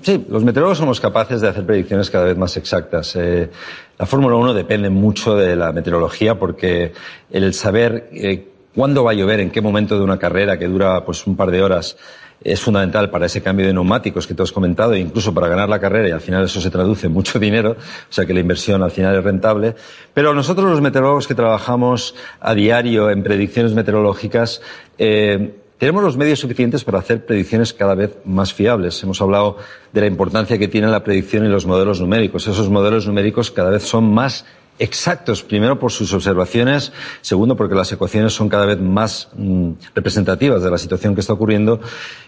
sí, 0.03 0.27
los 0.29 0.43
meteorólogos 0.43 0.79
somos 0.79 1.01
capaces 1.01 1.41
de 1.41 1.47
hacer 1.47 1.65
predicciones 1.65 2.11
cada 2.11 2.25
vez 2.25 2.37
más 2.37 2.57
exactas. 2.57 3.15
Eh, 3.15 3.49
la 3.97 4.07
Fórmula 4.07 4.35
1 4.35 4.55
depende 4.55 4.91
mucho 4.91 5.37
de 5.37 5.55
la 5.55 5.71
meteorología 5.71 6.37
porque 6.37 6.93
el 7.31 7.55
saber 7.55 8.11
eh, 8.13 8.45
cuándo 8.75 9.05
va 9.05 9.13
a 9.13 9.15
llover, 9.15 9.39
en 9.39 9.53
qué 9.53 9.61
momento 9.61 9.97
de 9.97 10.03
una 10.03 10.19
carrera 10.19 10.59
que 10.59 10.67
dura 10.67 11.05
pues 11.05 11.25
un 11.29 11.37
par 11.37 11.53
de 11.53 11.63
horas, 11.63 11.97
es 12.43 12.61
fundamental 12.61 13.11
para 13.11 13.27
ese 13.27 13.43
cambio 13.43 13.67
de 13.67 13.73
neumáticos 13.73 14.27
que 14.27 14.35
te 14.35 14.43
has 14.43 14.53
comentado, 14.53 14.95
e 14.95 15.01
incluso 15.01 15.35
para 15.35 15.49
ganar 15.49 15.69
la 15.69 15.79
carrera, 15.79 16.09
y 16.09 16.13
al 16.13 16.21
final 16.21 16.45
eso 16.45 16.61
se 16.61 16.71
traduce 16.71 17.07
en 17.07 17.13
mucho 17.13 17.39
dinero, 17.41 17.73
o 17.73 18.13
sea 18.13 18.27
que 18.27 18.35
la 18.35 18.41
inversión 18.41 18.83
al 18.83 18.91
final 18.91 19.17
es 19.17 19.25
rentable. 19.25 19.75
Pero 20.15 20.35
nosotros 20.35 20.71
los 20.71 20.81
meteorólogos 20.81 21.27
que 21.27 21.35
trabajamos 21.35 22.15
a 22.41 22.55
diario 22.55 23.11
en 23.11 23.23
predicciones 23.23 23.73
meteorológicas, 23.73 24.63
eh, 24.99 25.55
tenemos 25.81 26.03
los 26.03 26.19
medios 26.19 26.39
suficientes 26.39 26.85
para 26.85 26.99
hacer 26.99 27.25
predicciones 27.25 27.73
cada 27.73 27.95
vez 27.95 28.19
más 28.27 28.53
fiables. 28.53 29.03
Hemos 29.03 29.23
hablado 29.23 29.57
de 29.95 30.03
la 30.03 30.07
importancia 30.07 30.59
que 30.59 30.69
tiene 30.69 30.89
la 30.89 31.03
predicción 31.03 31.47
y 31.47 31.49
los 31.49 31.65
modelos 31.65 32.03
numéricos. 32.03 32.47
Esos 32.47 32.69
modelos 32.69 33.07
numéricos 33.07 33.51
cada 33.51 33.71
vez 33.71 33.83
son 33.83 34.13
más 34.13 34.45
exactos, 34.81 35.43
primero 35.43 35.79
por 35.79 35.93
sus 35.93 36.13
observaciones, 36.13 36.93
segundo 37.21 37.55
porque 37.55 37.75
las 37.75 37.93
ecuaciones 37.93 38.33
son 38.33 38.49
cada 38.49 38.67
vez 38.67 38.81
más 38.81 39.29
mm, 39.37 39.73
representativas 39.95 40.63
de 40.63 40.71
la 40.71 40.79
situación 40.79 41.15
que 41.15 41.21
está 41.21 41.35
ocurriendo 41.35 41.81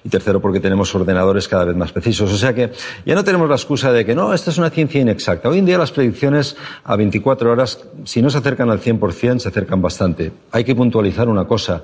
y 0.04 0.10
tercero 0.10 0.40
porque 0.40 0.60
tenemos 0.60 0.94
ordenadores 0.94 1.48
cada 1.48 1.64
vez 1.64 1.74
más 1.74 1.92
precisos. 1.92 2.32
O 2.32 2.36
sea 2.36 2.54
que 2.54 2.70
ya 3.04 3.14
no 3.14 3.24
tenemos 3.24 3.48
la 3.48 3.56
excusa 3.56 3.90
de 3.90 4.04
que 4.04 4.14
no, 4.14 4.34
esta 4.34 4.50
es 4.50 4.58
una 4.58 4.70
ciencia 4.70 5.00
inexacta. 5.00 5.48
Hoy 5.48 5.58
en 5.58 5.66
día 5.66 5.78
las 5.78 5.92
predicciones 5.92 6.56
a 6.84 6.94
24 6.94 7.50
horas, 7.50 7.80
si 8.04 8.20
no 8.20 8.30
se 8.30 8.38
acercan 8.38 8.70
al 8.70 8.80
100%, 8.80 9.38
se 9.38 9.48
acercan 9.48 9.80
bastante. 9.80 10.30
Hay 10.52 10.64
que 10.64 10.74
puntualizar 10.74 11.28
una 11.28 11.46
cosa. 11.46 11.82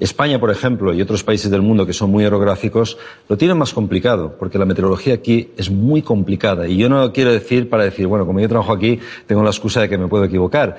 España, 0.00 0.38
por 0.38 0.50
ejemplo, 0.50 0.94
y 0.94 1.02
otros 1.02 1.24
países 1.24 1.50
del 1.50 1.62
mundo 1.62 1.84
que 1.86 1.92
son 1.92 2.10
muy 2.10 2.24
orográficos, 2.24 2.98
lo 3.28 3.36
tienen 3.36 3.58
más 3.58 3.72
complicado, 3.72 4.36
porque 4.38 4.58
la 4.58 4.64
meteorología 4.64 5.14
aquí 5.14 5.50
es 5.56 5.70
muy 5.70 6.02
complicada. 6.02 6.68
Y 6.68 6.76
yo 6.76 6.88
no 6.88 7.12
quiero 7.12 7.32
decir 7.32 7.68
para 7.68 7.84
decir, 7.84 8.06
bueno, 8.06 8.26
como 8.26 8.40
yo 8.40 8.48
trabajo 8.48 8.72
aquí, 8.72 9.00
tengo 9.26 9.42
la 9.42 9.50
excusa 9.50 9.80
de 9.80 9.88
que 9.88 9.98
me 9.98 10.06
puedo 10.06 10.24
equivocar. 10.24 10.76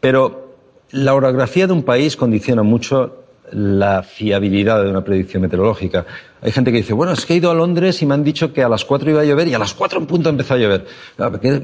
Pero 0.00 0.54
la 0.90 1.14
orografía 1.14 1.66
de 1.66 1.72
un 1.72 1.82
país 1.82 2.16
condiciona 2.16 2.62
mucho 2.62 3.24
la 3.52 4.02
fiabilidad 4.02 4.82
de 4.82 4.90
una 4.90 5.04
predicción 5.04 5.42
meteorológica. 5.42 6.06
Hay 6.44 6.52
gente 6.52 6.70
que 6.72 6.76
dice, 6.76 6.92
bueno, 6.92 7.14
es 7.14 7.24
que 7.24 7.32
he 7.32 7.36
ido 7.36 7.50
a 7.50 7.54
Londres 7.54 8.02
y 8.02 8.06
me 8.06 8.12
han 8.12 8.22
dicho 8.22 8.52
que 8.52 8.62
a 8.62 8.68
las 8.68 8.84
cuatro 8.84 9.08
iba 9.08 9.22
a 9.22 9.24
llover 9.24 9.48
y 9.48 9.54
a 9.54 9.58
las 9.58 9.72
cuatro 9.72 9.98
en 9.98 10.04
punto 10.04 10.28
empezó 10.28 10.52
a 10.52 10.58
llover. 10.58 10.84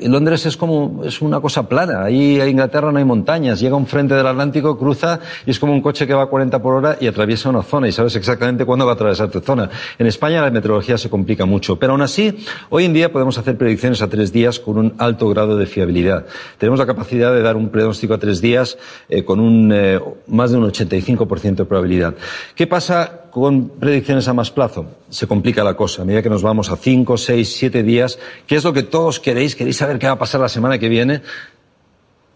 Londres 0.00 0.46
es 0.46 0.56
como, 0.56 1.02
es 1.04 1.20
una 1.20 1.38
cosa 1.38 1.68
plana. 1.68 2.02
Ahí 2.02 2.40
en 2.40 2.48
Inglaterra 2.48 2.90
no 2.90 2.96
hay 2.96 3.04
montañas. 3.04 3.60
Llega 3.60 3.76
un 3.76 3.86
frente 3.86 4.14
del 4.14 4.26
Atlántico, 4.26 4.78
cruza 4.78 5.20
y 5.44 5.50
es 5.50 5.58
como 5.58 5.74
un 5.74 5.82
coche 5.82 6.06
que 6.06 6.14
va 6.14 6.22
a 6.22 6.26
40 6.28 6.62
por 6.62 6.76
hora 6.76 6.96
y 6.98 7.06
atraviesa 7.08 7.50
una 7.50 7.62
zona 7.62 7.88
y 7.88 7.92
sabes 7.92 8.16
exactamente 8.16 8.64
cuándo 8.64 8.86
va 8.86 8.92
a 8.92 8.94
atravesar 8.94 9.30
tu 9.30 9.40
zona. 9.40 9.68
En 9.98 10.06
España 10.06 10.40
la 10.40 10.50
meteorología 10.50 10.96
se 10.96 11.10
complica 11.10 11.44
mucho. 11.44 11.78
Pero 11.78 11.92
aún 11.92 12.00
así, 12.00 12.38
hoy 12.70 12.86
en 12.86 12.94
día 12.94 13.12
podemos 13.12 13.36
hacer 13.36 13.58
predicciones 13.58 14.00
a 14.00 14.08
tres 14.08 14.32
días 14.32 14.58
con 14.58 14.78
un 14.78 14.94
alto 14.96 15.28
grado 15.28 15.58
de 15.58 15.66
fiabilidad. 15.66 16.24
Tenemos 16.56 16.78
la 16.78 16.86
capacidad 16.86 17.34
de 17.34 17.42
dar 17.42 17.54
un 17.54 17.68
pronóstico 17.68 18.14
a 18.14 18.18
tres 18.18 18.40
días 18.40 18.78
eh, 19.10 19.26
con 19.26 19.40
un, 19.40 19.70
eh, 19.74 20.00
más 20.28 20.52
de 20.52 20.56
un 20.56 20.64
85% 20.64 21.54
de 21.54 21.64
probabilidad. 21.66 22.14
¿Qué 22.54 22.66
pasa 22.66 23.19
con 23.30 23.68
predicciones 23.68 24.28
a 24.28 24.34
más 24.34 24.50
plazo, 24.50 24.86
se 25.08 25.26
complica 25.26 25.64
la 25.64 25.74
cosa. 25.74 26.02
A 26.02 26.04
medida 26.04 26.22
que 26.22 26.30
nos 26.30 26.42
vamos 26.42 26.70
a 26.70 26.76
cinco, 26.76 27.16
seis, 27.16 27.54
siete 27.56 27.82
días, 27.82 28.18
¿qué 28.46 28.56
es 28.56 28.64
lo 28.64 28.72
que 28.72 28.82
todos 28.82 29.20
queréis? 29.20 29.56
¿Queréis 29.56 29.76
saber 29.76 29.98
qué 29.98 30.06
va 30.06 30.14
a 30.14 30.18
pasar 30.18 30.40
la 30.40 30.48
semana 30.48 30.78
que 30.78 30.88
viene? 30.88 31.22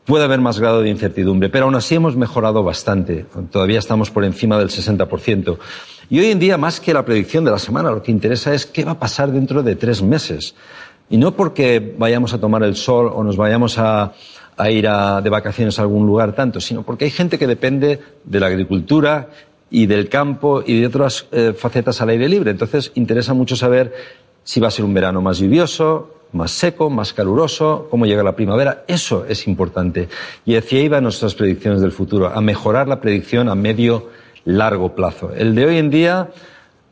Puede 0.05 0.25
haber 0.25 0.41
más 0.41 0.61
grado 0.61 0.83
de 0.83 0.91
incertidumbre, 0.91 1.49
pero 1.49 1.65
aún 1.65 1.75
así 1.75 1.95
hemos 1.95 2.15
mejorado 2.15 2.63
bastante. 2.63 3.25
Todavía 3.51 3.79
estamos 3.79 4.11
por 4.11 4.25
encima 4.25 4.59
del 4.59 4.69
60%. 4.69 5.59
Y 6.11 6.19
hoy 6.21 6.27
en 6.27 6.39
día, 6.39 6.59
más 6.59 6.79
que 6.79 6.93
la 6.93 7.05
predicción 7.05 7.45
de 7.45 7.51
la 7.51 7.59
semana, 7.59 7.91
lo 7.91 8.03
que 8.03 8.11
interesa 8.11 8.53
es 8.53 8.67
qué 8.67 8.85
va 8.85 8.93
a 8.93 8.99
pasar 8.99 9.33
dentro 9.33 9.63
de 9.63 9.77
tres 9.77 10.03
meses. 10.03 10.55
Y 11.09 11.17
no 11.17 11.35
porque 11.35 11.95
vayamos 11.99 12.35
a 12.35 12.39
tomar 12.39 12.63
el 12.63 12.77
sol 12.77 13.11
o 13.15 13.25
nos 13.25 13.37
vayamos 13.37 13.79
a, 13.79 14.13
ir 14.69 14.89
de 14.89 15.31
vacaciones 15.31 15.79
a 15.79 15.83
algún 15.83 16.07
lugar 16.07 16.35
tanto, 16.35 16.61
sino 16.61 16.83
porque 16.83 17.07
hay 17.07 17.11
gente 17.11 17.39
que 17.39 17.47
depende 17.47 18.01
de 18.25 18.41
la 18.41 18.47
agricultura 18.47 19.31
y 19.75 19.87
del 19.87 20.09
campo 20.09 20.63
y 20.65 20.79
de 20.79 20.87
otras 20.87 21.27
eh, 21.33 21.53
facetas 21.53 22.01
al 22.01 22.11
aire 22.11 22.29
libre. 22.29 22.53
Entonces, 22.53 22.93
interesa 22.95 23.35
mucho 23.35 23.57
saber 23.57 23.93
si 24.45 24.61
va 24.61 24.69
a 24.69 24.71
ser 24.71 24.85
un 24.85 24.95
verano 24.95 25.21
más 25.21 25.39
lluvioso, 25.39 26.15
más 26.31 26.53
seco, 26.53 26.91
más 26.91 27.13
caluroso, 27.13 27.89
cómo 27.91 28.07
llega 28.07 28.23
la 28.23 28.37
primavera. 28.37 28.85
Eso 28.87 29.27
es 29.29 29.49
importante. 29.49 30.09
Y 30.47 30.55
hacia 30.55 30.79
ahí 30.79 30.87
van 30.87 31.03
nuestras 31.03 31.35
predicciones 31.35 31.81
del 31.81 31.91
futuro, 31.91 32.29
a 32.29 32.41
mejorar 32.41 32.87
la 32.87 33.01
predicción 33.01 33.49
a 33.49 33.57
medio, 33.57 34.11
largo 34.45 34.95
plazo. 34.95 35.33
El 35.35 35.57
de 35.57 35.67
hoy 35.67 35.79
en 35.79 35.91
día 35.91 36.31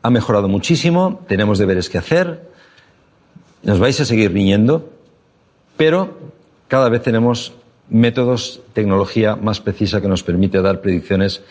ha 0.01 0.09
mejorado 0.09 0.49
muchísimo, 0.49 1.21
tenemos 1.29 1.59
deberes 1.59 1.89
que 1.89 1.99
hacer, 1.99 2.49
nos 3.61 3.79
vais 3.79 3.97
a 4.01 4.03
seguir 4.03 4.33
riñendo, 4.33 4.89
pero 5.77 6.17
cada 6.67 6.89
vez 6.89 7.01
tenemos 7.01 7.53
métodos, 7.89 8.59
tecnología 8.73 9.37
más 9.37 9.61
precisa 9.61 10.01
que 10.01 10.09
nos 10.09 10.23
permite 10.23 10.61
dar 10.61 10.81
predicciones 10.81 11.43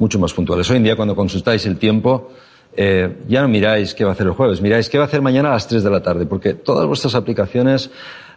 mucho 0.00 0.18
más 0.18 0.32
puntuales. 0.32 0.68
Hoy 0.70 0.78
en 0.78 0.82
día, 0.82 0.96
cuando 0.96 1.14
consultáis 1.14 1.64
el 1.66 1.76
tiempo, 1.76 2.30
eh, 2.76 3.18
ya 3.28 3.42
no 3.42 3.48
miráis 3.48 3.94
qué 3.94 4.04
va 4.04 4.10
a 4.10 4.12
hacer 4.14 4.26
el 4.26 4.32
jueves, 4.32 4.60
miráis 4.62 4.88
qué 4.88 4.96
va 4.96 5.04
a 5.04 5.06
hacer 5.06 5.20
mañana 5.20 5.50
a 5.50 5.52
las 5.52 5.68
3 5.68 5.84
de 5.84 5.90
la 5.90 6.02
tarde, 6.02 6.24
porque 6.26 6.54
todas 6.54 6.86
vuestras 6.86 7.14
aplicaciones, 7.14 7.90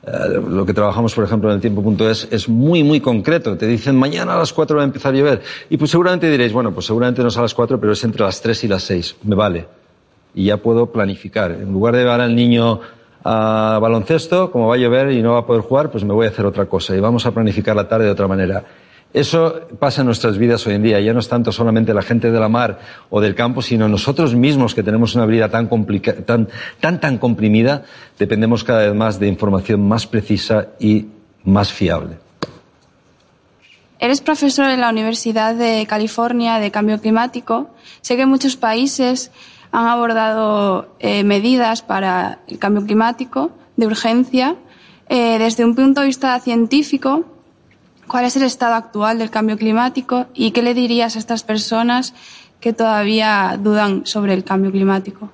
eh, 0.05 0.11
lo 0.45 0.65
que 0.65 0.73
trabajamos, 0.73 1.15
por 1.15 1.23
ejemplo, 1.23 1.49
en 1.49 1.55
el 1.55 1.61
tiempo.es, 1.61 2.27
es 2.31 2.49
muy, 2.49 2.83
muy 2.83 2.99
concreto. 2.99 3.55
Te 3.57 3.65
dicen, 3.65 3.95
mañana 3.95 4.35
a 4.35 4.39
las 4.39 4.51
4 4.51 4.75
va 4.75 4.83
a 4.83 4.85
empezar 4.85 5.13
a 5.13 5.17
llover. 5.17 5.41
Y 5.69 5.77
pues 5.77 5.89
seguramente 5.89 6.29
diréis, 6.29 6.51
bueno, 6.51 6.73
pues 6.73 6.85
seguramente 6.85 7.21
no 7.21 7.29
es 7.29 7.37
a 7.37 7.41
las 7.41 7.53
4, 7.53 7.79
pero 7.79 7.93
es 7.93 8.03
entre 8.03 8.23
las 8.23 8.41
3 8.41 8.65
y 8.65 8.67
las 8.67 8.83
6. 8.83 9.15
Me 9.23 9.35
vale. 9.35 9.65
Y 10.35 10.45
ya 10.45 10.57
puedo 10.57 10.87
planificar. 10.87 11.51
En 11.51 11.71
lugar 11.71 11.95
de 11.95 12.01
llevar 12.01 12.19
al 12.19 12.35
niño 12.35 12.81
a 13.23 13.79
baloncesto, 13.81 14.51
como 14.51 14.67
va 14.67 14.75
a 14.75 14.77
llover 14.77 15.11
y 15.11 15.21
no 15.21 15.33
va 15.33 15.39
a 15.39 15.45
poder 15.45 15.61
jugar, 15.61 15.89
pues 15.89 16.03
me 16.03 16.13
voy 16.13 16.25
a 16.25 16.29
hacer 16.29 16.45
otra 16.45 16.65
cosa. 16.65 16.93
Y 16.93 16.99
vamos 16.99 17.25
a 17.25 17.31
planificar 17.31 17.73
la 17.73 17.87
tarde 17.87 18.05
de 18.05 18.11
otra 18.11 18.27
manera. 18.27 18.65
Eso 19.13 19.67
pasa 19.79 20.01
en 20.01 20.07
nuestras 20.07 20.39
vidas 20.39 20.65
hoy 20.65 20.73
en 20.73 20.81
día. 20.81 20.99
Ya 20.99 21.13
no 21.13 21.19
es 21.19 21.29
tanto 21.29 21.51
solamente 21.51 21.93
la 21.93 22.01
gente 22.01 22.31
de 22.31 22.39
la 22.39 22.49
mar 22.49 22.79
o 23.11 23.21
del 23.21 23.35
campo, 23.35 23.61
sino 23.61 23.87
nosotros 23.87 24.33
mismos 24.33 24.73
que 24.73 24.81
tenemos 24.81 25.13
una 25.13 25.27
vida 25.27 25.49
tan, 25.49 25.69
tan, 26.25 26.49
tan, 26.79 26.99
tan 26.99 27.17
comprimida, 27.19 27.83
dependemos 28.17 28.63
cada 28.63 28.87
vez 28.87 28.95
más 28.95 29.19
de 29.19 29.27
información 29.27 29.87
más 29.87 30.07
precisa 30.07 30.69
y 30.79 31.05
más 31.43 31.71
fiable. 31.71 32.17
Eres 33.99 34.21
profesor 34.21 34.69
en 34.69 34.81
la 34.81 34.89
Universidad 34.89 35.55
de 35.55 35.85
California 35.87 36.59
de 36.59 36.71
Cambio 36.71 36.99
Climático. 36.99 37.69
Sé 38.01 38.17
que 38.17 38.25
muchos 38.25 38.57
países 38.57 39.31
han 39.71 39.87
abordado 39.87 40.87
eh, 40.99 41.23
medidas 41.23 41.83
para 41.83 42.39
el 42.47 42.59
cambio 42.59 42.83
climático 42.83 43.51
de 43.77 43.85
urgencia. 43.85 44.55
Eh, 45.07 45.37
desde 45.37 45.63
un 45.65 45.75
punto 45.75 46.01
de 46.01 46.07
vista 46.07 46.39
científico, 46.39 47.25
cuál 48.07 48.25
es 48.25 48.35
el 48.35 48.43
estado 48.43 48.75
actual 48.75 49.19
del 49.19 49.29
cambio 49.29 49.57
climático 49.57 50.27
y 50.33 50.51
qué 50.51 50.61
le 50.61 50.73
dirías 50.73 51.15
a 51.15 51.19
estas 51.19 51.43
personas 51.43 52.13
que 52.59 52.73
todavía 52.73 53.59
dudan 53.61 54.05
sobre 54.05 54.33
el 54.33 54.43
cambio 54.43 54.71
climático. 54.71 55.29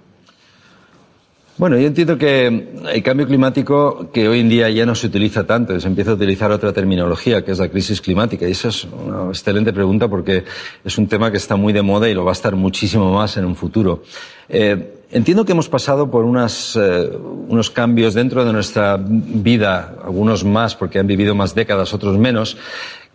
Bueno, 1.60 1.78
yo 1.78 1.88
entiendo 1.88 2.18
que 2.18 2.70
el 2.90 3.04
cambio 3.04 3.28
climático, 3.28 4.10
que 4.14 4.30
hoy 4.30 4.40
en 4.40 4.48
día 4.48 4.70
ya 4.70 4.86
no 4.86 4.96
se 4.96 5.08
utiliza 5.08 5.46
tanto, 5.46 5.78
se 5.78 5.90
empieza 5.90 6.12
a 6.12 6.14
utilizar 6.14 6.50
otra 6.54 6.72
terminología, 6.72 7.44
que 7.44 7.52
es 7.52 7.60
la 7.60 7.68
crisis 7.68 8.00
climática. 8.00 8.48
Y 8.48 8.52
esa 8.52 8.70
es 8.70 8.86
una 8.86 9.28
excelente 9.28 9.74
pregunta 9.74 10.08
porque 10.08 10.46
es 10.86 10.98
un 10.98 11.10
tema 11.10 11.30
que 11.32 11.36
está 11.36 11.58
muy 11.58 11.74
de 11.74 11.82
moda 11.82 12.08
y 12.08 12.14
lo 12.14 12.24
va 12.24 12.32
a 12.32 12.40
estar 12.40 12.56
muchísimo 12.56 13.14
más 13.14 13.36
en 13.36 13.44
un 13.44 13.58
futuro. 13.58 14.04
Eh, 14.48 15.02
entiendo 15.12 15.44
que 15.44 15.52
hemos 15.52 15.68
pasado 15.68 16.10
por 16.10 16.24
eh, 16.24 17.10
unos 17.50 17.70
cambios 17.72 18.14
dentro 18.14 18.46
de 18.46 18.54
nuestra 18.54 18.98
vida, 18.98 19.96
algunos 20.02 20.46
más 20.46 20.78
porque 20.78 20.98
han 21.00 21.08
vivido 21.08 21.36
más 21.36 21.56
décadas, 21.56 21.94
otros 21.94 22.18
menos, 22.18 22.56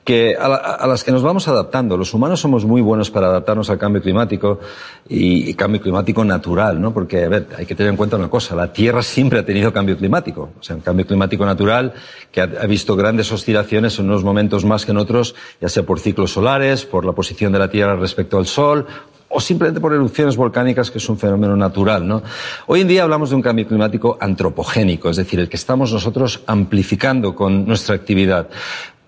que 0.05 0.37
a, 0.39 0.87
las 0.87 1.03
que 1.03 1.11
nos 1.11 1.23
vamos 1.23 1.49
adaptando. 1.49 1.97
Los 1.97 2.13
humanos 2.13 2.41
somos 2.41 2.65
muy 2.67 2.83
buenos 2.83 3.11
para 3.11 3.29
adaptarnos 3.29 3.71
al 3.71 3.79
cambio 3.79 4.03
climático 4.03 4.61
y, 5.09 5.55
cambio 5.55 5.81
climático 5.81 6.25
natural, 6.25 6.81
¿no? 6.81 6.93
Porque, 6.93 7.25
a 7.25 7.29
ver, 7.29 7.49
hay 7.57 7.65
que 7.65 7.75
tener 7.75 7.91
en 7.91 7.97
cuenta 7.97 8.17
una 8.17 8.29
cosa, 8.29 8.55
la 8.55 8.73
Tierra 8.73 9.03
siempre 9.03 9.39
ha 9.39 9.47
tenido 9.47 9.73
cambio 9.73 9.97
climático, 9.97 10.51
o 10.59 10.63
sea, 10.63 10.77
un 10.77 10.83
cambio 10.83 11.07
climático 11.07 11.47
natural 11.47 11.95
que 12.31 12.43
ha, 12.43 12.47
visto 12.67 12.97
grandes 12.97 13.33
oscilaciones 13.33 13.99
en 13.99 14.07
unos 14.07 14.25
momentos 14.25 14.65
más 14.65 14.85
que 14.85 14.91
en 14.91 14.99
otros, 14.99 15.35
ya 15.61 15.69
sea 15.69 15.85
por 15.85 16.01
ciclos 16.01 16.33
solares, 16.33 16.85
por 16.85 17.05
la 17.05 17.13
posición 17.13 17.53
de 17.53 17.59
la 17.59 17.71
Tierra 17.71 17.97
respecto 17.97 18.37
al 18.37 18.47
Sol 18.47 18.87
o 19.35 19.41
simplemente 19.41 19.81
por 19.81 19.93
erupciones 19.93 20.37
volcánicas, 20.37 20.91
que 20.93 20.99
es 20.99 21.09
un 21.09 21.19
fenómeno 21.19 21.57
natural, 21.57 22.07
¿no? 22.07 22.23
Hoy 22.67 22.83
en 22.83 22.89
día 22.89 23.03
hablamos 23.03 23.31
de 23.31 23.37
un 23.37 23.43
cambio 23.43 23.67
climático 23.67 24.17
antropogénico, 24.21 25.11
es 25.11 25.17
decir, 25.17 25.41
el 25.41 25.49
que 25.49 25.57
estamos 25.57 25.93
nosotros 25.93 26.43
amplificando 26.47 27.35
con 27.35 27.67
nuestra 27.67 27.97
actividad. 27.97 28.49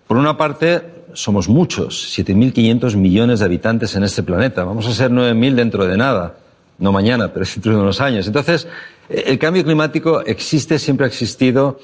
Por 0.06 0.16
una 0.16 0.36
parte, 0.36 0.82
somos 1.14 1.48
muchos, 1.48 2.16
7.500 2.16 2.96
millones 2.96 3.40
de 3.40 3.44
habitantes 3.44 3.96
en 3.96 4.04
este 4.04 4.22
planeta. 4.22 4.62
Vamos 4.62 4.86
a 4.86 4.92
ser 4.92 5.10
9.000 5.10 5.54
dentro 5.54 5.86
de 5.86 5.96
nada. 5.96 6.36
No 6.78 6.92
mañana, 6.92 7.32
pero 7.32 7.44
dentro 7.54 7.74
de 7.74 7.82
unos 7.82 8.00
años. 8.00 8.26
Entonces, 8.26 8.68
el 9.08 9.38
cambio 9.38 9.64
climático 9.64 10.20
existe, 10.20 10.78
siempre 10.78 11.06
ha 11.06 11.08
existido 11.08 11.80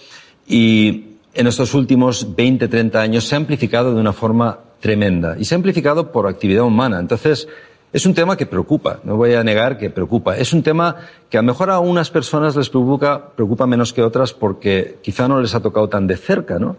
y 0.47 1.17
en 1.35 1.47
estos 1.47 1.75
últimos 1.75 2.37
20, 2.37 2.69
30 2.69 3.01
años 3.01 3.25
se 3.25 3.35
ha 3.35 3.39
amplificado 3.39 3.95
de 3.95 4.01
una 4.01 4.13
forma 4.13 4.59
tremenda. 4.81 5.37
Y 5.39 5.45
se 5.45 5.55
ha 5.55 5.57
amplificado 5.57 6.13
por 6.13 6.29
actividad 6.29 6.65
humana. 6.65 7.01
Entonces, 7.01 7.49
es 7.93 8.07
un 8.07 8.15
tema 8.15 8.37
que 8.37 8.47
preocupa, 8.47 9.01
no 9.05 9.17
voy 9.17 9.35
a 9.35 9.43
negar 9.45 9.79
que 9.79 9.91
preocupa. 9.91 10.37
Es 10.37 10.53
un 10.53 10.63
tema 10.63 10.97
que 11.29 11.39
a 11.39 11.43
lo 11.43 11.47
mejor 11.47 11.71
a 11.71 11.79
unas 11.79 12.11
personas 12.11 12.55
les 12.55 12.71
preocupa, 12.71 13.33
preocupa 13.35 13.67
menos 13.67 13.93
que 13.93 14.03
otras 14.03 14.33
porque 14.33 14.99
quizá 15.03 15.27
no 15.27 15.41
les 15.41 15.55
ha 15.55 15.61
tocado 15.61 15.89
tan 15.89 16.07
de 16.07 16.17
cerca, 16.17 16.59
¿no? 16.59 16.77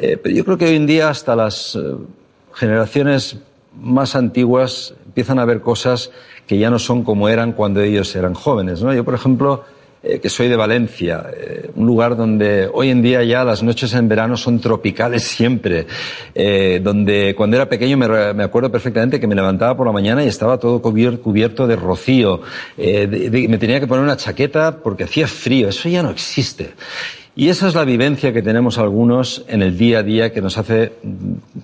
Eh, 0.00 0.16
pero 0.16 0.34
yo 0.34 0.44
creo 0.46 0.56
que 0.56 0.64
hoy 0.64 0.76
en 0.76 0.86
día 0.86 1.10
hasta 1.10 1.36
las 1.36 1.76
eh, 1.76 1.80
generaciones 2.54 3.36
más 3.78 4.16
antiguas 4.16 4.94
empiezan 5.04 5.38
a 5.38 5.44
ver 5.44 5.60
cosas 5.60 6.10
que 6.46 6.58
ya 6.58 6.70
no 6.70 6.78
son 6.78 7.04
como 7.04 7.28
eran 7.28 7.52
cuando 7.52 7.82
ellos 7.82 8.16
eran 8.16 8.32
jóvenes. 8.32 8.82
¿no? 8.82 8.94
Yo, 8.94 9.04
por 9.04 9.14
ejemplo, 9.14 9.62
eh, 10.02 10.18
que 10.18 10.30
soy 10.30 10.48
de 10.48 10.56
Valencia, 10.56 11.26
un 11.74 11.86
lugar 11.86 12.16
donde 12.16 12.70
hoy 12.72 12.88
en 12.88 13.02
día 13.02 13.22
ya 13.24 13.44
las 13.44 13.62
noches 13.62 13.92
en 13.92 14.08
verano 14.08 14.38
son 14.38 14.58
tropicales 14.58 15.22
siempre, 15.24 15.86
donde 16.82 17.34
cuando 17.36 17.56
era 17.56 17.68
pequeño 17.68 17.98
me, 17.98 18.42
acuerdo 18.42 18.72
perfectamente 18.72 19.20
que 19.20 19.26
me 19.26 19.34
levantaba 19.34 19.76
por 19.76 19.86
la 19.86 19.92
mañana 19.92 20.24
y 20.24 20.28
estaba 20.28 20.56
todo 20.56 20.80
cubierto 20.80 21.66
de 21.66 21.76
rocío, 21.76 22.40
me 22.78 23.58
tenía 23.58 23.78
que 23.78 23.86
poner 23.86 24.02
una 24.02 24.16
chaqueta 24.16 24.78
porque 24.82 25.04
hacía 25.04 25.28
frío, 25.28 25.68
eso 25.68 25.90
ya 25.90 26.02
no 26.02 26.08
existe. 26.08 26.70
Y 27.36 27.48
esa 27.48 27.68
es 27.68 27.74
la 27.74 27.84
vivencia 27.84 28.32
que 28.32 28.42
tenemos 28.42 28.78
algunos 28.78 29.44
en 29.48 29.62
el 29.62 29.78
día 29.78 30.00
a 30.00 30.02
día 30.02 30.32
que 30.32 30.40
nos 30.40 30.58
hace 30.58 30.92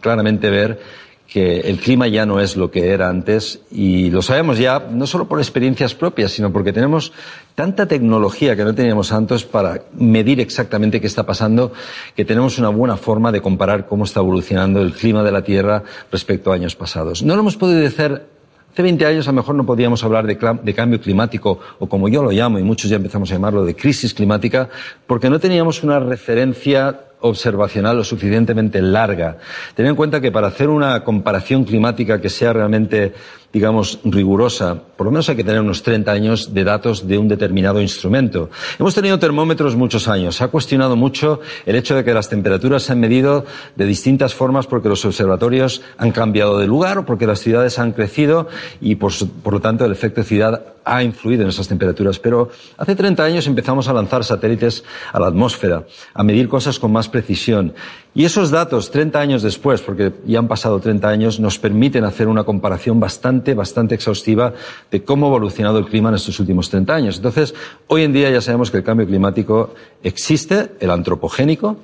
claramente 0.00 0.48
ver 0.50 0.80
que 1.26 1.60
el 1.60 1.78
clima 1.78 2.06
ya 2.06 2.24
no 2.24 2.40
es 2.40 2.56
lo 2.56 2.70
que 2.70 2.90
era 2.90 3.08
antes 3.08 3.60
y 3.70 4.10
lo 4.10 4.22
sabemos 4.22 4.58
ya 4.58 4.86
no 4.90 5.06
solo 5.06 5.26
por 5.26 5.40
experiencias 5.40 5.94
propias, 5.94 6.30
sino 6.30 6.52
porque 6.52 6.72
tenemos 6.72 7.12
tanta 7.54 7.86
tecnología 7.86 8.54
que 8.54 8.64
no 8.64 8.74
teníamos 8.74 9.12
antes 9.12 9.44
para 9.44 9.82
medir 9.92 10.40
exactamente 10.40 11.00
qué 11.00 11.06
está 11.06 11.26
pasando, 11.26 11.72
que 12.14 12.24
tenemos 12.24 12.58
una 12.58 12.68
buena 12.68 12.96
forma 12.96 13.32
de 13.32 13.40
comparar 13.40 13.86
cómo 13.86 14.04
está 14.04 14.20
evolucionando 14.20 14.80
el 14.80 14.92
clima 14.92 15.24
de 15.24 15.32
la 15.32 15.42
Tierra 15.42 15.82
respecto 16.12 16.52
a 16.52 16.54
años 16.54 16.76
pasados. 16.76 17.22
No 17.22 17.34
lo 17.34 17.40
hemos 17.40 17.56
podido 17.56 17.84
hacer 17.86 18.35
Hace 18.76 18.82
20 18.82 19.06
años 19.06 19.26
a 19.26 19.30
lo 19.32 19.36
mejor 19.36 19.54
no 19.54 19.64
podíamos 19.64 20.04
hablar 20.04 20.26
de, 20.26 20.36
de, 20.62 20.74
cambio 20.74 21.00
climático, 21.00 21.58
o 21.78 21.88
como 21.88 22.10
yo 22.10 22.22
lo 22.22 22.30
llamo, 22.30 22.58
y 22.58 22.62
muchos 22.62 22.90
ya 22.90 22.96
empezamos 22.96 23.30
a 23.30 23.34
llamarlo, 23.34 23.64
de 23.64 23.74
crisis 23.74 24.12
climática, 24.12 24.68
porque 25.06 25.30
no 25.30 25.40
teníamos 25.40 25.82
una 25.82 25.98
referencia 25.98 27.00
observacional 27.20 27.96
lo 27.96 28.04
suficientemente 28.04 28.80
larga. 28.82 29.38
Ten 29.74 29.86
en 29.86 29.96
cuenta 29.96 30.20
que 30.20 30.32
para 30.32 30.48
hacer 30.48 30.68
una 30.68 31.02
comparación 31.04 31.64
climática 31.64 32.20
que 32.20 32.28
sea 32.28 32.52
realmente 32.52 33.14
digamos, 33.56 34.00
rigurosa, 34.04 34.82
por 34.98 35.06
lo 35.06 35.10
menos 35.10 35.30
hay 35.30 35.36
que 35.36 35.42
tener 35.42 35.62
unos 35.62 35.82
30 35.82 36.12
años 36.12 36.52
de 36.52 36.62
datos 36.62 37.08
de 37.08 37.16
un 37.16 37.26
determinado 37.26 37.80
instrumento. 37.80 38.50
Hemos 38.78 38.94
tenido 38.94 39.18
termómetros 39.18 39.76
muchos 39.76 40.08
años. 40.08 40.36
Se 40.36 40.44
ha 40.44 40.48
cuestionado 40.48 40.94
mucho 40.94 41.40
el 41.64 41.76
hecho 41.76 41.94
de 41.94 42.04
que 42.04 42.12
las 42.12 42.28
temperaturas 42.28 42.82
se 42.82 42.92
han 42.92 43.00
medido 43.00 43.46
de 43.74 43.86
distintas 43.86 44.34
formas 44.34 44.66
porque 44.66 44.90
los 44.90 45.02
observatorios 45.06 45.80
han 45.96 46.12
cambiado 46.12 46.58
de 46.58 46.66
lugar 46.66 46.98
o 46.98 47.06
porque 47.06 47.26
las 47.26 47.40
ciudades 47.40 47.78
han 47.78 47.92
crecido 47.92 48.46
y, 48.82 48.96
por, 48.96 49.12
por 49.42 49.54
lo 49.54 49.60
tanto, 49.60 49.86
el 49.86 49.92
efecto 49.92 50.22
ciudad 50.22 50.75
ha 50.86 51.02
influido 51.02 51.42
en 51.42 51.48
esas 51.48 51.68
temperaturas. 51.68 52.18
Pero 52.18 52.50
hace 52.78 52.94
30 52.94 53.22
años 53.22 53.46
empezamos 53.46 53.88
a 53.88 53.92
lanzar 53.92 54.24
satélites 54.24 54.84
a 55.12 55.18
la 55.18 55.26
atmósfera, 55.26 55.84
a 56.14 56.22
medir 56.22 56.48
cosas 56.48 56.78
con 56.78 56.92
más 56.92 57.08
precisión. 57.08 57.74
Y 58.14 58.24
esos 58.24 58.50
datos, 58.50 58.90
30 58.90 59.20
años 59.20 59.42
después, 59.42 59.82
porque 59.82 60.12
ya 60.24 60.38
han 60.38 60.48
pasado 60.48 60.78
30 60.80 61.08
años, 61.08 61.40
nos 61.40 61.58
permiten 61.58 62.04
hacer 62.04 62.28
una 62.28 62.44
comparación 62.44 63.00
bastante, 63.00 63.52
bastante 63.52 63.96
exhaustiva 63.96 64.54
de 64.90 65.04
cómo 65.04 65.26
ha 65.26 65.28
evolucionado 65.30 65.78
el 65.78 65.86
clima 65.86 66.08
en 66.08 66.14
estos 66.14 66.38
últimos 66.38 66.70
30 66.70 66.94
años. 66.94 67.16
Entonces, 67.16 67.54
hoy 67.88 68.04
en 68.04 68.12
día 68.12 68.30
ya 68.30 68.40
sabemos 68.40 68.70
que 68.70 68.78
el 68.78 68.84
cambio 68.84 69.06
climático 69.06 69.74
existe, 70.02 70.70
el 70.80 70.90
antropogénico, 70.90 71.76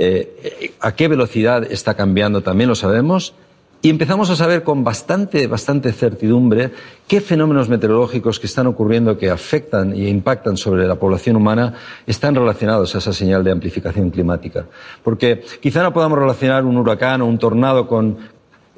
eh, 0.00 0.72
a 0.80 0.94
qué 0.94 1.08
velocidad 1.08 1.64
está 1.70 1.94
cambiando 1.94 2.42
también 2.42 2.68
lo 2.68 2.74
sabemos, 2.74 3.34
y 3.80 3.90
empezamos 3.90 4.28
a 4.30 4.36
saber 4.36 4.64
con 4.64 4.82
bastante, 4.82 5.46
bastante 5.46 5.92
certidumbre 5.92 6.72
qué 7.06 7.20
fenómenos 7.20 7.68
meteorológicos 7.68 8.40
que 8.40 8.46
están 8.46 8.66
ocurriendo 8.66 9.16
que 9.16 9.30
afectan 9.30 9.92
e 9.92 10.08
impactan 10.08 10.56
sobre 10.56 10.86
la 10.86 10.96
población 10.96 11.36
humana 11.36 11.74
están 12.06 12.34
relacionados 12.34 12.94
a 12.94 12.98
esa 12.98 13.12
señal 13.12 13.44
de 13.44 13.52
amplificación 13.52 14.10
climática. 14.10 14.66
Porque 15.04 15.42
quizá 15.60 15.82
no 15.82 15.92
podamos 15.92 16.18
relacionar 16.18 16.64
un 16.64 16.76
huracán 16.76 17.22
o 17.22 17.26
un 17.26 17.38
tornado 17.38 17.86
con 17.86 18.18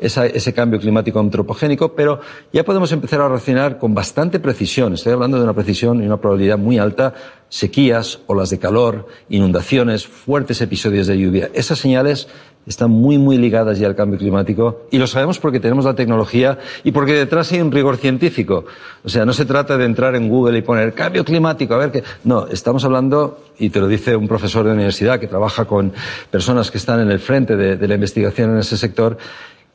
ese 0.00 0.54
cambio 0.54 0.80
climático 0.80 1.20
antropogénico, 1.20 1.94
pero 1.94 2.20
ya 2.52 2.64
podemos 2.64 2.90
empezar 2.92 3.20
a 3.20 3.28
relacionar 3.28 3.78
con 3.78 3.94
bastante 3.94 4.40
precisión, 4.40 4.94
estoy 4.94 5.12
hablando 5.12 5.36
de 5.36 5.44
una 5.44 5.52
precisión 5.52 6.02
y 6.02 6.06
una 6.06 6.16
probabilidad 6.16 6.56
muy 6.56 6.78
alta, 6.78 7.12
sequías, 7.50 8.20
olas 8.26 8.48
de 8.48 8.58
calor, 8.58 9.08
inundaciones, 9.28 10.06
fuertes 10.06 10.60
episodios 10.62 11.06
de 11.06 11.18
lluvia. 11.18 11.50
Esas 11.52 11.78
señales 11.78 12.28
están 12.70 12.92
muy, 12.92 13.18
muy 13.18 13.36
ligadas 13.36 13.80
ya 13.80 13.88
al 13.88 13.96
cambio 13.96 14.16
climático 14.16 14.82
y 14.92 14.98
lo 14.98 15.08
sabemos 15.08 15.40
porque 15.40 15.58
tenemos 15.58 15.84
la 15.84 15.94
tecnología 15.94 16.56
y 16.84 16.92
porque 16.92 17.14
detrás 17.14 17.50
hay 17.50 17.60
un 17.60 17.72
rigor 17.72 17.96
científico. 17.96 18.64
O 19.04 19.08
sea, 19.08 19.24
no 19.24 19.32
se 19.32 19.44
trata 19.44 19.76
de 19.76 19.84
entrar 19.84 20.14
en 20.14 20.28
Google 20.28 20.56
y 20.56 20.62
poner 20.62 20.94
cambio 20.94 21.24
climático, 21.24 21.74
a 21.74 21.78
ver 21.78 21.90
qué. 21.90 22.04
No, 22.22 22.46
estamos 22.46 22.84
hablando, 22.84 23.42
y 23.58 23.70
te 23.70 23.80
lo 23.80 23.88
dice 23.88 24.14
un 24.14 24.28
profesor 24.28 24.64
de 24.64 24.72
universidad 24.72 25.18
que 25.18 25.26
trabaja 25.26 25.64
con 25.64 25.92
personas 26.30 26.70
que 26.70 26.78
están 26.78 27.00
en 27.00 27.10
el 27.10 27.18
frente 27.18 27.56
de, 27.56 27.88
la 27.88 27.94
investigación 27.94 28.52
en 28.52 28.58
ese 28.58 28.76
sector, 28.76 29.18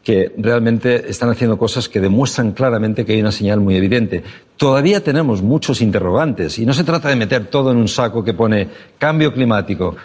que 0.02 0.32
realmente 0.38 1.10
están 1.10 1.30
haciendo 1.30 1.58
cosas 1.58 1.90
que 1.90 2.00
demuestran 2.00 2.54
claramente 2.54 3.06
que 3.06 3.12
hay 3.12 3.20
una 3.20 3.34
señal 3.34 3.60
muy 3.60 3.76
evidente. 3.76 4.24
Todavía 4.56 5.04
tenemos 5.04 5.42
muchos 5.42 5.82
interrogantes 5.82 6.60
y 6.60 6.66
no 6.66 6.74
se 6.74 6.86
trata 6.86 7.10
de 7.10 7.18
meter 7.18 7.48
todo 7.48 7.72
en 7.72 7.78
un 7.78 7.90
saco 7.90 8.24
que 8.24 8.34
pone 8.34 8.70
cambio 8.98 9.34
climático. 9.34 9.98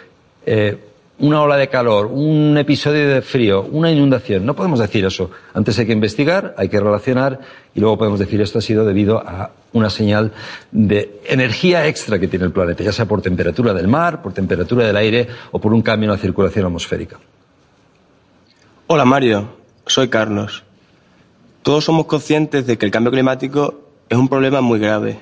Eh, 0.45 0.90
una 1.21 1.41
ola 1.43 1.55
de 1.55 1.69
calor, 1.69 2.07
un 2.07 2.57
episodio 2.57 3.07
de 3.07 3.21
frío, 3.21 3.61
una 3.71 3.91
inundación. 3.91 4.43
No 4.43 4.55
podemos 4.55 4.79
decir 4.79 5.05
eso. 5.05 5.29
Antes 5.53 5.77
hay 5.77 5.85
que 5.85 5.93
investigar, 5.93 6.55
hay 6.57 6.67
que 6.67 6.79
relacionar 6.79 7.39
y 7.75 7.79
luego 7.79 7.99
podemos 7.99 8.19
decir 8.19 8.41
esto 8.41 8.57
ha 8.57 8.61
sido 8.61 8.85
debido 8.85 9.19
a 9.19 9.51
una 9.73 9.91
señal 9.91 10.31
de 10.71 11.21
energía 11.25 11.85
extra 11.85 12.17
que 12.17 12.27
tiene 12.27 12.45
el 12.45 12.51
planeta, 12.51 12.83
ya 12.83 12.91
sea 12.91 13.05
por 13.05 13.21
temperatura 13.21 13.71
del 13.71 13.87
mar, 13.87 14.23
por 14.23 14.33
temperatura 14.33 14.85
del 14.85 14.97
aire 14.97 15.27
o 15.51 15.61
por 15.61 15.73
un 15.73 15.83
cambio 15.83 16.07
en 16.07 16.13
la 16.13 16.17
circulación 16.17 16.65
atmosférica. 16.65 17.17
Hola 18.87 19.05
Mario, 19.05 19.57
soy 19.85 20.07
Carlos. 20.07 20.63
Todos 21.61 21.85
somos 21.85 22.07
conscientes 22.07 22.65
de 22.65 22.79
que 22.79 22.87
el 22.87 22.91
cambio 22.91 23.11
climático 23.11 23.79
es 24.09 24.17
un 24.17 24.27
problema 24.27 24.61
muy 24.61 24.79
grave, 24.79 25.19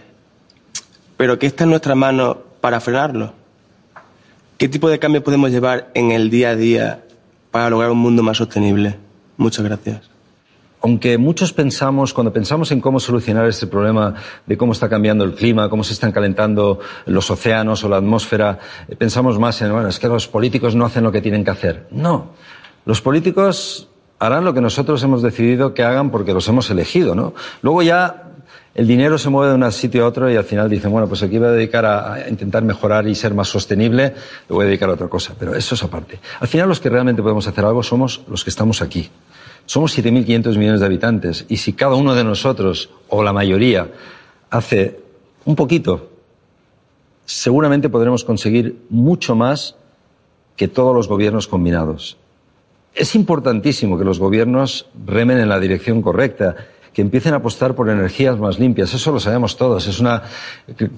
pero 1.18 1.38
¿qué 1.38 1.48
está 1.48 1.66
en 1.66 1.72
nuestras 1.72 1.98
manos 1.98 2.38
para 2.62 2.80
frenarlo? 2.80 3.39
¿Qué 4.60 4.68
tipo 4.68 4.90
de 4.90 5.00
cambio 5.00 5.24
podemos 5.24 5.52
llevar 5.52 5.90
en 5.94 6.12
el 6.12 6.30
día 6.30 6.50
a 6.50 6.56
día 6.58 7.06
para 7.50 7.70
lograr 7.70 7.92
un 7.92 8.00
mundo 8.00 8.24
más 8.24 8.36
sostenible? 8.36 8.98
Muchas 9.38 9.64
gracias. 9.64 10.10
Aunque 10.82 11.18
muchos 11.18 11.54
pensamos, 11.54 12.14
cuando 12.14 12.34
pensamos 12.34 12.70
en 12.74 12.82
cómo 12.82 13.00
solucionar 13.00 13.48
este 13.48 13.68
problema 13.68 14.16
de 14.46 14.58
cómo 14.58 14.74
está 14.74 14.90
cambiando 14.90 15.24
el 15.24 15.34
clima, 15.34 15.70
cómo 15.70 15.86
se 15.86 15.94
están 15.94 16.12
calentando 16.12 16.82
los 17.06 17.32
océanos 17.32 17.86
o 17.86 17.88
la 17.88 17.96
atmósfera, 17.96 18.60
eh, 18.90 18.98
pensamos 18.98 19.40
más 19.40 19.62
en, 19.62 19.72
bueno, 19.72 19.88
es 19.88 19.98
que 19.98 20.10
los 20.10 20.28
políticos 20.28 20.76
no 20.76 20.84
hacen 20.84 21.06
lo 21.06 21.14
que 21.14 21.22
tienen 21.22 21.46
que 21.46 21.52
hacer. 21.52 21.88
No. 21.92 22.32
Los 22.84 23.00
políticos 23.00 23.88
harán 24.20 24.44
lo 24.44 24.54
que 24.54 24.60
nosotros 24.60 25.02
hemos 25.04 25.22
decidido 25.22 25.74
que 25.74 25.84
hagan 25.84 26.12
porque 26.12 26.34
los 26.34 26.46
hemos 26.50 26.70
elegido, 26.70 27.16
¿no? 27.16 27.34
Luego 27.62 27.82
ya 27.82 28.29
el 28.76 28.88
dinero 28.88 29.18
se 29.18 29.30
mueve 29.30 29.52
de 29.52 29.64
un 29.64 29.72
sitio 29.72 30.06
a 30.06 30.08
otro 30.08 30.30
y 30.32 30.36
al 30.36 30.44
final 30.44 30.70
dicen, 30.70 30.92
bueno, 30.92 31.08
pues 31.08 31.24
aquí 31.24 31.38
voy 31.38 31.48
a 31.48 31.52
dedicar 31.52 31.86
a, 31.86 32.30
intentar 32.30 32.64
mejorar 32.64 33.08
y 33.08 33.16
ser 33.16 33.34
más 33.34 33.48
sostenible, 33.48 34.14
le 34.48 34.56
voy 34.56 34.64
a 34.64 34.68
dedicar 34.68 34.90
a 34.90 34.94
otra 34.94 35.08
cosa. 35.08 35.34
Pero 35.38 35.56
eso 35.56 35.76
es 35.76 35.84
aparte. 35.84 36.20
Al 36.40 36.48
final 36.48 36.70
los 36.70 36.80
que 36.80 36.90
realmente 36.90 37.22
podemos 37.22 37.48
hacer 37.48 37.66
algo 37.66 37.84
somos 37.84 38.22
los 38.28 38.44
que 38.44 38.50
estamos 38.50 38.82
aquí. 38.82 39.10
Somos 39.66 39.98
7.500 39.98 40.58
millones 40.58 40.80
de 40.80 40.86
habitantes 40.86 41.46
y 41.48 41.58
si 41.58 41.74
cada 41.74 41.96
uno 41.96 42.16
de 42.16 42.24
nosotros, 42.24 42.90
o 43.08 43.24
la 43.24 43.34
mayoría, 43.34 43.92
hace 44.50 45.00
un 45.46 45.56
poquito, 45.56 46.10
seguramente 47.26 47.90
podremos 47.90 48.24
conseguir 48.24 48.82
mucho 48.90 49.36
más 49.36 49.76
que 50.56 50.68
todos 50.68 50.96
los 50.96 51.08
gobiernos 51.08 51.48
combinados. 51.48 52.18
Es 52.96 53.16
importantísimo 53.16 53.98
que 53.98 54.04
los 54.04 54.20
gobiernos 54.20 54.88
remen 55.06 55.38
en 55.38 55.50
la 55.50 55.60
dirección 55.60 56.02
correcta 56.02 56.56
que 57.00 57.02
empiecen 57.02 57.34
a 57.34 57.38
apostar 57.38 57.76
por 57.76 57.90
energías 57.90 58.38
más 58.38 58.60
limpias. 58.60 58.94
Eso 58.94 59.14
lo 59.14 59.22
sabemos 59.22 59.56
todos. 59.56 59.88
Es 59.88 60.02
una, 60.02 60.22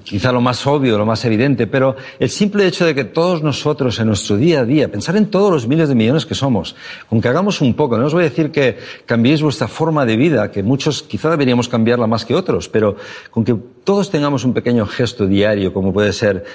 quizá 0.03 0.31
lo 0.31 0.41
más 0.41 0.65
obvio, 0.65 0.97
lo 0.97 1.05
más 1.05 1.23
evidente, 1.25 1.67
pero 1.67 1.95
el 2.17 2.31
simple 2.31 2.65
hecho 2.65 2.87
de 2.87 2.95
que 2.95 3.03
todos 3.03 3.43
nosotros 3.43 3.99
en 3.99 4.07
nuestro 4.07 4.35
día 4.35 4.61
a 4.61 4.65
día, 4.65 4.91
pensar 4.91 5.15
en 5.15 5.27
todos 5.27 5.51
los 5.51 5.67
miles 5.67 5.89
de 5.89 5.93
millones 5.93 6.25
que 6.25 6.33
somos, 6.33 6.75
con 7.07 7.21
que 7.21 7.27
hagamos 7.27 7.61
un 7.61 7.75
poco, 7.75 7.99
no 7.99 8.07
os 8.07 8.15
voy 8.15 8.23
a 8.23 8.29
decir 8.29 8.49
que 8.49 8.79
cambiéis 9.05 9.43
vuestra 9.43 9.67
forma 9.67 10.03
de 10.03 10.17
vida, 10.17 10.49
que 10.49 10.63
muchos 10.63 11.03
quizá 11.03 11.29
deberíamos 11.29 11.69
cambiarla 11.69 12.07
más 12.07 12.25
que 12.25 12.33
otros, 12.33 12.67
pero 12.67 12.95
con 13.29 13.45
que 13.45 13.55
todos 13.83 14.09
tengamos 14.09 14.43
un 14.43 14.53
pequeño 14.53 14.87
gesto 14.87 15.27
diario, 15.27 15.71
como 15.71 15.93
puede 15.93 16.13
ser, 16.13 16.45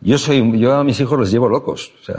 yo 0.00 0.16
soy, 0.16 0.60
yo 0.60 0.74
a 0.76 0.84
mis 0.84 1.00
hijos 1.00 1.18
les 1.18 1.32
llevo 1.32 1.48
locos. 1.48 1.90
O 2.02 2.04
sea, 2.04 2.18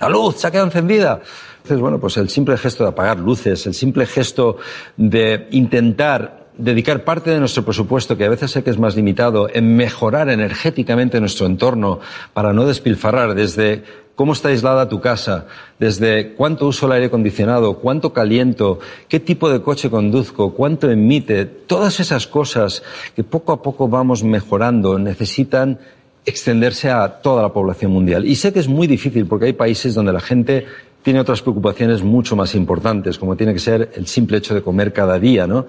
la 0.00 0.08
luz 0.08 0.36
se 0.36 0.46
ha 0.46 0.50
quedado 0.50 0.66
encendida. 0.66 1.20
Entonces, 1.56 1.80
bueno, 1.80 1.98
pues 1.98 2.16
el 2.16 2.28
simple 2.28 2.58
gesto 2.58 2.84
de 2.84 2.90
apagar 2.90 3.18
luces, 3.18 3.66
el 3.66 3.74
simple 3.74 4.06
gesto 4.06 4.58
de 4.96 5.48
intentar 5.50 6.44
dedicar 6.56 7.04
parte 7.04 7.30
de 7.30 7.40
nuestro 7.40 7.64
presupuesto, 7.64 8.16
que 8.16 8.24
a 8.24 8.28
veces 8.28 8.50
sé 8.50 8.62
que 8.62 8.70
es 8.70 8.78
más 8.78 8.96
limitado, 8.96 9.48
en 9.52 9.74
mejorar 9.76 10.28
energéticamente 10.28 11.20
nuestro 11.20 11.46
entorno 11.46 12.00
para 12.32 12.52
no 12.52 12.66
despilfarrar 12.66 13.34
desde 13.34 13.82
cómo 14.14 14.32
está 14.32 14.48
aislada 14.48 14.88
tu 14.88 15.00
casa, 15.00 15.46
desde 15.78 16.34
cuánto 16.34 16.66
uso 16.66 16.86
el 16.86 16.92
aire 16.92 17.06
acondicionado, 17.06 17.78
cuánto 17.78 18.12
caliento, 18.12 18.78
qué 19.08 19.18
tipo 19.18 19.50
de 19.50 19.62
coche 19.62 19.90
conduzco, 19.90 20.54
cuánto 20.54 20.90
emite, 20.90 21.44
todas 21.44 21.98
esas 21.98 22.26
cosas 22.26 22.82
que 23.16 23.24
poco 23.24 23.52
a 23.52 23.62
poco 23.62 23.88
vamos 23.88 24.22
mejorando 24.22 24.98
necesitan 24.98 25.78
extenderse 26.24 26.90
a 26.90 27.08
toda 27.08 27.42
la 27.42 27.52
población 27.52 27.92
mundial. 27.92 28.26
Y 28.26 28.34
sé 28.36 28.52
que 28.52 28.60
es 28.60 28.68
muy 28.68 28.86
difícil 28.86 29.26
porque 29.26 29.46
hay 29.46 29.52
países 29.52 29.94
donde 29.94 30.12
la 30.12 30.20
gente 30.20 30.66
tiene 31.02 31.20
otras 31.20 31.42
preocupaciones 31.42 32.02
mucho 32.02 32.34
más 32.34 32.54
importantes, 32.54 33.18
como 33.18 33.36
tiene 33.36 33.52
que 33.52 33.60
ser 33.60 33.92
el 33.94 34.06
simple 34.06 34.38
hecho 34.38 34.54
de 34.54 34.62
comer 34.62 34.92
cada 34.92 35.18
día, 35.18 35.46
¿no? 35.46 35.66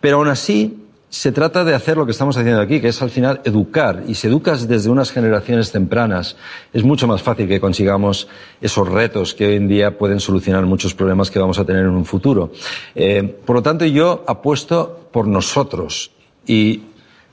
Pero 0.00 0.16
aún 0.16 0.28
así, 0.28 0.80
se 1.10 1.32
trata 1.32 1.64
de 1.64 1.74
hacer 1.74 1.96
lo 1.96 2.06
que 2.06 2.12
estamos 2.12 2.36
haciendo 2.36 2.60
aquí, 2.60 2.80
que 2.80 2.88
es 2.88 3.02
al 3.02 3.10
final 3.10 3.40
educar. 3.44 4.04
Y 4.06 4.14
si 4.14 4.28
educas 4.28 4.68
desde 4.68 4.88
unas 4.88 5.10
generaciones 5.10 5.72
tempranas, 5.72 6.36
es 6.72 6.84
mucho 6.84 7.08
más 7.08 7.20
fácil 7.20 7.48
que 7.48 7.60
consigamos 7.60 8.28
esos 8.60 8.88
retos 8.88 9.34
que 9.34 9.48
hoy 9.48 9.56
en 9.56 9.66
día 9.66 9.98
pueden 9.98 10.20
solucionar 10.20 10.64
muchos 10.66 10.94
problemas 10.94 11.30
que 11.30 11.40
vamos 11.40 11.58
a 11.58 11.64
tener 11.64 11.82
en 11.82 11.90
un 11.90 12.04
futuro. 12.04 12.52
Eh, 12.94 13.24
por 13.44 13.56
lo 13.56 13.62
tanto, 13.62 13.84
yo 13.84 14.24
apuesto 14.26 15.08
por 15.10 15.26
nosotros 15.26 16.12
y 16.46 16.84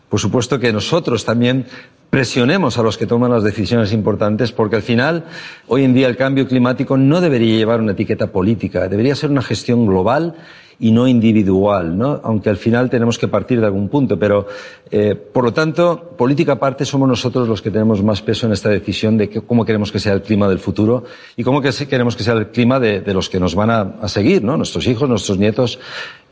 por 0.10 0.20
supuesto 0.20 0.60
que 0.60 0.74
nosotros 0.74 1.24
también 1.24 1.68
presionemos 2.10 2.78
a 2.78 2.84
los 2.84 2.98
que 2.98 3.06
toman 3.06 3.32
las 3.32 3.44
decisiones 3.44 3.94
importantes, 3.94 4.52
porque 4.52 4.78
al 4.78 4.82
final, 4.82 5.26
hoy 5.68 5.84
en 5.84 5.94
día, 5.94 6.08
el 6.08 6.18
cambio 6.18 6.48
climático 6.48 6.98
no 6.98 7.22
debería 7.22 7.58
llevar 7.58 7.82
una 7.82 7.92
etiqueta 7.92 8.28
política, 8.28 8.88
debería 8.88 9.16
ser 9.16 9.30
una 9.30 9.42
gestión 9.42 9.86
global 9.86 10.36
y 10.80 10.92
no 10.92 11.08
individual, 11.08 11.98
¿no? 11.98 12.22
aunque 12.24 12.50
al 12.50 12.58
final 12.58 12.90
tenemos 12.90 13.18
que 13.18 13.28
partir 13.28 13.60
de 13.60 13.66
algún 13.66 13.90
punto. 13.90 14.20
Pero, 14.20 14.48
eh, 14.92 15.16
por 15.16 15.44
lo 15.44 15.54
tanto, 15.54 16.14
política 16.18 16.54
aparte, 16.54 16.86
somos 16.86 17.10
nosotros 17.10 17.48
los 17.48 17.62
que 17.62 17.72
tenemos 17.72 18.04
más 18.04 18.22
peso 18.22 18.46
en 18.46 18.54
esta 18.54 18.70
decisión 18.70 19.18
de 19.18 19.30
cómo 19.30 19.66
queremos 19.66 19.92
que 19.92 20.00
sea 20.00 20.14
el 20.14 20.22
clima 20.22 20.48
del 20.48 20.60
futuro 20.60 21.04
y 21.36 21.44
cómo 21.44 21.62
queremos 21.62 22.16
que 22.16 22.24
sea 22.24 22.34
el 22.34 22.50
clima 22.50 22.80
de, 22.80 23.02
los 23.14 23.30
que 23.30 23.40
nos 23.40 23.56
van 23.56 23.72
a, 23.72 24.08
seguir, 24.08 24.44
¿no? 24.44 24.56
nuestros 24.58 24.88
hijos, 24.88 25.10
nuestros 25.10 25.38
nietos, 25.38 25.80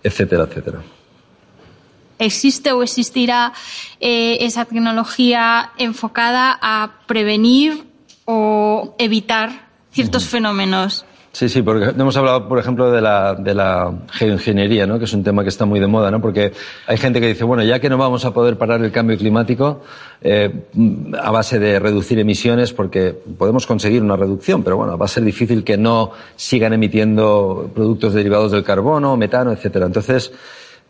etcétera, 0.04 0.44
etcétera. 0.44 0.80
¿Existe 2.20 2.72
o 2.72 2.84
existirá 2.84 3.54
eh, 4.00 4.38
esa 4.42 4.66
tecnología 4.66 5.72
enfocada 5.78 6.58
a 6.62 7.02
prevenir 7.08 7.84
o 8.26 8.96
evitar 8.98 9.68
ciertos 9.92 10.26
fenómenos? 10.26 11.06
Sí, 11.36 11.50
sí, 11.50 11.62
porque 11.62 11.90
hemos 11.90 12.16
hablado, 12.16 12.48
por 12.48 12.60
ejemplo, 12.60 12.90
de 12.90 13.02
la, 13.02 13.36
de 13.36 13.54
la 13.54 13.94
geoingeniería, 14.14 14.88
¿no? 14.88 15.00
que 15.00 15.04
es 15.04 15.12
un 15.12 15.22
tema 15.22 15.44
que 15.44 15.50
está 15.50 15.66
muy 15.66 15.82
de 15.82 15.88
moda, 15.88 16.10
¿no? 16.10 16.22
porque 16.22 16.54
hay 16.88 16.96
gente 16.96 17.20
que 17.20 17.28
dice, 17.28 17.44
bueno, 17.44 17.62
ya 17.62 17.82
que 17.82 17.90
no 17.90 17.98
vamos 17.98 18.24
a 18.24 18.34
poder 18.34 18.58
parar 18.58 18.82
el 18.82 18.90
cambio 18.94 19.18
climático 19.18 19.82
eh, 20.22 20.64
a 21.22 21.32
base 21.32 21.60
de 21.60 21.78
reducir 21.78 22.18
emisiones, 22.20 22.72
porque 22.72 23.14
podemos 23.38 23.68
conseguir 23.68 24.02
una 24.02 24.16
reducción, 24.16 24.64
pero 24.64 24.78
bueno, 24.78 24.98
va 24.98 25.08
a 25.08 25.10
ser 25.10 25.26
difícil 25.26 25.66
que 25.66 25.76
no 25.76 26.12
sigan 26.38 26.72
emitiendo 26.72 27.70
productos 27.76 28.14
derivados 28.14 28.54
del 28.54 28.64
carbono, 28.64 29.18
metano, 29.18 29.52
etcétera. 29.52 29.88
Entonces, 29.88 30.32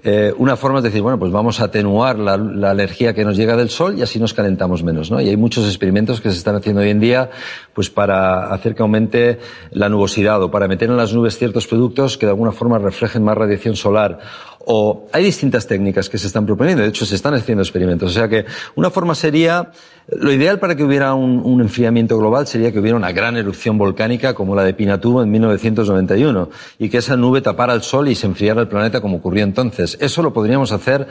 eh, 0.07 0.31
una 0.37 0.55
forma 0.55 0.77
es 0.77 0.83
decir, 0.83 1.01
bueno, 1.01 1.17
pues 1.17 1.31
vamos 1.31 1.59
a 1.59 1.63
atenuar 1.63 2.19
la, 2.19 2.37
la, 2.37 2.73
energía 2.73 3.15
que 3.15 3.25
nos 3.25 3.35
llega 3.35 3.57
del 3.57 3.71
sol 3.71 3.97
y 3.97 4.03
así 4.03 4.19
nos 4.19 4.35
calentamos 4.35 4.83
menos, 4.83 5.09
¿no? 5.09 5.19
Y 5.19 5.29
hay 5.29 5.35
muchos 5.35 5.65
experimentos 5.65 6.21
que 6.21 6.29
se 6.29 6.37
están 6.37 6.55
haciendo 6.55 6.83
hoy 6.83 6.91
en 6.91 6.99
día, 6.99 7.31
pues 7.73 7.89
para 7.89 8.53
hacer 8.53 8.75
que 8.75 8.83
aumente 8.83 9.39
la 9.71 9.89
nubosidad 9.89 10.43
o 10.43 10.51
para 10.51 10.67
meter 10.67 10.91
en 10.91 10.97
las 10.97 11.11
nubes 11.11 11.39
ciertos 11.39 11.65
productos 11.65 12.19
que 12.19 12.27
de 12.27 12.33
alguna 12.33 12.51
forma 12.51 12.77
reflejen 12.77 13.23
más 13.23 13.35
radiación 13.35 13.75
solar 13.75 14.19
o 14.65 15.07
hay 15.11 15.23
distintas 15.23 15.67
técnicas 15.67 16.09
que 16.09 16.17
se 16.17 16.27
están 16.27 16.45
proponiendo, 16.45 16.83
de 16.83 16.89
hecho 16.89 17.05
se 17.05 17.15
están 17.15 17.33
haciendo 17.33 17.63
experimentos. 17.63 18.11
O 18.11 18.13
sea 18.13 18.27
que 18.27 18.45
una 18.75 18.89
forma 18.89 19.15
sería, 19.15 19.71
lo 20.07 20.31
ideal 20.31 20.59
para 20.59 20.75
que 20.75 20.83
hubiera 20.83 21.13
un, 21.13 21.61
enfriamiento 21.61 22.17
global 22.17 22.47
sería 22.47 22.71
que 22.71 22.79
hubiera 22.79 22.97
una 22.97 23.11
gran 23.11 23.37
erupción 23.37 23.77
volcánica 23.77 24.33
como 24.33 24.55
la 24.55 24.63
de 24.63 24.73
Pinatubo 24.73 25.23
en 25.23 25.31
1991 25.31 26.49
y 26.79 26.89
que 26.89 26.97
esa 26.97 27.15
nube 27.15 27.41
tapara 27.41 27.73
el 27.73 27.81
sol 27.81 28.07
y 28.07 28.15
se 28.15 28.27
enfriara 28.27 28.61
el 28.61 28.67
planeta 28.67 29.01
como 29.01 29.17
ocurrió 29.17 29.43
entonces. 29.43 29.97
Eso 30.01 30.21
lo 30.21 30.33
podríamos 30.33 30.71
hacer 30.71 31.07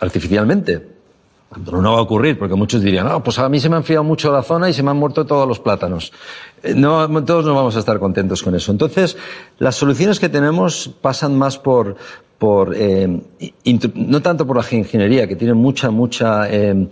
artificialmente. 0.00 0.96
Pero 1.64 1.80
no 1.80 1.92
va 1.92 1.98
a 2.00 2.02
ocurrir, 2.02 2.36
porque 2.38 2.56
muchos 2.56 2.82
dirían, 2.82 3.06
no, 3.06 3.22
pues 3.22 3.38
a 3.38 3.48
mí 3.48 3.60
se 3.60 3.68
me 3.68 3.76
ha 3.76 3.78
enfriado 3.78 4.02
mucho 4.02 4.32
la 4.32 4.42
zona 4.42 4.68
y 4.68 4.72
se 4.72 4.82
me 4.82 4.90
han 4.90 4.96
muerto 4.96 5.24
todos 5.24 5.46
los 5.46 5.60
plátanos. 5.60 6.12
Eh, 6.62 6.74
no, 6.74 7.08
todos 7.24 7.44
no 7.44 7.54
vamos 7.54 7.76
a 7.76 7.78
estar 7.78 8.00
contentos 8.00 8.42
con 8.42 8.54
eso. 8.56 8.72
Entonces, 8.72 9.16
las 9.58 9.76
soluciones 9.76 10.18
que 10.18 10.28
tenemos 10.28 10.90
pasan 11.00 11.38
más 11.38 11.56
por, 11.56 11.96
por 12.38 12.74
eh, 12.76 13.20
no 13.94 14.22
tanto 14.22 14.46
por 14.46 14.56
la 14.56 14.78
ingeniería, 14.78 15.26
que 15.26 15.36
tiene 15.36 15.54
mucha, 15.54 15.90
mucha, 15.90 16.50
eh, 16.50 16.86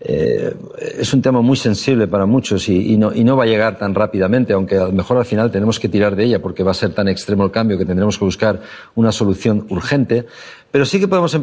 eh, 0.00 0.54
es 0.98 1.12
un 1.14 1.22
tema 1.22 1.40
muy 1.40 1.56
sensible 1.56 2.06
para 2.06 2.26
muchos 2.26 2.68
y, 2.68 2.96
no, 2.96 3.36
va 3.36 3.44
a 3.44 3.46
llegar 3.46 3.78
tan 3.78 3.94
rápidamente, 3.94 4.52
aunque 4.52 4.76
a 4.76 4.84
lo 4.84 4.92
mejor 4.92 5.16
al 5.16 5.24
final 5.24 5.50
tenemos 5.50 5.80
que 5.80 5.88
tirar 5.88 6.16
de 6.16 6.24
ella 6.24 6.42
porque 6.42 6.62
va 6.62 6.72
a 6.72 6.74
ser 6.74 6.92
tan 6.92 7.08
extremo 7.08 7.44
el 7.44 7.50
cambio 7.50 7.78
que 7.78 7.86
tendremos 7.86 8.18
que 8.18 8.24
buscar 8.24 8.60
una 8.94 9.12
solución 9.12 9.66
urgente. 9.70 10.26
Pero 10.70 10.84
sí 10.84 11.00
que 11.00 11.08
podemos 11.08 11.36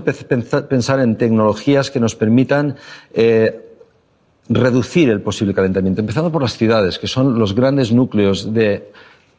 pensar 0.70 1.00
en 1.00 1.18
tecnologías 1.18 1.92
que 1.92 2.00
nos 2.00 2.16
permitan 2.16 2.76
eh, 3.14 3.64
reducir 4.50 5.10
el 5.10 5.22
posible 5.22 5.54
calentamiento, 5.54 6.02
empezando 6.02 6.32
por 6.32 6.42
las 6.42 6.58
ciudades, 6.58 7.00
que 7.00 7.08
son 7.08 7.38
los 7.38 7.54
grandes 7.54 7.92
núcleos 7.92 8.54
de 8.54 8.92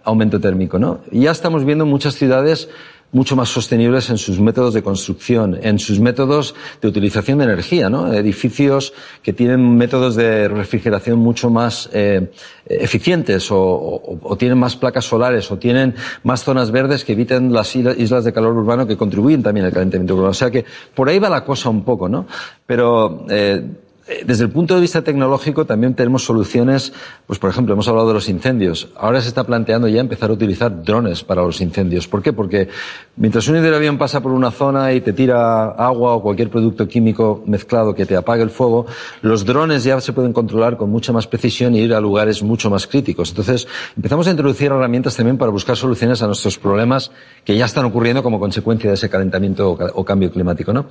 aumento 0.04 0.40
térmico. 0.40 0.78
¿no? 0.78 1.00
Ya 1.10 1.30
estamos 1.30 1.64
viendo 1.64 1.86
muchas 1.86 2.14
ciudades 2.14 2.68
mucho 3.12 3.36
más 3.36 3.48
sostenibles 3.48 4.10
en 4.10 4.18
sus 4.18 4.40
métodos 4.40 4.74
de 4.74 4.82
construcción, 4.82 5.58
en 5.62 5.78
sus 5.78 5.98
métodos 6.00 6.54
de 6.80 6.88
utilización 6.88 7.38
de 7.38 7.44
energía, 7.44 7.88
¿no? 7.88 8.12
Edificios 8.12 8.92
que 9.22 9.32
tienen 9.32 9.76
métodos 9.76 10.14
de 10.14 10.48
refrigeración 10.48 11.18
mucho 11.18 11.48
más 11.50 11.88
eh, 11.92 12.30
eficientes 12.66 13.48
o, 13.50 14.36
tienen 14.38 14.58
más 14.58 14.76
placas 14.76 15.06
solares 15.06 15.50
o 15.50 15.58
tienen 15.58 15.94
más 16.22 16.44
zonas 16.44 16.70
verdes 16.70 17.04
que 17.04 17.12
eviten 17.12 17.52
las 17.52 17.74
islas 17.74 18.24
de 18.24 18.32
calor 18.32 18.54
urbano 18.54 18.86
que 18.86 18.96
contribuyen 18.96 19.42
también 19.42 19.66
al 19.66 19.72
calentamiento 19.72 20.14
global. 20.14 20.30
O 20.30 20.34
sea 20.34 20.50
que 20.50 20.64
por 20.94 21.08
ahí 21.08 21.18
va 21.18 21.28
la 21.28 21.44
cosa 21.44 21.70
un 21.70 21.84
poco, 21.84 22.08
¿no? 22.08 22.26
Pero 22.66 23.24
eh, 23.30 23.64
desde 24.24 24.44
el 24.44 24.50
punto 24.50 24.74
de 24.74 24.80
vista 24.80 25.02
tecnológico 25.02 25.66
también 25.66 25.94
tenemos 25.94 26.24
soluciones, 26.24 26.92
pues 27.26 27.38
por 27.38 27.50
ejemplo, 27.50 27.74
hemos 27.74 27.88
hablado 27.88 28.08
de 28.08 28.14
los 28.14 28.28
incendios. 28.28 28.88
Ahora 28.96 29.20
se 29.20 29.28
está 29.28 29.44
planteando 29.44 29.86
ya 29.88 30.00
empezar 30.00 30.30
a 30.30 30.32
utilizar 30.32 30.82
drones 30.82 31.22
para 31.24 31.42
los 31.42 31.60
incendios. 31.60 32.08
¿Por 32.08 32.22
qué? 32.22 32.32
Porque 32.32 32.68
mientras 33.16 33.46
un 33.48 33.56
hidroavión 33.56 33.98
pasa 33.98 34.22
por 34.22 34.32
una 34.32 34.50
zona 34.50 34.92
y 34.94 35.00
te 35.02 35.12
tira 35.12 35.72
agua 35.72 36.14
o 36.14 36.22
cualquier 36.22 36.48
producto 36.48 36.88
químico 36.88 37.42
mezclado 37.46 37.94
que 37.94 38.06
te 38.06 38.16
apague 38.16 38.42
el 38.42 38.50
fuego, 38.50 38.86
los 39.20 39.44
drones 39.44 39.84
ya 39.84 40.00
se 40.00 40.12
pueden 40.12 40.32
controlar 40.32 40.76
con 40.76 40.90
mucha 40.90 41.12
más 41.12 41.26
precisión 41.26 41.74
y 41.74 41.80
ir 41.80 41.92
a 41.92 42.00
lugares 42.00 42.42
mucho 42.42 42.70
más 42.70 42.86
críticos. 42.86 43.30
Entonces, 43.30 43.68
empezamos 43.94 44.26
a 44.26 44.30
introducir 44.30 44.68
herramientas 44.68 45.16
también 45.16 45.36
para 45.36 45.50
buscar 45.50 45.76
soluciones 45.76 46.22
a 46.22 46.26
nuestros 46.26 46.58
problemas 46.58 47.10
que 47.44 47.56
ya 47.56 47.66
están 47.66 47.84
ocurriendo 47.84 48.22
como 48.22 48.40
consecuencia 48.40 48.90
de 48.90 48.94
ese 48.94 49.10
calentamiento 49.10 49.70
o, 49.70 50.04
cambio 50.04 50.30
climático, 50.30 50.72
¿no? 50.72 50.86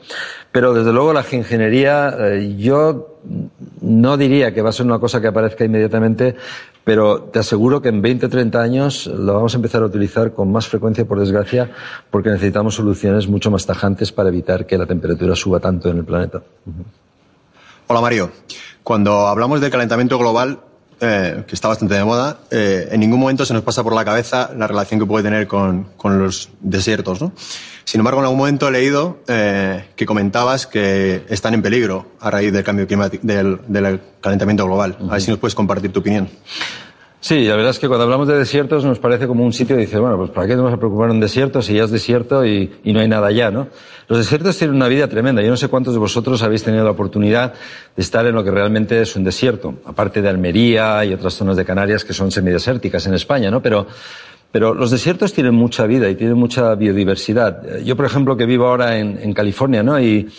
Pero 0.51 0.73
desde 0.73 0.93
luego 0.93 1.13
la 1.13 1.25
ingeniería, 1.31 2.15
eh, 2.19 2.55
yo 2.57 3.06
no 3.81 4.17
diría 4.17 4.53
que 4.53 4.61
va 4.61 4.69
a 4.69 4.73
ser 4.73 4.85
una 4.85 4.99
cosa 4.99 5.21
que 5.21 5.27
aparezca 5.27 5.65
inmediatamente, 5.65 6.35
pero 6.83 7.23
te 7.23 7.39
aseguro 7.39 7.81
que 7.81 7.89
en 7.89 8.01
20 8.01 8.27
o 8.27 8.29
30 8.29 8.61
años 8.61 9.07
lo 9.07 9.33
vamos 9.33 9.53
a 9.53 9.57
empezar 9.57 9.81
a 9.83 9.85
utilizar 9.85 10.33
con 10.33 10.51
más 10.51 10.67
frecuencia, 10.67 11.05
por 11.05 11.19
desgracia, 11.19 11.69
porque 12.09 12.29
necesitamos 12.29 12.75
soluciones 12.75 13.27
mucho 13.27 13.51
más 13.51 13.65
tajantes 13.65 14.11
para 14.11 14.29
evitar 14.29 14.65
que 14.65 14.77
la 14.77 14.85
temperatura 14.85 15.35
suba 15.35 15.59
tanto 15.59 15.89
en 15.89 15.97
el 15.97 16.05
planeta. 16.05 16.41
Hola 17.87 18.01
Mario. 18.01 18.31
Cuando 18.83 19.27
hablamos 19.27 19.59
del 19.59 19.69
calentamiento 19.69 20.17
global, 20.17 20.59
eh, 21.01 21.43
que 21.45 21.55
está 21.55 21.67
bastante 21.67 21.93
de 21.93 22.03
moda, 22.03 22.39
eh, 22.49 22.87
en 22.91 22.99
ningún 23.01 23.19
momento 23.19 23.45
se 23.45 23.53
nos 23.53 23.63
pasa 23.63 23.83
por 23.83 23.93
la 23.93 24.03
cabeza 24.03 24.51
la 24.57 24.65
relación 24.65 24.99
que 24.99 25.05
puede 25.05 25.25
tener 25.25 25.45
con, 25.45 25.89
con 25.97 26.17
los 26.17 26.49
desiertos, 26.61 27.21
¿no? 27.21 27.33
Sin 27.87 28.01
embargo, 28.01 28.19
en 28.19 28.25
algún 28.25 28.39
momento 28.39 28.67
he 28.67 28.71
leído 28.71 29.19
eh, 29.29 29.85
que 29.95 30.05
comentabas 30.05 30.67
que 30.67 31.23
están 31.29 31.53
en 31.53 31.61
peligro 31.61 32.07
a 32.19 32.29
raíz 32.29 32.51
del 32.51 32.61
cambio 32.61 32.85
climático, 32.85 33.25
del, 33.25 34.01
calentamiento 34.19 34.65
global. 34.65 34.97
A 35.07 35.13
ver 35.13 35.21
si 35.21 35.31
nos 35.31 35.39
puedes 35.39 35.55
compartir 35.55 35.93
tu 35.93 36.01
opinión. 36.01 36.27
Sí, 37.21 37.45
la 37.45 37.55
verdad 37.55 37.71
es 37.71 37.79
que 37.79 37.87
cuando 37.87 38.03
hablamos 38.03 38.27
de 38.27 38.37
desiertos 38.37 38.83
nos 38.83 38.99
parece 38.99 39.25
como 39.25 39.45
un 39.45 39.53
sitio 39.53 39.77
que 39.77 39.83
dice, 39.83 39.99
bueno, 39.99 40.17
pues 40.17 40.31
¿para 40.31 40.47
qué 40.47 40.55
nos 40.55 40.65
vamos 40.65 40.75
a 40.75 40.79
preocupar 40.81 41.11
un 41.11 41.21
desierto 41.21 41.61
si 41.61 41.75
ya 41.75 41.85
es 41.85 41.91
desierto 41.91 42.45
y, 42.45 42.77
y, 42.83 42.91
no 42.91 42.99
hay 42.99 43.07
nada 43.07 43.27
allá, 43.27 43.51
no? 43.51 43.69
Los 44.09 44.19
desiertos 44.19 44.57
tienen 44.57 44.75
una 44.75 44.89
vida 44.89 45.07
tremenda. 45.07 45.41
Yo 45.41 45.49
no 45.49 45.55
sé 45.55 45.69
cuántos 45.69 45.93
de 45.93 45.99
vosotros 46.01 46.43
habéis 46.43 46.63
tenido 46.63 46.83
la 46.83 46.91
oportunidad 46.91 47.53
de 47.95 48.01
estar 48.03 48.25
en 48.27 48.35
lo 48.35 48.43
que 48.43 48.51
realmente 48.51 49.01
es 49.01 49.15
un 49.15 49.23
desierto, 49.23 49.75
aparte 49.85 50.21
de 50.21 50.27
Almería 50.27 51.05
y 51.05 51.13
otras 51.13 51.35
zonas 51.35 51.55
de 51.55 51.63
Canarias 51.63 52.03
que 52.03 52.11
son 52.11 52.31
semidesérticas 52.31 53.07
en 53.07 53.13
España, 53.13 53.49
¿no? 53.49 53.61
Pero 53.61 53.87
pero 54.51 54.73
los 54.73 54.91
desiertos 54.91 55.33
tienen 55.33 55.53
mucha 55.53 55.85
vida 55.85 56.09
y 56.09 56.15
tienen 56.15 56.37
mucha 56.37 56.73
biodiversidad. 56.75 57.79
Yo, 57.79 57.95
por 57.95 58.05
ejemplo, 58.05 58.37
que 58.37 58.45
vivo 58.45 58.67
ahora 58.67 58.97
en, 58.97 59.33
California, 59.33 59.83
¿no? 59.83 59.99
Y 59.99 60.29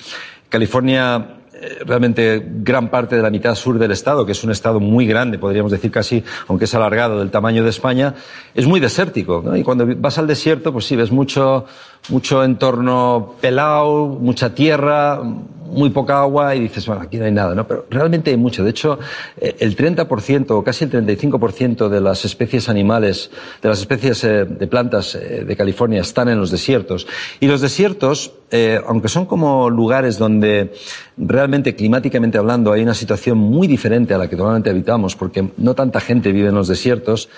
California 0.49 1.37
eh, 1.53 1.79
realmente 1.85 2.43
gran 2.63 2.89
parte 2.91 3.17
de 3.17 3.23
la 3.23 3.31
mitad 3.31 3.55
sur 3.55 3.79
del 3.79 3.91
estado, 3.91 4.25
que 4.25 4.33
es 4.33 4.43
un 4.45 4.51
estado 4.51 4.81
muy 4.81 5.07
grande, 5.07 5.39
podríamos 5.39 5.73
decir 5.73 5.91
casi, 5.91 6.25
aunque 6.47 6.65
es 6.65 6.75
alargado 6.75 7.19
del 7.19 7.31
tamaño 7.31 7.63
de 7.65 7.71
España, 7.71 8.15
es 8.55 8.67
muy 8.67 8.81
desértico. 8.81 9.45
Y 9.57 9.63
cuando 9.63 9.87
vas 9.97 10.19
al 10.19 10.27
desierto, 10.27 10.73
pues 10.73 10.87
sí, 10.87 10.97
ves 10.97 11.13
mucho, 11.13 11.67
mucho 12.09 12.43
entorno 12.43 13.35
pelado, 13.41 14.07
mucha 14.07 14.55
tierra, 14.55 15.21
muy 15.71 15.91
poca 15.91 16.21
agua 16.21 16.55
y 16.55 16.61
dices, 16.61 16.87
bueno, 16.87 17.03
aquí 17.03 17.17
no 17.17 17.25
hay 17.25 17.33
nada, 17.33 17.55
¿no? 17.55 17.67
Pero 17.67 17.87
realmente 17.91 18.31
hay 18.31 18.37
mucho. 18.37 18.65
De 18.65 18.71
hecho, 18.71 18.99
eh, 19.41 19.57
el 19.61 19.77
30% 19.77 20.51
o 20.51 20.65
casi 20.65 20.85
el 20.85 20.91
35% 20.91 21.89
de 21.89 22.01
las 22.01 22.25
especies 22.25 22.69
animales, 22.69 23.31
de 23.63 23.69
las 23.69 23.81
especies 23.81 24.25
eh, 24.25 24.45
de 24.45 24.67
plantas 24.67 25.15
eh, 25.15 25.45
de 25.47 25.57
California 25.57 26.01
están 26.01 26.29
en 26.29 26.39
los 26.39 26.51
desiertos. 26.51 27.07
Y 27.41 27.47
los 27.47 27.61
desiertos, 27.61 28.33
aunque 28.87 29.09
son 29.09 29.27
como 29.27 29.69
lugares 29.69 30.19
donde 30.19 30.73
realmente 31.19 31.75
climáticamente 31.75 32.39
hablando 32.39 32.73
hay 32.73 32.83
una 32.83 32.95
situación 32.95 33.37
muy 33.37 33.67
diferente 33.67 34.15
a 34.15 34.19
la 34.19 34.29
que 34.29 34.37
normalmente 34.37 34.71
habitamos, 34.71 35.17
porque 35.17 35.49
no 35.59 35.75
tanta 35.75 36.01
gente 36.01 36.33
vive 36.33 36.49
en 36.49 36.55
los 36.55 36.69
desiertos, 36.69 37.29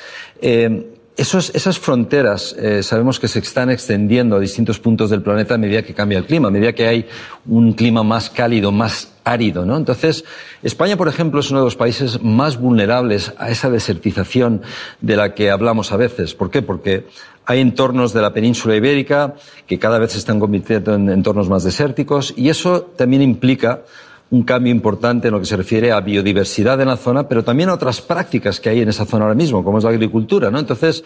esas 1.21 1.79
fronteras 1.79 2.57
eh, 2.59 2.83
sabemos 2.83 3.21
que 3.21 3.29
se 3.29 3.41
están 3.41 3.69
extendiendo 3.69 4.37
a 4.37 4.41
distintos 4.41 4.79
puntos 4.79 5.11
del 5.11 5.21
planeta 5.21 5.55
a 5.55 5.59
medida 5.59 5.83
que 5.83 5.93
cambia 5.93 6.19
el 6.19 6.25
clima, 6.25 6.49
a 6.49 6.51
medida 6.51 6.73
que 6.73 6.87
hay 6.87 7.07
un 7.47 7.75
clima 7.75 8.03
más 8.03 8.31
cálido, 8.31 8.73
más 8.73 9.13
árido, 9.23 9.67
¿no? 9.67 9.77
Entonces, 9.77 10.25
España, 10.63 10.97
por 10.97 11.09
ejemplo, 11.09 11.41
es 11.41 11.51
uno 11.51 11.61
de 11.61 11.67
los 11.67 11.77
países 11.77 12.23
más 12.23 12.59
vulnerables 12.59 13.35
a 13.37 13.51
esa 13.51 13.69
desertización 13.69 14.63
de 15.03 15.17
la 15.17 15.35
que 15.35 15.51
hablamos 15.51 15.93
a 15.93 15.99
veces. 15.99 16.35
¿Por 16.35 16.51
qué? 16.51 16.63
Porque 16.63 17.07
hay 17.45 17.61
entornos 17.61 18.15
de 18.15 18.23
la 18.23 18.33
península 18.33 18.77
ibérica 18.77 19.35
que 19.67 19.79
cada 19.79 19.99
vez 19.99 20.13
se 20.13 20.19
están 20.19 20.41
convirtiendo 20.41 20.95
en 20.95 21.11
entornos 21.11 21.51
más 21.51 21.65
desérticos 21.65 22.33
y 22.35 22.49
eso 22.49 22.93
también 22.97 23.21
implica 23.21 23.83
un 24.31 24.45
cambio 24.45 24.73
importante 24.73 25.29
en 25.29 25.35
lo 25.35 25.41
que 25.41 25.47
se 25.47 25.57
refiere 25.57 25.91
a 25.91 26.01
biodiversidad 26.01 26.81
en 26.81 26.89
la 26.89 26.97
zona, 26.97 27.27
pero 27.29 27.43
también 27.43 27.69
a 27.69 27.75
otras 27.75 28.01
prácticas 28.01 28.61
que 28.61 28.69
hay 28.69 28.81
en 28.81 28.89
esa 28.89 29.05
zona 29.05 29.25
ahora 29.25 29.35
mismo, 29.35 29.65
como 29.65 29.79
es 29.79 29.85
la 29.85 29.91
agricultura, 29.91 30.51
¿no? 30.51 30.59
Entonces, 30.59 31.05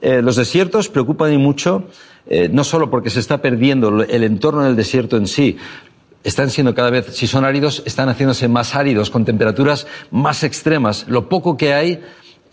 eh, 0.00 0.20
los 0.22 0.36
desiertos 0.36 0.88
preocupan 0.88 1.32
y 1.32 1.38
mucho, 1.38 1.84
eh, 2.26 2.48
no 2.50 2.64
solo 2.64 2.90
porque 2.90 3.10
se 3.10 3.20
está 3.20 3.40
perdiendo 3.40 4.02
el 4.02 4.24
entorno 4.24 4.64
del 4.64 4.74
desierto 4.74 5.16
en 5.16 5.28
sí, 5.28 5.56
están 6.24 6.50
siendo 6.50 6.74
cada 6.74 6.90
vez, 6.90 7.06
si 7.14 7.26
son 7.26 7.44
áridos, 7.44 7.82
están 7.84 8.08
haciéndose 8.08 8.48
más 8.48 8.74
áridos, 8.74 9.10
con 9.10 9.24
temperaturas 9.24 9.86
más 10.10 10.42
extremas. 10.42 11.06
Lo 11.06 11.28
poco 11.28 11.56
que 11.56 11.74
hay 11.74 12.00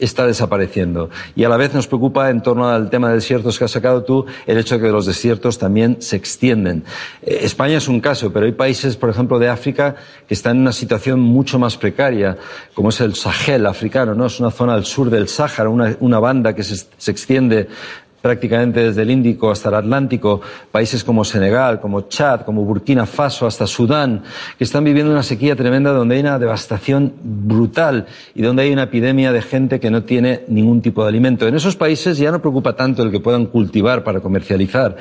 está 0.02 0.26
desapareciendo. 0.26 1.10
Y 1.36 1.44
a 1.44 1.50
la 1.50 1.58
vez 1.58 1.74
nos 1.74 1.88
preocupa, 1.88 2.30
en 2.30 2.42
torno 2.42 2.68
al 2.68 2.90
tema 2.90 3.10
de 3.10 3.16
desiertos 3.16 3.58
que 3.58 3.66
has 3.66 3.72
sacado 3.72 4.04
tú, 4.04 4.26
el 4.46 4.58
hecho 4.58 4.76
de 4.76 4.82
que 4.82 4.92
los 4.92 5.06
desiertos 5.06 5.58
también 5.58 5.98
se 6.02 6.16
extienden. 6.16 6.84
Eh, 7.22 7.40
España 7.44 7.78
es 7.78 7.88
un 7.88 8.02
caso, 8.02 8.34
pero 8.34 8.46
hay 8.46 8.52
países, 8.52 8.98
por 8.98 9.10
ejemplo, 9.10 9.40
de 9.40 9.50
África 9.50 9.96
que 10.28 10.34
están 10.34 10.58
en 10.58 10.64
una 10.64 10.74
situación 10.74 11.20
mucho 11.20 11.60
más 11.60 11.78
precaria, 11.78 12.38
como 12.74 12.90
es 12.90 13.00
el 13.02 13.16
Sahel 13.16 13.66
africano, 13.66 14.16
¿no? 14.16 14.26
Es 14.26 14.40
una 14.40 14.52
zona 14.52 14.74
al 14.74 14.86
sur 14.86 15.10
del 15.10 15.28
Sáhara, 15.28 15.70
una, 15.70 15.96
una 16.00 16.20
banda 16.20 16.54
que 16.56 16.64
se, 16.64 16.86
se 16.98 17.12
extiende 17.12 17.68
prácticamente 18.22 18.82
desde 18.82 19.02
el 19.02 19.12
Índico 19.12 19.52
hasta 19.52 19.70
el 19.70 19.76
Atlántico, 19.76 20.42
países 20.72 21.04
como 21.04 21.26
Senegal, 21.26 21.80
como 21.80 22.02
Chad, 22.02 22.42
como 22.42 22.64
Burkina 22.64 23.06
Faso, 23.06 23.48
hasta 23.48 23.68
Sudán, 23.68 24.24
que 24.58 24.64
están 24.64 24.84
viviendo 24.84 25.12
una 25.12 25.24
sequía 25.24 25.56
tremenda 25.56 25.92
donde 25.92 26.16
hay 26.16 26.22
una 26.22 26.40
devastación 26.40 27.14
brutal 27.24 28.06
y 28.36 28.42
donde 28.42 28.64
hay 28.64 28.72
una 28.72 28.84
epidemia 28.84 29.32
de 29.32 29.42
gente 29.42 29.80
que 29.80 29.92
no 29.92 30.04
tiene 30.04 30.42
ningún 30.48 30.82
tipo 30.82 31.04
de 31.04 31.10
alimento. 31.10 31.48
En 31.48 31.56
esos 31.56 31.76
países 31.76 32.18
ya 32.18 32.32
no 32.32 32.42
preocupa 32.42 32.76
tanto 32.76 33.04
el 33.04 33.12
que 33.12 33.20
puedan 33.20 33.48
cultivar 33.48 34.04
para 34.04 34.20
comercializar, 34.20 34.98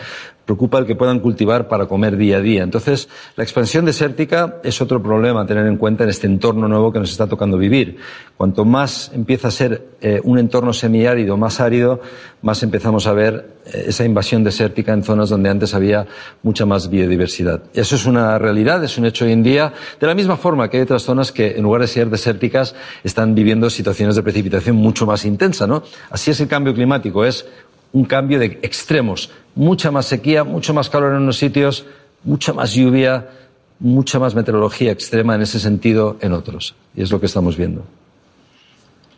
preocupa 0.50 0.78
el 0.80 0.86
que 0.86 0.96
puedan 0.96 1.20
cultivar 1.20 1.68
para 1.68 1.86
comer 1.86 2.16
día 2.16 2.38
a 2.38 2.40
día. 2.40 2.64
Entonces, 2.64 3.08
la 3.36 3.44
expansión 3.44 3.84
desértica 3.84 4.56
es 4.64 4.80
otro 4.80 5.00
problema 5.00 5.42
a 5.42 5.46
tener 5.46 5.64
en 5.64 5.76
cuenta 5.76 6.02
en 6.02 6.10
este 6.10 6.26
entorno 6.26 6.66
nuevo 6.66 6.92
que 6.92 6.98
nos 6.98 7.12
está 7.12 7.28
tocando 7.28 7.56
vivir. 7.56 7.98
Cuanto 8.36 8.64
más 8.64 9.12
empieza 9.14 9.46
a 9.46 9.52
ser 9.52 9.86
eh, 10.00 10.20
un 10.24 10.40
entorno 10.40 10.72
semiárido, 10.72 11.36
más 11.36 11.60
árido, 11.60 12.00
más 12.42 12.64
empezamos 12.64 13.06
a 13.06 13.12
ver 13.12 13.58
eh, 13.64 13.84
esa 13.86 14.04
invasión 14.04 14.42
desértica 14.42 14.92
en 14.92 15.04
zonas 15.04 15.28
donde 15.28 15.50
antes 15.50 15.72
había 15.72 16.08
mucha 16.42 16.66
más 16.66 16.90
biodiversidad. 16.90 17.62
Eso 17.72 17.94
es 17.94 18.04
una 18.04 18.36
realidad, 18.36 18.82
es 18.82 18.98
un 18.98 19.06
hecho 19.06 19.26
hoy 19.26 19.32
en 19.32 19.44
día, 19.44 19.72
de 20.00 20.06
la 20.08 20.16
misma 20.16 20.36
forma 20.36 20.68
que 20.68 20.78
hay 20.78 20.82
otras 20.82 21.02
zonas 21.02 21.30
que, 21.30 21.52
en 21.52 21.62
lugar 21.62 21.80
de 21.82 21.86
ser 21.86 22.10
desérticas, 22.10 22.74
están 23.04 23.36
viviendo 23.36 23.70
situaciones 23.70 24.16
de 24.16 24.24
precipitación 24.24 24.74
mucho 24.74 25.06
más 25.06 25.24
intensa. 25.24 25.68
Así 26.10 26.32
es 26.32 26.40
el 26.40 26.48
cambio 26.48 26.74
climático, 26.74 27.24
es 27.24 27.46
un 27.92 28.04
cambio 28.04 28.38
de 28.38 28.58
extremos. 28.62 29.30
Mucha 29.54 29.90
más 29.90 30.06
sequía, 30.06 30.44
mucho 30.44 30.74
más 30.74 30.90
calor 30.90 31.12
en 31.12 31.22
unos 31.22 31.38
sitios, 31.38 31.86
mucha 32.24 32.52
más 32.52 32.72
lluvia, 32.74 33.28
mucha 33.78 34.18
más 34.18 34.34
meteorología 34.34 34.92
extrema 34.92 35.34
en 35.34 35.42
ese 35.42 35.58
sentido 35.58 36.16
en 36.20 36.32
otros. 36.32 36.74
Y 36.94 37.02
es 37.02 37.10
lo 37.10 37.20
que 37.20 37.26
estamos 37.26 37.56
viendo. 37.56 37.84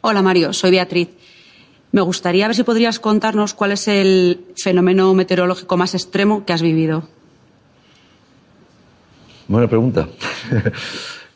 Hola 0.00 0.22
Mario, 0.22 0.52
soy 0.52 0.70
Beatriz. 0.70 1.08
Me 1.92 2.00
gustaría 2.00 2.46
ver 2.46 2.56
si 2.56 2.62
podrías 2.62 2.98
contarnos 2.98 3.52
cuál 3.52 3.72
es 3.72 3.86
el 3.86 4.46
fenómeno 4.56 5.12
meteorológico 5.12 5.76
más 5.76 5.94
extremo 5.94 6.46
que 6.46 6.52
has 6.54 6.62
vivido. 6.62 7.04
Buena 9.48 9.68
pregunta. 9.68 10.08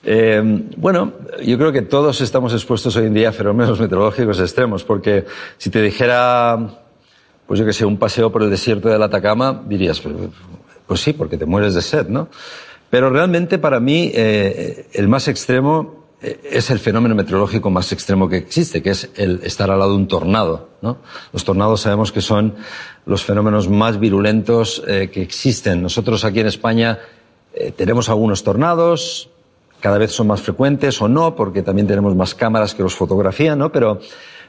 Eh, 0.09 0.41
bueno, 0.77 1.15
yo 1.45 1.59
creo 1.59 1.73
que 1.73 1.83
todos 1.83 2.21
estamos 2.21 2.53
expuestos 2.53 2.95
hoy 2.95 3.07
en 3.07 3.15
día 3.15 3.31
a 3.31 3.33
fenómenos 3.33 3.81
meteorológicos 3.81 4.39
extremos, 4.39 4.85
porque 4.85 5.25
si 5.59 5.69
te 5.69 5.83
dijera 5.83 6.86
pues 7.47 7.61
yo 7.61 7.67
que 7.67 7.73
sé, 7.73 7.85
un 7.85 7.97
paseo 7.97 8.31
por 8.33 8.43
el 8.43 8.51
desierto 8.51 8.89
del 8.89 9.03
Atacama, 9.03 9.63
dirías, 9.67 10.03
pues, 10.87 11.01
sí, 11.01 11.13
porque 11.13 11.37
te 11.37 11.47
mueres 11.47 11.75
de 11.75 11.83
sed, 11.83 12.09
¿no? 12.09 12.29
Pero 12.91 13.11
realmente 13.11 13.59
para 13.59 13.81
mí 13.81 14.11
eh, 14.15 14.89
el 14.93 15.09
más 15.09 15.29
extremo 15.29 16.07
eh, 16.23 16.41
es 16.51 16.71
el 16.71 16.79
fenómeno 16.79 17.15
meteorológico 17.15 17.71
más 17.71 17.93
extremo 17.93 18.29
que 18.29 18.37
existe, 18.37 18.83
que 18.83 18.91
es 18.91 19.11
el 19.17 19.41
estar 19.43 19.71
al 19.71 19.79
lado 19.79 19.93
de 19.93 19.97
un 19.97 20.09
tornado, 20.09 20.71
¿no? 20.83 20.99
Los 21.33 21.45
tornados 21.45 21.81
sabemos 21.81 22.13
que 22.13 22.21
son 22.21 22.55
los 23.05 23.25
fenómenos 23.25 23.69
más 23.69 23.99
virulentos 23.99 24.83
eh, 24.87 25.11
que 25.13 25.23
existen. 25.23 25.83
Nosotros 25.83 26.25
aquí 26.25 26.41
en 26.41 26.47
España 26.47 26.99
tenemos 27.75 28.11
algunos 28.11 28.45
tornados, 28.45 29.31
cada 29.81 29.97
vez 29.97 30.13
son 30.13 30.27
más 30.27 30.43
frecuentes 30.43 31.01
o 31.01 31.09
no, 31.09 31.35
porque 31.35 31.63
también 31.63 31.87
tenemos 31.87 32.15
más 32.15 32.35
cámaras 32.35 32.75
que 32.75 32.83
los 32.83 32.95
fotografían, 32.95 33.59
¿no? 33.59 33.73
Pero 33.73 34.01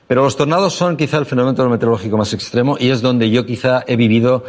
pero 0.07 0.23
los 0.23 0.35
tornados 0.35 0.73
son 0.73 0.97
quizá 0.97 1.17
el 1.17 1.25
fenómeno 1.25 1.69
meteorológico 1.69 2.17
más 2.17 2.33
extremo 2.33 2.77
y 2.79 2.89
es 2.89 3.01
donde 3.01 3.29
yo 3.29 3.45
quizá 3.45 3.83
he 3.87 3.95
vivido 3.95 4.43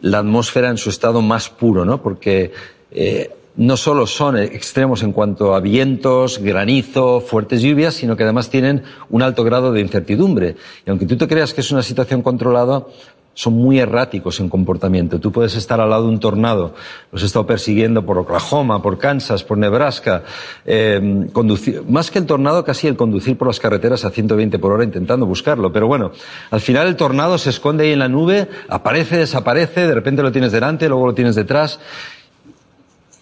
la 0.00 0.18
atmósfera 0.18 0.70
en 0.70 0.78
su 0.78 0.90
estado 0.90 1.20
más 1.20 1.50
puro, 1.50 1.84
¿no? 1.84 2.00
Porque 2.00 2.52
eh, 2.90 3.30
no 3.56 3.76
solo 3.76 4.06
son 4.06 4.38
extremos 4.38 5.02
en 5.02 5.12
cuanto 5.12 5.54
a 5.54 5.60
vientos, 5.60 6.38
granizo, 6.38 7.20
fuertes 7.20 7.60
lluvias, 7.60 7.94
sino 7.94 8.16
que 8.16 8.22
además 8.22 8.48
tienen 8.48 8.84
un 9.10 9.22
alto 9.22 9.44
grado 9.44 9.72
de 9.72 9.80
incertidumbre. 9.80 10.56
Y 10.86 10.90
aunque 10.90 11.06
tú 11.06 11.16
te 11.16 11.28
creas 11.28 11.52
que 11.52 11.60
es 11.60 11.70
una 11.70 11.82
situación 11.82 12.22
controlada, 12.22 12.86
son 13.34 13.54
muy 13.54 13.78
erráticos 13.78 14.40
en 14.40 14.48
comportamiento. 14.48 15.18
Tú 15.20 15.32
puedes 15.32 15.54
estar 15.54 15.80
al 15.80 15.90
lado 15.90 16.04
de 16.04 16.08
un 16.10 16.20
tornado, 16.20 16.74
los 17.12 17.22
he 17.22 17.26
estado 17.26 17.46
persiguiendo 17.46 18.04
por 18.04 18.18
Oklahoma, 18.18 18.82
por 18.82 18.98
Kansas, 18.98 19.44
por 19.44 19.56
Nebraska, 19.56 20.24
eh, 20.66 21.28
conducir, 21.32 21.82
más 21.88 22.10
que 22.10 22.18
el 22.18 22.26
tornado, 22.26 22.64
casi 22.64 22.88
el 22.88 22.96
conducir 22.96 23.38
por 23.38 23.48
las 23.48 23.60
carreteras 23.60 24.04
a 24.04 24.10
120 24.10 24.58
por 24.58 24.72
hora 24.72 24.84
intentando 24.84 25.26
buscarlo. 25.26 25.72
Pero 25.72 25.86
bueno, 25.86 26.12
al 26.50 26.60
final 26.60 26.88
el 26.88 26.96
tornado 26.96 27.38
se 27.38 27.50
esconde 27.50 27.84
ahí 27.84 27.92
en 27.92 28.00
la 28.00 28.08
nube, 28.08 28.48
aparece, 28.68 29.16
desaparece, 29.16 29.86
de 29.86 29.94
repente 29.94 30.22
lo 30.22 30.32
tienes 30.32 30.52
delante, 30.52 30.88
luego 30.88 31.06
lo 31.06 31.14
tienes 31.14 31.34
detrás. 31.34 31.78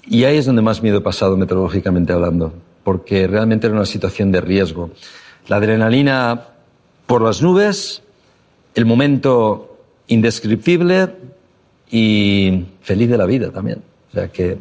Y 0.07 0.25
ahí 0.25 0.39
es 0.39 0.47
donde 0.47 0.63
más 0.63 0.83
miedo 0.83 0.99
he 0.99 1.03
pasado 1.03 1.37
meteorológicamente 1.37 2.15
hablando, 2.15 2.55
porque 2.83 3.27
realmente 3.27 3.67
era 3.67 3.77
una 3.77 3.85
situación 3.85 4.33
de 4.33 4.41
riesgo. 4.41 4.91
La 5.49 5.57
adrenalina 5.57 6.45
por 7.07 7.23
las 7.23 7.43
nubes, 7.43 8.03
el 8.75 8.87
momento 8.87 9.68
indescriptible 10.09 11.09
y 11.91 12.65
feliz 12.83 13.09
de 13.09 13.19
la 13.19 13.27
vida 13.27 13.51
también. 13.51 13.83
O 14.11 14.13
sea 14.13 14.29
que 14.29 14.59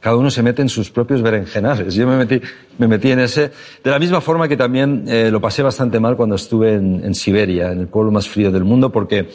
cada 0.00 0.16
uno 0.16 0.30
se 0.30 0.42
mete 0.42 0.60
en 0.60 0.68
sus 0.68 0.90
propios 0.90 1.22
berenjenales. 1.22 1.94
Yo 1.94 2.06
me 2.06 2.16
metí, 2.18 2.40
me 2.76 2.86
metí 2.86 3.10
en 3.10 3.20
ese, 3.20 3.52
de 3.82 3.90
la 3.90 3.98
misma 3.98 4.20
forma 4.20 4.46
que 4.48 4.56
también 4.56 5.04
eh, 5.08 5.30
lo 5.30 5.40
pasé 5.40 5.62
bastante 5.62 5.98
mal 5.98 6.16
cuando 6.16 6.34
estuve 6.34 6.74
en, 6.74 7.02
en, 7.02 7.14
Siberia, 7.14 7.72
en 7.72 7.80
el 7.80 7.88
pueblo 7.88 8.12
más 8.12 8.28
frío 8.28 8.52
del 8.52 8.64
mundo, 8.64 8.92
porque 8.92 9.30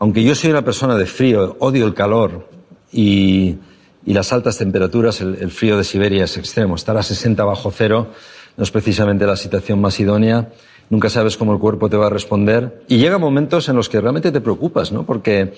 aunque 0.00 0.24
yo 0.24 0.34
soy 0.34 0.50
una 0.50 0.64
persona 0.64 0.96
de 0.96 1.06
frío, 1.06 1.56
odio 1.60 1.86
el 1.86 1.94
calor 1.94 2.48
y, 2.90 3.56
y 4.04 4.12
las 4.12 4.32
altas 4.32 4.58
temperaturas, 4.58 5.20
el, 5.20 5.36
el, 5.40 5.52
frío 5.52 5.76
de 5.76 5.84
Siberia 5.84 6.24
es 6.24 6.36
extremo. 6.36 6.74
Estar 6.74 6.96
a 6.96 7.04
60 7.04 7.44
bajo 7.44 7.70
cero 7.70 8.08
no 8.56 8.64
es 8.64 8.70
precisamente 8.72 9.26
la 9.26 9.36
situación 9.36 9.80
más 9.80 10.00
idónea 10.00 10.48
nunca 10.90 11.08
sabes 11.08 11.36
cómo 11.36 11.54
el 11.54 11.58
cuerpo 11.58 11.88
te 11.88 11.96
va 11.96 12.08
a 12.08 12.10
responder. 12.10 12.84
Y 12.88 12.98
llega 12.98 13.16
momentos 13.16 13.68
en 13.68 13.76
los 13.76 13.88
que 13.88 14.00
realmente 14.00 14.30
te 14.30 14.40
preocupas, 14.40 14.92
¿no? 14.92 15.04
Porque 15.04 15.54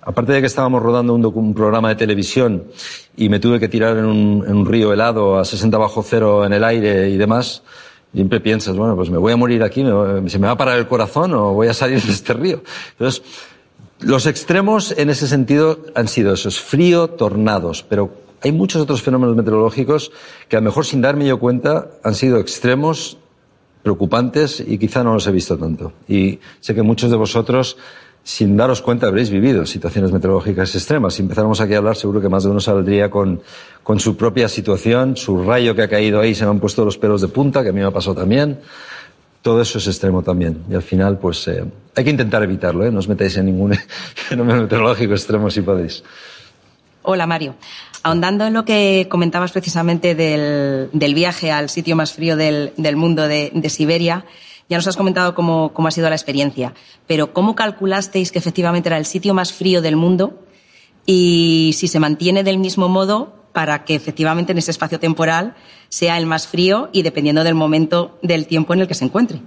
aparte 0.00 0.32
de 0.32 0.40
que 0.40 0.46
estábamos 0.46 0.82
rodando 0.82 1.12
un, 1.14 1.54
programa 1.54 1.90
de 1.90 1.96
televisión 1.96 2.64
y 3.16 3.28
me 3.28 3.38
tuve 3.38 3.60
que 3.60 3.68
tirar 3.68 3.98
en 3.98 4.06
un, 4.06 4.66
río 4.66 4.92
helado 4.92 5.38
a 5.38 5.44
60 5.44 5.76
bajo 5.76 6.02
cero 6.02 6.46
en 6.46 6.52
el 6.52 6.64
aire 6.64 7.10
y 7.10 7.16
demás, 7.16 7.62
siempre 8.14 8.40
piensas, 8.40 8.76
bueno, 8.76 8.96
pues 8.96 9.10
me 9.10 9.18
voy 9.18 9.32
a 9.32 9.36
morir 9.36 9.62
aquí, 9.62 9.84
se 10.26 10.38
me 10.38 10.46
va 10.46 10.52
a 10.52 10.56
parar 10.56 10.78
el 10.78 10.86
corazón 10.86 11.34
o 11.34 11.52
voy 11.52 11.68
a 11.68 11.74
salir 11.74 12.00
de 12.00 12.12
este 12.12 12.32
río. 12.32 12.62
Entonces, 12.92 13.22
los 14.00 14.26
extremos 14.26 14.94
en 14.96 15.10
ese 15.10 15.26
sentido 15.26 15.80
han 15.94 16.08
sido 16.08 16.32
esos, 16.32 16.60
frío, 16.60 17.08
tornados, 17.08 17.84
pero 17.86 18.10
hay 18.42 18.52
muchos 18.52 18.80
otros 18.80 19.02
fenómenos 19.02 19.36
meteorológicos 19.36 20.12
que 20.48 20.56
a 20.56 20.60
lo 20.60 20.64
mejor 20.64 20.86
sin 20.86 21.02
darme 21.02 21.26
yo 21.26 21.38
cuenta 21.38 21.90
han 22.02 22.14
sido 22.14 22.38
extremos 22.38 23.18
preocupantes 23.82 24.60
y 24.60 24.78
quizá 24.78 25.02
no 25.02 25.14
los 25.14 25.26
he 25.26 25.32
visto 25.32 25.56
tanto. 25.56 25.92
Y 26.08 26.38
sé 26.60 26.74
que 26.74 26.82
muchos 26.82 27.10
de 27.10 27.16
vosotros, 27.16 27.76
sin 28.22 28.56
daros 28.56 28.82
cuenta, 28.82 29.06
habréis 29.06 29.30
vivido 29.30 29.64
situaciones 29.66 30.12
meteorológicas 30.12 30.74
extremas. 30.74 31.14
Si 31.14 31.22
empezáramos 31.22 31.60
aquí 31.60 31.74
a 31.74 31.78
hablar, 31.78 31.96
seguro 31.96 32.20
que 32.20 32.28
más 32.28 32.44
de 32.44 32.50
uno 32.50 32.60
saldría 32.60 33.10
con, 33.10 33.40
con 33.82 34.00
su 34.00 34.16
propia 34.16 34.48
situación, 34.48 35.16
su 35.16 35.42
rayo 35.42 35.74
que 35.74 35.82
ha 35.82 35.88
caído 35.88 36.20
ahí, 36.20 36.34
se 36.34 36.44
me 36.44 36.50
han 36.50 36.60
puesto 36.60 36.84
los 36.84 36.98
pelos 36.98 37.20
de 37.20 37.28
punta, 37.28 37.62
que 37.62 37.70
a 37.70 37.72
mí 37.72 37.80
me 37.80 37.86
ha 37.86 37.90
pasado 37.90 38.16
también. 38.16 38.60
Todo 39.42 39.62
eso 39.62 39.78
es 39.78 39.86
extremo 39.86 40.22
también. 40.22 40.64
Y 40.70 40.74
al 40.74 40.82
final, 40.82 41.18
pues, 41.18 41.48
eh, 41.48 41.64
hay 41.96 42.04
que 42.04 42.10
intentar 42.10 42.42
evitarlo, 42.42 42.84
¿eh? 42.84 42.90
No 42.90 42.98
os 42.98 43.08
metáis 43.08 43.36
en 43.38 43.46
ningún 43.46 43.74
fenómeno 44.14 44.62
meteorológico 44.62 45.14
extremo 45.14 45.50
si 45.50 45.62
podéis. 45.62 46.04
Hola, 47.02 47.26
Mario. 47.26 47.54
Ahondando 48.02 48.46
en 48.46 48.54
lo 48.54 48.64
que 48.64 49.08
comentabas 49.10 49.52
precisamente 49.52 50.14
del, 50.14 50.88
del 50.92 51.14
viaje 51.14 51.52
al 51.52 51.68
sitio 51.68 51.96
más 51.96 52.12
frío 52.12 52.36
del, 52.36 52.72
del 52.76 52.96
mundo 52.96 53.28
de, 53.28 53.68
Siberia, 53.68 54.24
ya 54.68 54.78
nos 54.78 54.86
has 54.86 54.96
comentado 54.96 55.34
cómo, 55.34 55.72
cómo, 55.74 55.88
ha 55.88 55.90
sido 55.90 56.08
la 56.08 56.14
experiencia, 56.14 56.74
pero 57.06 57.32
¿cómo 57.34 57.54
calculasteis 57.54 58.32
que 58.32 58.38
efectivamente 58.38 58.88
era 58.88 58.96
el 58.96 59.04
sitio 59.04 59.34
más 59.34 59.52
frío 59.52 59.82
del 59.82 59.96
mundo 59.96 60.40
y 61.04 61.72
si 61.74 61.88
se 61.88 62.00
mantiene 62.00 62.42
del 62.42 62.58
mismo 62.58 62.88
modo 62.88 63.34
para 63.52 63.84
que 63.84 63.94
efectivamente 63.94 64.52
en 64.52 64.58
ese 64.58 64.70
espacio 64.70 64.98
temporal 64.98 65.54
sea 65.88 66.16
el 66.16 66.24
más 66.24 66.46
frío 66.46 66.88
y 66.92 67.02
dependiendo 67.02 67.44
del 67.44 67.54
momento 67.54 68.18
del 68.22 68.46
tiempo 68.46 68.72
en 68.74 68.80
el 68.80 68.88
que 68.88 68.94
se 68.94 69.04
encuentre? 69.04 69.40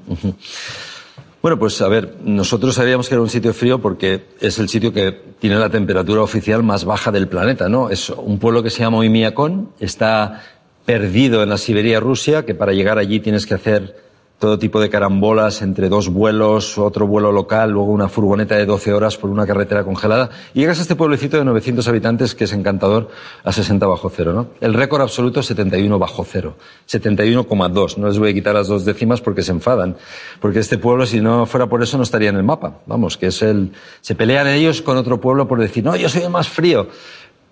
Bueno, 1.43 1.59
pues 1.59 1.81
a 1.81 1.89
ver, 1.89 2.19
nosotros 2.23 2.75
sabíamos 2.75 3.09
que 3.09 3.15
era 3.15 3.21
un 3.21 3.29
sitio 3.29 3.53
frío 3.53 3.81
porque 3.81 4.27
es 4.39 4.59
el 4.59 4.69
sitio 4.69 4.93
que 4.93 5.11
tiene 5.39 5.57
la 5.57 5.69
temperatura 5.69 6.21
oficial 6.21 6.63
más 6.63 6.85
baja 6.85 7.11
del 7.11 7.27
planeta, 7.27 7.67
¿no? 7.67 7.89
Es 7.89 8.09
un 8.11 8.39
pueblo 8.39 8.63
que 8.63 8.69
se 8.69 8.79
llama 8.79 8.99
Oymyakon, 8.99 9.71
está 9.81 10.41
perdido 10.85 11.43
en 11.43 11.49
la 11.49 11.57
Siberia 11.57 11.99
Rusia, 11.99 12.45
que 12.45 12.55
para 12.55 12.71
llegar 12.71 12.97
allí 12.97 13.19
tienes 13.19 13.45
que 13.45 13.55
hacer 13.55 14.03
todo 14.43 14.59
tipo 14.59 14.81
de 14.81 14.89
carambolas 14.89 15.61
entre 15.61 15.87
dos 15.87 16.09
vuelos, 16.09 16.77
otro 16.77 17.07
vuelo 17.07 17.31
local, 17.31 17.71
luego 17.71 17.93
una 17.93 18.09
furgoneta 18.09 18.57
de 18.57 18.65
12 18.65 18.91
horas 18.91 19.15
por 19.15 19.29
una 19.29 19.47
carretera 19.47 19.85
congelada. 19.85 20.31
Llegas 20.53 20.79
a 20.79 20.81
este 20.81 20.97
pueblecito 20.97 21.37
de 21.37 21.45
900 21.45 21.87
habitantes 21.87 22.35
que 22.35 22.43
es 22.43 22.51
encantador 22.51 23.07
a 23.45 23.53
60 23.53 23.87
bajo 23.87 24.11
cero, 24.13 24.33
¿no? 24.33 24.47
El 24.59 24.73
récord 24.73 25.01
absoluto 25.01 25.39
es 25.39 25.45
71 25.45 25.97
bajo 25.97 26.25
cero. 26.25 26.57
71,2. 26.89 27.95
No 27.95 28.07
les 28.09 28.19
voy 28.19 28.31
a 28.31 28.33
quitar 28.33 28.53
las 28.53 28.67
dos 28.67 28.83
décimas 28.83 29.21
porque 29.21 29.43
se 29.43 29.53
enfadan. 29.53 29.95
Porque 30.41 30.59
este 30.59 30.77
pueblo, 30.77 31.05
si 31.05 31.21
no 31.21 31.45
fuera 31.45 31.67
por 31.67 31.81
eso, 31.81 31.95
no 31.95 32.03
estaría 32.03 32.27
en 32.27 32.35
el 32.35 32.43
mapa. 32.43 32.79
Vamos, 32.85 33.15
que 33.15 33.27
es 33.27 33.41
el... 33.43 33.71
Se 34.01 34.13
pelean 34.13 34.47
ellos 34.47 34.81
con 34.81 34.97
otro 34.97 35.21
pueblo 35.21 35.47
por 35.47 35.61
decir, 35.61 35.85
no, 35.85 35.95
yo 35.95 36.09
soy 36.09 36.23
el 36.23 36.29
más 36.29 36.49
frío. 36.49 36.89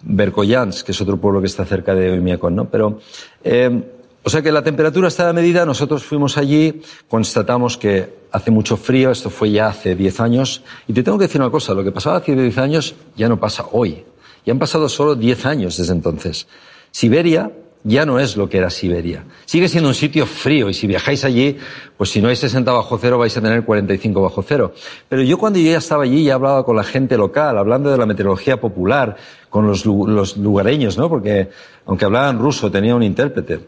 Berkoyans, 0.03 0.83
que 0.83 0.91
es 0.91 0.99
otro 0.99 1.15
pueblo 1.15 1.39
que 1.39 1.47
está 1.47 1.63
cerca 1.63 1.95
de 1.95 2.11
Oymyakon, 2.11 2.53
¿no? 2.53 2.65
Pero, 2.69 2.99
eh, 3.45 3.81
o 4.23 4.29
sea 4.29 4.41
que 4.41 4.51
la 4.51 4.63
temperatura 4.63 5.07
está 5.07 5.29
a 5.29 5.33
medida, 5.33 5.65
nosotros 5.65 6.03
fuimos 6.03 6.37
allí, 6.37 6.81
constatamos 7.07 7.77
que 7.77 8.21
hace 8.31 8.51
mucho 8.51 8.77
frío, 8.77 9.11
esto 9.11 9.29
fue 9.29 9.51
ya 9.51 9.67
hace 9.67 9.95
10 9.95 10.19
años, 10.19 10.63
y 10.87 10.93
te 10.93 11.01
tengo 11.01 11.17
que 11.17 11.25
decir 11.25 11.41
una 11.41 11.49
cosa, 11.49 11.73
lo 11.73 11.83
que 11.83 11.91
pasaba 11.91 12.17
hace 12.17 12.35
10 12.35 12.57
años 12.59 12.95
ya 13.15 13.27
no 13.27 13.39
pasa 13.39 13.65
hoy, 13.71 14.03
ya 14.45 14.53
han 14.53 14.59
pasado 14.59 14.89
solo 14.89 15.15
10 15.15 15.45
años 15.45 15.77
desde 15.77 15.93
entonces. 15.93 16.47
Siberia 16.91 17.51
ya 17.83 18.05
no 18.05 18.19
es 18.19 18.37
lo 18.37 18.47
que 18.47 18.59
era 18.59 18.69
Siberia. 18.69 19.23
Sigue 19.45 19.67
siendo 19.67 19.89
un 19.89 19.95
sitio 19.95 20.27
frío 20.27 20.69
y 20.69 20.73
si 20.73 20.85
viajáis 20.85 21.25
allí, 21.25 21.57
pues 21.97 22.11
si 22.11 22.21
no 22.21 22.29
hay 22.29 22.35
60 22.35 22.71
bajo 22.71 22.97
cero 22.99 23.17
vais 23.17 23.35
a 23.35 23.41
tener 23.41 23.63
45 23.63 24.21
bajo 24.21 24.43
cero. 24.43 24.73
Pero 25.09 25.23
yo 25.23 25.37
cuando 25.39 25.57
yo 25.57 25.71
ya 25.71 25.79
estaba 25.79 26.03
allí 26.03 26.23
ya 26.23 26.35
hablaba 26.35 26.63
con 26.63 26.75
la 26.75 26.83
gente 26.83 27.17
local, 27.17 27.57
hablando 27.57 27.89
de 27.89 27.97
la 27.97 28.05
meteorología 28.05 28.61
popular, 28.61 29.17
con 29.49 29.65
los, 29.65 29.85
los 29.85 30.37
lugareños, 30.37 30.97
¿no? 30.97 31.09
Porque 31.09 31.49
aunque 31.85 32.05
hablaban 32.05 32.39
ruso 32.39 32.69
tenía 32.69 32.95
un 32.95 33.03
intérprete 33.03 33.59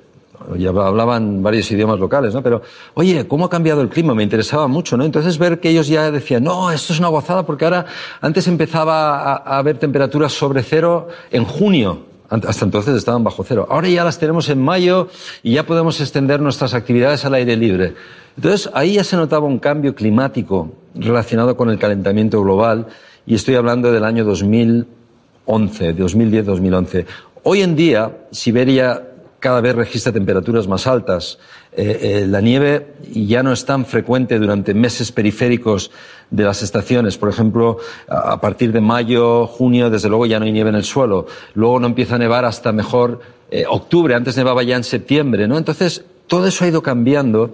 ya 0.58 0.70
hablaban 0.70 1.44
varios 1.44 1.70
idiomas 1.72 2.00
locales, 2.00 2.34
¿no? 2.34 2.42
Pero, 2.42 2.62
oye, 2.96 3.28
¿cómo 3.28 3.46
ha 3.46 3.50
cambiado 3.50 3.82
el 3.82 3.90
clima? 3.90 4.14
Me 4.14 4.24
interesaba 4.24 4.68
mucho, 4.68 4.98
¿no? 4.98 5.04
Entonces 5.04 5.38
ver 5.38 5.60
que 5.60 5.70
ellos 5.70 5.88
ya 5.88 6.12
decían, 6.12 6.44
no, 6.44 6.72
esto 6.72 6.94
es 6.94 7.00
una 7.00 7.08
gozada 7.10 7.46
porque 7.46 7.66
ahora, 7.66 7.86
antes 8.22 8.48
empezaba 8.48 9.34
a, 9.34 9.58
haber 9.58 9.78
temperaturas 9.78 10.34
sobre 10.34 10.64
cero 10.64 11.08
en 11.32 11.46
junio. 11.46 12.14
Hasta 12.30 12.66
entonces 12.66 12.96
estaban 12.96 13.24
bajo 13.24 13.44
cero. 13.44 13.68
Ahora 13.70 13.88
ya 13.90 14.04
las 14.04 14.18
tenemos 14.18 14.50
en 14.50 14.60
mayo 14.60 15.08
y 15.44 15.54
ya 15.54 15.68
podemos 15.68 16.02
extender 16.02 16.42
nuestras 16.42 16.74
actividades 16.74 17.24
al 17.26 17.36
aire 17.36 17.56
libre. 17.56 17.94
Entonces 18.36 18.72
ahí 18.74 18.94
ya 18.94 19.04
se 19.04 19.16
notaba 19.16 19.46
un 19.46 19.60
cambio 19.60 19.94
climático 19.94 20.72
relacionado 20.96 21.56
con 21.56 21.70
el 21.70 21.78
calentamiento 21.78 22.42
global 22.42 22.88
y 23.28 23.36
estoy 23.36 23.54
hablando 23.54 23.92
del 23.92 24.04
año 24.04 24.26
2011, 24.26 25.96
2010-2011. 25.96 27.06
Hoy 27.44 27.62
en 27.62 27.76
día, 27.76 28.26
Siberia 28.32 29.13
cada 29.44 29.60
vez 29.60 29.76
registra 29.76 30.14
temperaturas 30.14 30.70
más 30.70 30.88
altas. 30.88 31.38
Eh, 31.74 32.00
eh, 32.02 32.28
la 32.28 32.40
nieve 32.40 32.94
ya 33.12 33.44
no 33.44 33.52
es 33.52 33.66
tan 33.66 33.86
frecuente 33.86 34.40
durante 34.40 34.74
meses 34.74 35.12
periféricos 35.12 35.92
de 36.32 36.46
las 36.46 36.64
estaciones. 36.64 37.18
Por 37.18 37.28
ejemplo, 37.28 37.78
a 38.08 38.40
partir 38.40 38.72
de 38.72 38.80
mayo, 38.80 39.46
junio, 39.46 39.90
desde 39.90 40.08
luego 40.08 40.26
ya 40.28 40.40
no 40.40 40.46
hay 40.46 40.54
nieve 40.54 40.70
en 40.70 40.78
el 40.78 40.86
suelo. 40.86 41.28
Luego 41.56 41.78
no 41.82 41.88
empieza 41.88 42.16
a 42.16 42.20
nevar 42.20 42.46
hasta 42.46 42.72
mejor 42.72 43.20
eh, 43.52 43.66
octubre. 43.68 44.16
Antes 44.16 44.38
nevaba 44.38 44.64
ya 44.64 44.78
en 44.78 44.86
septiembre, 44.86 45.46
¿no? 45.46 45.58
Entonces, 45.58 46.06
todo 46.28 46.48
eso 46.48 46.64
ha 46.64 46.70
ido 46.70 46.82
cambiando 46.82 47.54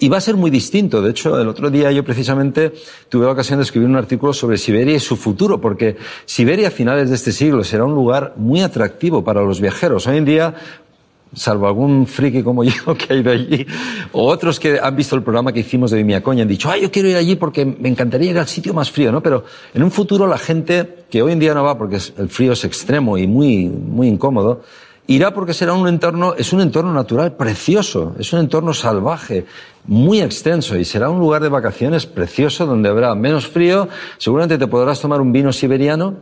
y 0.00 0.08
va 0.08 0.16
a 0.16 0.20
ser 0.20 0.34
muy 0.34 0.50
distinto. 0.50 1.00
De 1.02 1.10
hecho, 1.10 1.40
el 1.40 1.46
otro 1.46 1.70
día 1.70 1.92
yo 1.92 2.04
precisamente 2.04 2.72
tuve 3.08 3.26
la 3.26 3.32
ocasión 3.32 3.60
de 3.60 3.62
escribir 3.62 3.88
un 3.88 3.94
artículo 3.94 4.32
sobre 4.32 4.58
Siberia 4.58 4.96
y 4.96 5.00
su 5.00 5.16
futuro, 5.16 5.60
porque 5.60 5.96
Siberia 6.26 6.66
a 6.66 6.72
finales 6.72 7.10
de 7.10 7.14
este 7.14 7.30
siglo 7.30 7.62
será 7.62 7.84
un 7.84 7.94
lugar 7.94 8.34
muy 8.36 8.60
atractivo 8.60 9.22
para 9.22 9.42
los 9.42 9.60
viajeros. 9.60 10.08
Hoy 10.08 10.16
en 10.16 10.24
día 10.24 10.54
salvo 11.34 11.66
algún 11.66 12.06
friki 12.06 12.42
como 12.42 12.64
yo 12.64 12.94
que 12.96 13.12
ha 13.12 13.16
ido 13.16 13.30
allí, 13.30 13.66
o 14.12 14.26
otros 14.26 14.58
que 14.58 14.78
han 14.80 14.96
visto 14.96 15.16
el 15.16 15.22
programa 15.22 15.52
que 15.52 15.60
hicimos 15.60 15.90
de 15.90 15.98
Vimiacoña 15.98 16.42
han 16.42 16.48
dicho, 16.48 16.70
ay, 16.70 16.82
yo 16.82 16.90
quiero 16.90 17.08
ir 17.08 17.16
allí 17.16 17.36
porque 17.36 17.64
me 17.64 17.88
encantaría 17.88 18.30
ir 18.30 18.38
al 18.38 18.48
sitio 18.48 18.74
más 18.74 18.90
frío, 18.90 19.12
¿no? 19.12 19.22
Pero 19.22 19.44
en 19.74 19.82
un 19.82 19.90
futuro 19.90 20.26
la 20.26 20.38
gente 20.38 21.04
que 21.10 21.22
hoy 21.22 21.32
en 21.32 21.38
día 21.38 21.54
no 21.54 21.64
va 21.64 21.76
porque 21.76 21.98
el 22.16 22.28
frío 22.28 22.52
es 22.52 22.64
extremo 22.64 23.18
y 23.18 23.26
muy, 23.26 23.68
muy 23.68 24.08
incómodo, 24.08 24.62
irá 25.06 25.32
porque 25.32 25.54
será 25.54 25.72
un 25.72 25.88
entorno, 25.88 26.34
es 26.34 26.52
un 26.52 26.60
entorno 26.60 26.92
natural 26.92 27.34
precioso, 27.36 28.14
es 28.18 28.32
un 28.32 28.40
entorno 28.40 28.74
salvaje, 28.74 29.46
muy 29.86 30.20
extenso 30.20 30.76
y 30.76 30.84
será 30.84 31.10
un 31.10 31.18
lugar 31.18 31.42
de 31.42 31.48
vacaciones 31.48 32.06
precioso 32.06 32.66
donde 32.66 32.88
habrá 32.88 33.14
menos 33.14 33.46
frío, 33.46 33.88
seguramente 34.18 34.58
te 34.58 34.66
podrás 34.66 35.00
tomar 35.00 35.20
un 35.20 35.32
vino 35.32 35.52
siberiano 35.52 36.16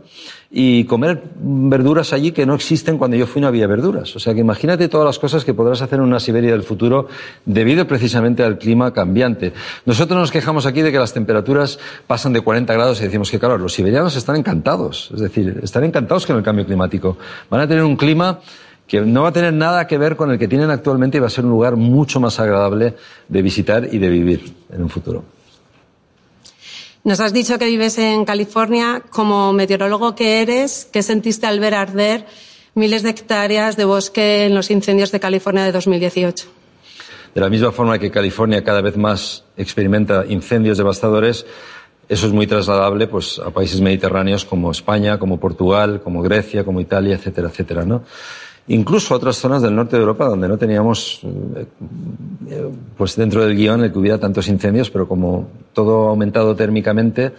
y 0.51 0.85
comer 0.85 1.23
verduras 1.37 2.13
allí 2.13 2.33
que 2.33 2.47
no 2.47 2.55
existen 2.55 2.99
cuando 2.99 3.17
yo 3.17 3.27
fui 3.27 3.43
no 3.43 3.49
había 3.49 3.67
verduras. 3.67 4.15
O 4.15 4.21
sea 4.21 4.35
que 4.35 4.41
imagínate 4.41 4.89
todas 4.89 5.05
las 5.05 5.19
cosas 5.19 5.45
que 5.45 5.55
podrás 5.55 5.83
hacer 5.83 5.99
en 5.99 6.05
una 6.05 6.21
Siberia 6.21 6.53
del 6.53 6.63
futuro 6.63 7.09
debido 7.45 7.87
precisamente 7.87 8.45
al 8.45 8.59
clima 8.59 8.93
cambiante. 8.93 9.53
Nosotros 9.85 10.19
nos 10.19 10.31
quejamos 10.31 10.67
aquí 10.67 10.83
de 10.83 10.93
que 10.93 10.99
las 10.99 11.13
temperaturas 11.13 11.79
pasan 12.07 12.33
de 12.33 12.41
40 12.41 12.73
grados 12.73 13.01
y 13.01 13.05
decimos 13.05 13.31
que 13.31 13.39
claro, 13.39 13.59
los 13.59 13.73
siberianos 13.73 14.17
están 14.17 14.37
encantados, 14.37 15.11
es 15.13 15.21
decir, 15.21 15.61
están 15.63 15.85
encantados 15.85 16.27
con 16.27 16.37
el 16.37 16.43
cambio 16.43 16.65
climático. 16.65 17.19
Van 17.51 17.61
a 17.61 17.69
tener 17.69 17.83
un 17.83 17.97
clima 17.97 18.41
que 18.87 19.01
no 19.01 19.23
va 19.23 19.31
a 19.31 19.33
tener 19.33 19.53
nada 19.53 19.87
que 19.87 19.99
ver 19.99 20.17
con 20.17 20.31
el 20.31 20.39
que 20.39 20.49
tienen 20.49 20.71
actualmente 20.71 21.17
y 21.17 21.21
va 21.21 21.27
a 21.27 21.31
ser 21.31 21.45
un 21.45 21.51
lugar 21.51 21.77
mucho 21.77 22.21
más 22.21 22.39
agradable 22.39 22.95
de 23.29 23.43
visitar 23.43 23.89
y 23.93 23.99
de 23.99 24.09
vivir 24.09 24.55
en 24.73 24.83
un 24.83 24.89
futuro. 24.89 25.25
Nos 27.03 27.21
has 27.21 27.33
dicho 27.33 27.59
que 27.59 27.67
vives 27.67 27.99
en 27.99 28.25
California. 28.25 29.03
Como 29.11 29.53
meteorólogo 29.53 30.15
que 30.15 30.43
eres, 30.43 30.89
¿qué 30.93 31.03
sentiste 31.03 31.47
al 31.47 31.61
ver 31.61 31.75
arder 31.75 32.27
miles 32.75 33.03
de 33.03 33.11
hectáreas 33.11 33.77
de 33.77 33.85
bosque 33.85 34.45
en 34.45 34.55
los 34.55 34.71
incendios 34.71 35.13
de 35.13 35.21
California 35.21 35.65
de 35.65 35.73
2018? 35.73 36.47
De 37.35 37.41
la 37.41 37.49
misma 37.49 37.71
forma 37.71 37.99
que 37.99 38.11
California 38.11 38.65
cada 38.65 38.81
vez 38.81 38.97
más 38.97 39.45
experimenta 39.57 40.25
incendios 40.27 40.79
devastadores, 40.79 41.47
eso 42.09 42.27
es 42.27 42.33
muy 42.33 42.47
trasladable 42.47 43.07
pues, 43.07 43.39
a 43.39 43.51
países 43.51 43.81
mediterráneos 43.81 44.45
como 44.45 44.71
España, 44.71 45.19
como 45.19 45.39
Portugal, 45.39 46.01
como 46.03 46.23
Grecia, 46.23 46.65
como 46.65 46.81
Italia, 46.81 47.15
etcétera, 47.15 47.49
etcétera, 47.49 47.85
¿no? 47.85 48.03
Incluso 48.69 49.15
otras 49.15 49.37
zonas 49.37 49.63
del 49.63 49.75
norte 49.75 49.97
de 49.97 50.03
Europa 50.03 50.27
donde 50.27 50.49
no 50.49 50.59
teníamos, 50.59 51.21
eh, 51.23 52.71
pues 52.97 53.17
dentro 53.17 53.45
del 53.45 53.57
guion 53.57 53.85
el 53.85 53.93
que 53.93 53.99
hubiera 53.99 54.19
tantos 54.19 54.49
incendios, 54.49 54.91
pero 54.91 55.07
como 55.07 55.49
todo 55.73 56.07
ha 56.07 56.11
aumentado 56.11 56.55
térmicamente, 56.57 57.33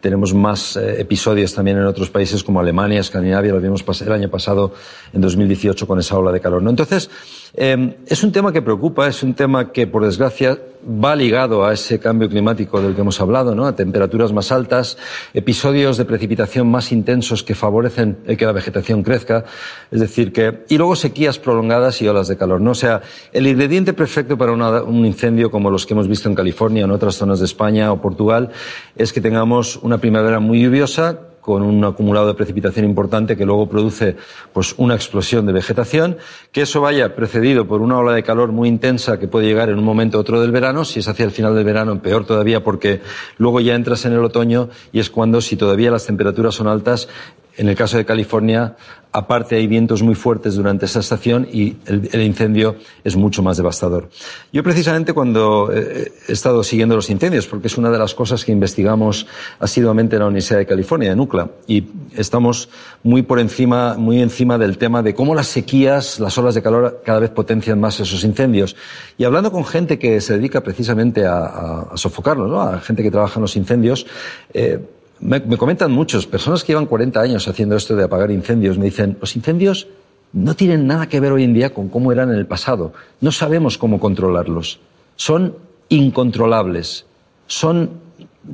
tenemos 0.00 0.34
más 0.34 0.76
eh, 0.76 1.00
episodios 1.00 1.54
también 1.54 1.78
en 1.78 1.84
otros 1.84 2.10
países 2.10 2.42
como 2.42 2.60
Alemania, 2.60 3.00
Escandinavia, 3.00 3.52
lo 3.52 3.60
vimos 3.60 3.84
el 4.02 4.12
año 4.12 4.28
pasado 4.28 4.72
en 5.12 5.20
2018 5.20 5.86
con 5.86 6.00
esa 6.00 6.18
ola 6.18 6.32
de 6.32 6.40
calor. 6.40 6.62
¿no? 6.62 6.70
Entonces, 6.70 7.08
eh, 7.54 7.96
es 8.06 8.22
un 8.24 8.32
tema 8.32 8.52
que 8.52 8.62
preocupa, 8.62 9.06
es 9.06 9.22
un 9.22 9.34
tema 9.34 9.72
que, 9.72 9.86
por 9.86 10.04
desgracia, 10.04 10.58
va 10.82 11.14
ligado 11.14 11.64
a 11.64 11.72
ese 11.72 12.00
cambio 12.00 12.28
climático 12.28 12.80
del 12.80 12.94
que 12.94 13.02
hemos 13.02 13.20
hablado, 13.20 13.54
¿no? 13.54 13.66
A 13.66 13.76
temperaturas 13.76 14.32
más 14.32 14.50
altas, 14.50 14.98
episodios 15.34 15.96
de 15.96 16.04
precipitación 16.04 16.70
más 16.70 16.92
intensos 16.92 17.42
que 17.42 17.54
favorecen 17.54 18.18
el 18.26 18.36
que 18.36 18.46
la 18.46 18.52
vegetación 18.52 19.02
crezca, 19.02 19.44
es 19.90 20.00
decir 20.00 20.32
que, 20.32 20.64
y 20.68 20.78
luego 20.78 20.96
sequías 20.96 21.38
prolongadas 21.38 22.02
y 22.02 22.08
olas 22.08 22.28
de 22.28 22.36
calor, 22.36 22.60
¿no? 22.60 22.72
O 22.72 22.74
sea, 22.74 23.02
el 23.32 23.46
ingrediente 23.46 23.92
perfecto 23.92 24.36
para 24.36 24.52
un 24.52 25.06
incendio 25.06 25.50
como 25.50 25.70
los 25.70 25.86
que 25.86 25.94
hemos 25.94 26.08
visto 26.08 26.28
en 26.28 26.34
California 26.34 26.84
o 26.84 26.86
en 26.86 26.92
otras 26.92 27.16
zonas 27.16 27.38
de 27.38 27.44
España 27.44 27.92
o 27.92 28.00
Portugal 28.00 28.50
es 28.96 29.12
que 29.12 29.20
tengamos 29.20 29.76
una 29.76 29.98
primavera 29.98 30.40
muy 30.40 30.62
lluviosa, 30.62 31.31
con 31.42 31.62
un 31.62 31.84
acumulado 31.84 32.28
de 32.28 32.34
precipitación 32.34 32.86
importante 32.86 33.36
que 33.36 33.44
luego 33.44 33.68
produce 33.68 34.16
pues 34.52 34.74
una 34.78 34.94
explosión 34.94 35.44
de 35.44 35.52
vegetación, 35.52 36.16
que 36.52 36.62
eso 36.62 36.80
vaya 36.80 37.16
precedido 37.16 37.66
por 37.66 37.82
una 37.82 37.98
ola 37.98 38.12
de 38.14 38.22
calor 38.22 38.52
muy 38.52 38.68
intensa 38.68 39.18
que 39.18 39.26
puede 39.26 39.46
llegar 39.46 39.68
en 39.68 39.78
un 39.78 39.84
momento 39.84 40.18
u 40.18 40.20
otro 40.20 40.40
del 40.40 40.52
verano, 40.52 40.84
si 40.84 41.00
es 41.00 41.08
hacia 41.08 41.24
el 41.24 41.32
final 41.32 41.54
del 41.56 41.64
verano, 41.64 42.00
peor 42.00 42.24
todavía 42.24 42.62
porque 42.62 43.02
luego 43.38 43.60
ya 43.60 43.74
entras 43.74 44.04
en 44.04 44.12
el 44.12 44.24
otoño 44.24 44.68
y 44.92 45.00
es 45.00 45.10
cuando, 45.10 45.40
si 45.40 45.56
todavía 45.56 45.90
las 45.90 46.06
temperaturas 46.06 46.54
son 46.54 46.68
altas, 46.68 47.08
en 47.56 47.68
el 47.68 47.76
caso 47.76 47.96
de 47.96 48.04
California, 48.04 48.76
aparte 49.12 49.56
hay 49.56 49.66
vientos 49.66 50.02
muy 50.02 50.14
fuertes 50.14 50.54
durante 50.54 50.86
esa 50.86 51.00
estación 51.00 51.46
y 51.52 51.76
el, 51.86 52.22
incendio 52.22 52.76
es 53.04 53.14
mucho 53.14 53.42
más 53.42 53.58
devastador. 53.58 54.08
Yo 54.52 54.62
precisamente 54.62 55.12
cuando 55.12 55.70
he 55.70 56.10
estado 56.28 56.64
siguiendo 56.64 56.96
los 56.96 57.10
incendios, 57.10 57.46
porque 57.46 57.66
es 57.66 57.76
una 57.76 57.90
de 57.90 57.98
las 57.98 58.14
cosas 58.14 58.44
que 58.44 58.52
investigamos 58.52 59.26
asiduamente 59.60 60.16
en 60.16 60.20
la 60.20 60.26
Universidad 60.28 60.58
de 60.58 60.66
California, 60.66 61.12
en 61.12 61.20
UCLA, 61.20 61.50
y 61.66 61.84
estamos 62.16 62.70
muy 63.02 63.22
por 63.22 63.38
encima, 63.38 63.94
muy 63.98 64.22
encima 64.22 64.56
del 64.56 64.78
tema 64.78 65.02
de 65.02 65.14
cómo 65.14 65.34
las 65.34 65.48
sequías, 65.48 66.18
las 66.18 66.36
olas 66.38 66.54
de 66.54 66.62
calor 66.62 67.02
cada 67.04 67.20
vez 67.20 67.30
potencian 67.30 67.78
más 67.78 68.00
esos 68.00 68.24
incendios. 68.24 68.76
Y 69.18 69.24
hablando 69.24 69.52
con 69.52 69.66
gente 69.66 69.98
que 69.98 70.22
se 70.22 70.38
dedica 70.38 70.62
precisamente 70.62 71.26
a, 71.26 71.90
sofocarlos, 71.96 72.50
¿no? 72.50 72.62
a 72.62 72.80
gente 72.80 73.02
que 73.02 73.10
trabaja 73.10 73.38
en 73.38 73.42
los 73.42 73.56
incendios, 73.56 74.06
eh, 74.54 74.78
me, 75.22 75.56
comentan 75.56 75.92
muchos, 75.92 76.26
personas 76.26 76.64
que 76.64 76.72
llevan 76.72 76.86
40 76.86 77.20
años 77.20 77.46
haciendo 77.48 77.76
esto 77.76 77.94
de 77.94 78.04
apagar 78.04 78.30
incendios, 78.30 78.76
me 78.76 78.86
dicen, 78.86 79.16
los 79.20 79.36
incendios 79.36 79.86
no 80.32 80.54
tienen 80.54 80.86
nada 80.86 81.08
que 81.08 81.20
ver 81.20 81.32
hoy 81.32 81.44
en 81.44 81.54
día 81.54 81.72
con 81.72 81.88
cómo 81.88 82.10
eran 82.10 82.30
en 82.30 82.36
el 82.36 82.46
pasado. 82.46 82.92
No 83.20 83.30
sabemos 83.32 83.78
cómo 83.78 84.00
controlarlos. 84.00 84.80
Son 85.16 85.56
incontrolables. 85.88 87.06
Son, 87.46 87.90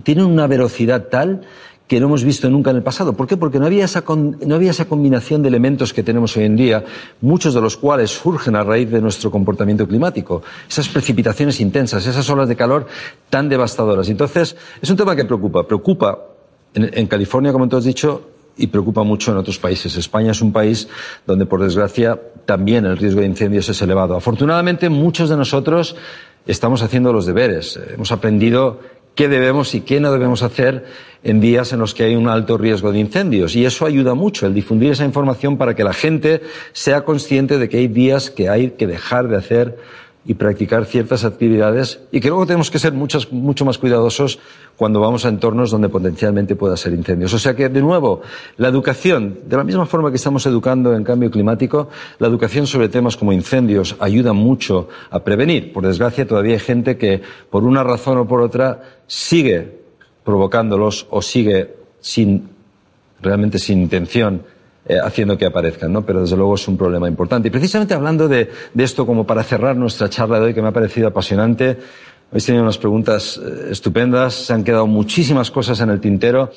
tienen 0.03 0.27
una 0.27 0.47
velocidad 0.47 1.09
tal 1.09 1.43
que 1.87 2.01
no 2.01 2.07
hemos 2.07 2.23
visto 2.23 2.51
nunca 2.51 2.71
en 2.71 2.77
el 2.77 2.83
pasado. 2.83 3.14
¿Por 3.14 3.27
qué? 3.27 3.39
Porque 3.39 3.59
no 3.59 3.64
había, 3.64 3.87
esa 3.87 4.05
no 4.07 4.55
había 4.55 4.73
esa 4.73 4.85
combinación 4.85 5.41
de 5.41 5.49
elementos 5.49 5.95
que 5.95 6.03
tenemos 6.03 6.37
hoy 6.37 6.45
en 6.45 6.57
día, 6.57 6.85
muchos 7.23 7.55
de 7.55 7.62
los 7.62 7.79
cuales 7.79 8.11
surgen 8.11 8.57
a 8.57 8.62
raíz 8.62 8.91
de 8.91 9.01
nuestro 9.01 9.31
comportamiento 9.31 9.89
climático. 9.89 10.43
Esas 10.69 10.89
precipitaciones 10.89 11.61
intensas, 11.61 12.07
esas 12.07 12.29
olas 12.29 12.49
de 12.49 12.57
calor 12.57 12.87
tan 13.31 13.49
devastadoras. 13.49 14.11
Entonces, 14.11 14.55
es 14.83 14.91
un 14.91 14.99
tema 14.99 15.16
que 15.16 15.25
preocupa. 15.25 15.66
Preocupa 15.66 16.19
en, 16.85 17.07
California, 17.07 17.53
como 17.53 17.68
tú 17.68 17.76
has 17.76 17.85
dicho, 17.85 18.31
y 18.57 18.66
preocupa 18.66 19.03
mucho 19.03 19.31
en 19.31 19.39
otros 19.39 19.59
países. 19.59 19.97
España 19.97 20.33
es 20.33 20.43
un 20.43 20.53
país 20.53 20.89
donde, 21.26 21.47
por 21.47 21.62
desgracia, 21.62 22.20
también 22.45 22.87
el 22.87 22.97
riesgo 22.97 23.20
de 23.20 23.26
incendios 23.26 23.68
es 23.68 23.81
elevado. 23.83 24.16
Afortunadamente, 24.16 24.89
muchos 24.89 25.31
de 25.31 25.37
nosotros 25.37 25.97
estamos 26.47 26.83
haciendo 26.83 27.12
los 27.12 27.26
deberes. 27.26 27.79
Hemos 27.95 28.11
aprendido 28.11 28.81
qué 29.14 29.29
debemos 29.29 29.74
y 29.74 29.81
qué 29.81 30.01
no 30.01 30.12
debemos 30.12 30.43
hacer 30.43 30.87
en 31.24 31.41
días 31.41 31.72
en 31.72 31.81
los 31.81 31.95
que 31.95 32.05
hay 32.05 32.14
un 32.14 32.29
alto 32.29 32.57
riesgo 32.57 32.93
de 32.93 33.01
incendios. 33.01 33.57
Y 33.57 33.64
eso 33.64 33.85
ayuda 33.85 34.14
mucho, 34.14 34.47
el 34.47 34.55
difundir 34.55 34.93
esa 34.93 35.05
información 35.05 35.57
para 35.57 35.74
que 35.74 35.83
la 35.85 35.93
gente 35.93 36.41
sea 36.72 37.05
consciente 37.05 37.59
de 37.59 37.68
que 37.68 37.79
hay 37.79 37.89
días 37.89 38.31
que 38.31 38.49
hay 38.49 38.70
que 38.70 38.87
dejar 38.87 39.29
de 39.29 39.37
hacer 39.37 39.79
y 40.25 40.35
practicar 40.35 40.85
ciertas 40.85 41.25
actividades 41.25 42.01
y 42.12 42.21
que 42.21 42.29
luego 42.29 42.45
tenemos 42.45 42.71
que 42.71 42.79
ser 42.79 42.93
mucho 42.93 43.64
más 43.64 43.79
cuidadosos 43.79 44.39
cuando 44.77 45.01
vamos 45.01 45.25
a 45.25 45.29
entornos 45.29 45.71
donde 45.71 45.89
potencialmente 45.89 46.55
pueda 46.55 46.77
ser 46.77 46.93
incendios. 46.93 47.33
O 47.33 47.39
sea 47.39 47.57
que, 47.57 47.69
de 47.69 47.81
nuevo, 47.81 48.21
la 48.59 48.69
educación, 48.69 49.39
de 49.47 49.57
la 49.57 49.64
misma 49.64 49.87
forma 49.87 50.11
que 50.11 50.16
estamos 50.16 50.45
educando 50.47 50.95
en 50.95 51.03
cambio 51.03 51.31
climático, 51.31 51.89
la 52.19 52.29
educación 52.29 52.66
sobre 52.66 52.89
temas 52.89 53.16
como 53.16 53.33
incendios 53.33 53.97
ayuda 54.01 54.33
mucho 54.33 54.89
a 55.11 55.21
prevenir. 55.21 55.73
Por 55.73 55.87
desgracia, 55.87 56.27
todavía 56.27 56.55
hay 56.55 56.61
gente 56.61 56.99
que, 56.99 57.23
por 57.51 57.64
una 57.64 57.83
razón 57.83 58.19
o 58.19 58.29
por 58.29 58.43
otra, 58.43 58.83
sigue 59.07 59.79
provocándolos 60.25 61.07
o 61.11 61.23
sigue 61.23 61.75
sin, 62.01 62.51
realmente 63.23 63.59
sin 63.59 63.81
intención 63.81 64.43
eh, 64.89 64.99
haciendo 64.99 65.36
que 65.36 65.45
aparezcan, 65.45 65.93
¿no? 65.93 66.07
Pero 66.07 66.22
desde 66.22 66.34
luego 66.34 66.55
es 66.55 66.66
un 66.66 66.78
problema 66.78 67.09
importante. 67.09 67.49
Y 67.49 67.51
precisamente 67.51 67.93
hablando 67.93 68.26
de, 68.26 68.51
esto 68.78 69.05
como 69.05 69.26
para 69.26 69.43
cerrar 69.43 69.76
nuestra 69.76 70.09
charla 70.09 70.41
de 70.41 70.47
hoy, 70.47 70.55
que 70.55 70.62
me 70.62 70.68
ha 70.68 70.72
parecido 70.72 71.09
apasionante, 71.09 71.76
habéis 72.30 72.47
tenido 72.47 72.62
unas 72.62 72.78
preguntas 72.78 73.39
eh, 73.39 73.68
estupendas, 73.70 74.32
se 74.32 74.55
han 74.55 74.64
quedado 74.64 74.86
muchísimas 74.86 75.51
cosas 75.51 75.78
en 75.80 75.91
el 75.91 76.01
tintero, 76.01 76.53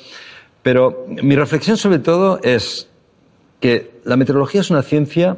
pero 0.62 1.04
mi 1.08 1.36
reflexión 1.36 1.76
sobre 1.76 1.98
todo 1.98 2.40
es 2.42 2.88
que 3.60 4.00
la 4.04 4.16
meteorología 4.16 4.62
es 4.62 4.70
una 4.70 4.82
ciencia 4.82 5.36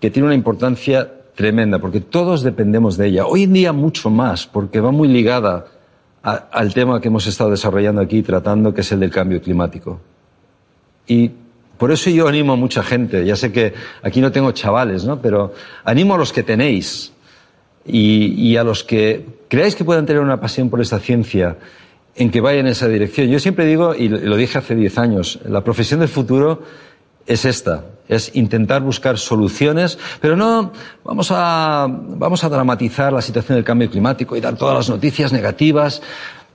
que 0.00 0.10
tiene 0.10 0.26
una 0.26 0.36
importancia 0.36 1.12
tremenda, 1.34 1.80
porque 1.80 2.00
todos 2.00 2.44
dependemos 2.44 2.98
de 2.98 3.08
ella. 3.08 3.26
Hoy 3.26 3.42
en 3.42 3.52
día 3.52 3.72
mucho 3.72 4.10
más, 4.10 4.46
porque 4.46 4.78
va 4.80 4.92
muy 4.92 5.08
ligada 5.08 5.66
al 6.22 6.72
tema 6.72 7.00
que 7.00 7.08
hemos 7.08 7.26
estado 7.26 7.50
desarrollando 7.50 8.00
aquí, 8.00 8.22
tratando, 8.22 8.72
que 8.74 8.82
es 8.82 8.92
el 8.92 9.00
del 9.00 9.10
cambio 9.10 9.42
climático. 9.42 10.00
Y 11.06 11.32
por 11.80 11.90
eso 11.92 12.10
yo 12.10 12.28
animo 12.28 12.52
a 12.52 12.56
mucha 12.56 12.82
gente, 12.82 13.24
ya 13.24 13.36
sé 13.36 13.52
que 13.52 13.72
aquí 14.02 14.20
no 14.20 14.30
tengo 14.30 14.52
chavales, 14.52 15.06
¿no? 15.06 15.22
Pero 15.22 15.54
animo 15.82 16.14
a 16.14 16.18
los 16.18 16.30
que 16.30 16.42
tenéis 16.42 17.10
y, 17.86 18.54
a 18.56 18.64
los 18.64 18.84
que 18.84 19.24
creáis 19.48 19.74
que 19.76 19.82
puedan 19.82 20.04
tener 20.04 20.20
una 20.20 20.38
pasión 20.38 20.68
por 20.68 20.82
esta 20.82 20.98
ciencia 20.98 21.56
en 22.16 22.30
que 22.30 22.42
vayan 22.42 22.66
en 22.66 22.72
esa 22.72 22.86
dirección. 22.86 23.28
Yo 23.28 23.40
siempre 23.40 23.64
digo, 23.64 23.94
y 23.94 24.10
lo 24.10 24.36
dije 24.36 24.58
hace 24.58 24.74
diez 24.74 24.98
años, 24.98 25.38
la 25.46 25.64
profesión 25.64 26.00
del 26.00 26.10
futuro 26.10 26.64
es 27.26 27.46
esta, 27.46 27.86
es 28.08 28.36
intentar 28.36 28.82
buscar 28.82 29.16
soluciones, 29.16 29.98
pero 30.20 30.36
no 30.36 30.72
vamos 31.02 31.28
a, 31.30 31.86
vamos 31.88 32.44
a 32.44 32.50
dramatizar 32.50 33.10
la 33.10 33.22
situación 33.22 33.56
del 33.56 33.64
cambio 33.64 33.88
climático 33.88 34.36
y 34.36 34.42
dar 34.42 34.54
todas 34.56 34.76
las 34.76 34.90
noticias 34.90 35.32
negativas. 35.32 36.02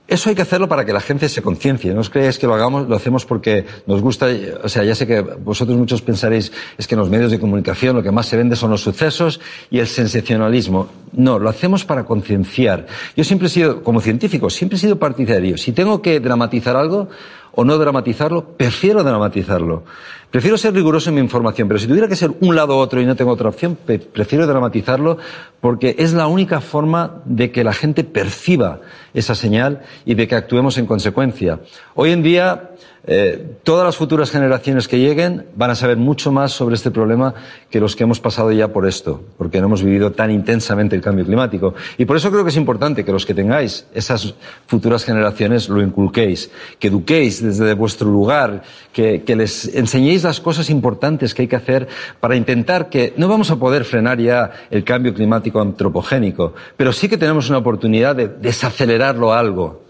Eso 0.08 0.28
hay 0.28 0.36
que 0.36 0.42
hacerlo 0.42 0.68
para 0.68 0.84
que 0.84 0.92
la 0.92 1.00
gente 1.00 1.28
se 1.28 1.42
conciencie. 1.42 1.92
No 1.92 2.00
os 2.00 2.10
creáis 2.10 2.38
que 2.38 2.46
lo 2.46 2.54
hagamos, 2.54 2.88
lo 2.88 2.94
hacemos 2.94 3.26
porque 3.26 3.66
nos 3.86 4.00
gusta. 4.00 4.28
O 4.62 4.68
sea, 4.68 4.84
ya 4.84 4.94
sé 4.94 5.04
que 5.04 5.20
vosotros 5.20 5.76
muchos 5.76 6.00
pensaréis 6.00 6.52
es 6.78 6.86
que 6.86 6.94
en 6.94 7.00
los 7.00 7.10
medios 7.10 7.32
de 7.32 7.40
comunicación 7.40 7.96
lo 7.96 8.04
que 8.04 8.12
más 8.12 8.26
se 8.26 8.36
vende 8.36 8.54
son 8.54 8.70
los 8.70 8.82
sucesos 8.82 9.40
y 9.68 9.80
el 9.80 9.88
sensacionalismo. 9.88 10.88
No, 11.12 11.40
lo 11.40 11.48
hacemos 11.48 11.84
para 11.84 12.04
concienciar. 12.04 12.86
Yo 13.16 13.24
siempre 13.24 13.48
he 13.48 13.50
sido, 13.50 13.82
como 13.82 14.00
científico, 14.00 14.48
siempre 14.48 14.76
he 14.76 14.80
sido 14.80 14.96
partidario. 14.96 15.58
Si 15.58 15.72
tengo 15.72 16.00
que 16.00 16.20
dramatizar 16.20 16.76
algo 16.76 17.08
o 17.56 17.64
no 17.64 17.76
dramatizarlo, 17.76 18.56
prefiero 18.56 19.02
dramatizarlo. 19.02 19.82
Prefiero 20.30 20.58
ser 20.58 20.74
riguroso 20.74 21.08
en 21.08 21.14
mi 21.14 21.20
información, 21.20 21.66
pero 21.66 21.80
si 21.80 21.86
tuviera 21.86 22.08
que 22.08 22.16
ser 22.16 22.32
un 22.40 22.54
lado 22.54 22.76
u 22.76 22.78
otro 22.78 23.00
y 23.00 23.06
no 23.06 23.16
tengo 23.16 23.30
otra 23.30 23.48
opción, 23.48 23.76
prefiero 23.76 24.46
dramatizarlo 24.46 25.18
porque 25.60 25.96
es 25.98 26.12
la 26.12 26.26
única 26.26 26.60
forma 26.60 27.22
de 27.24 27.50
que 27.50 27.64
la 27.64 27.72
gente 27.72 28.04
perciba 28.04 28.80
esa 29.16 29.34
señal 29.34 29.80
y 30.04 30.14
de 30.14 30.28
que 30.28 30.34
actuemos 30.34 30.78
en 30.78 30.86
consecuencia. 30.86 31.58
Hoy 31.94 32.12
en 32.12 32.22
día, 32.22 32.70
eh, 33.08 33.58
todas 33.62 33.84
las 33.84 33.96
futuras 33.96 34.32
generaciones 34.32 34.88
que 34.88 34.98
lleguen 34.98 35.46
van 35.54 35.70
a 35.70 35.76
saber 35.76 35.96
mucho 35.96 36.32
más 36.32 36.52
sobre 36.52 36.74
este 36.74 36.90
problema 36.90 37.34
que 37.70 37.78
los 37.78 37.94
que 37.94 38.02
hemos 38.02 38.18
pasado 38.18 38.50
ya 38.50 38.72
por 38.72 38.86
esto, 38.86 39.22
porque 39.38 39.60
no 39.60 39.66
hemos 39.66 39.82
vivido 39.82 40.10
tan 40.10 40.32
intensamente 40.32 40.96
el 40.96 41.02
cambio 41.02 41.24
climático. 41.24 41.74
Y 41.98 42.04
por 42.04 42.16
eso 42.16 42.30
creo 42.32 42.42
que 42.42 42.50
es 42.50 42.56
importante 42.56 43.04
que 43.04 43.12
los 43.12 43.24
que 43.24 43.34
tengáis 43.34 43.86
esas 43.94 44.34
futuras 44.66 45.04
generaciones 45.04 45.68
lo 45.68 45.80
inculquéis, 45.80 46.50
que 46.80 46.88
eduquéis 46.88 47.42
desde 47.42 47.74
vuestro 47.74 48.10
lugar, 48.10 48.62
que, 48.92 49.22
que 49.22 49.36
les 49.36 49.72
enseñéis 49.74 50.24
las 50.24 50.40
cosas 50.40 50.68
importantes 50.68 51.32
que 51.32 51.42
hay 51.42 51.48
que 51.48 51.56
hacer 51.56 51.86
para 52.18 52.34
intentar 52.34 52.88
que 52.88 53.14
no 53.16 53.28
vamos 53.28 53.52
a 53.52 53.56
poder 53.56 53.84
frenar 53.84 54.18
ya 54.18 54.50
el 54.70 54.82
cambio 54.82 55.14
climático 55.14 55.60
antropogénico, 55.60 56.54
pero 56.76 56.92
sí 56.92 57.08
que 57.08 57.18
tenemos 57.18 57.48
una 57.48 57.58
oportunidad 57.58 58.16
de 58.16 58.26
desacelerarlo 58.28 59.32
algo 59.32 59.85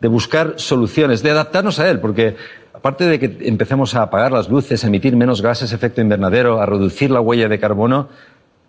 de 0.00 0.08
buscar 0.08 0.54
soluciones, 0.56 1.22
de 1.22 1.30
adaptarnos 1.30 1.78
a 1.78 1.90
él, 1.90 2.00
porque 2.00 2.36
aparte 2.72 3.04
de 3.04 3.18
que 3.18 3.48
empecemos 3.48 3.94
a 3.94 4.02
apagar 4.02 4.32
las 4.32 4.48
luces, 4.48 4.84
a 4.84 4.86
emitir 4.86 5.16
menos 5.16 5.42
gases 5.42 5.72
efecto 5.72 6.00
invernadero, 6.00 6.60
a 6.60 6.66
reducir 6.66 7.10
la 7.10 7.20
huella 7.20 7.48
de 7.48 7.58
carbono, 7.58 8.08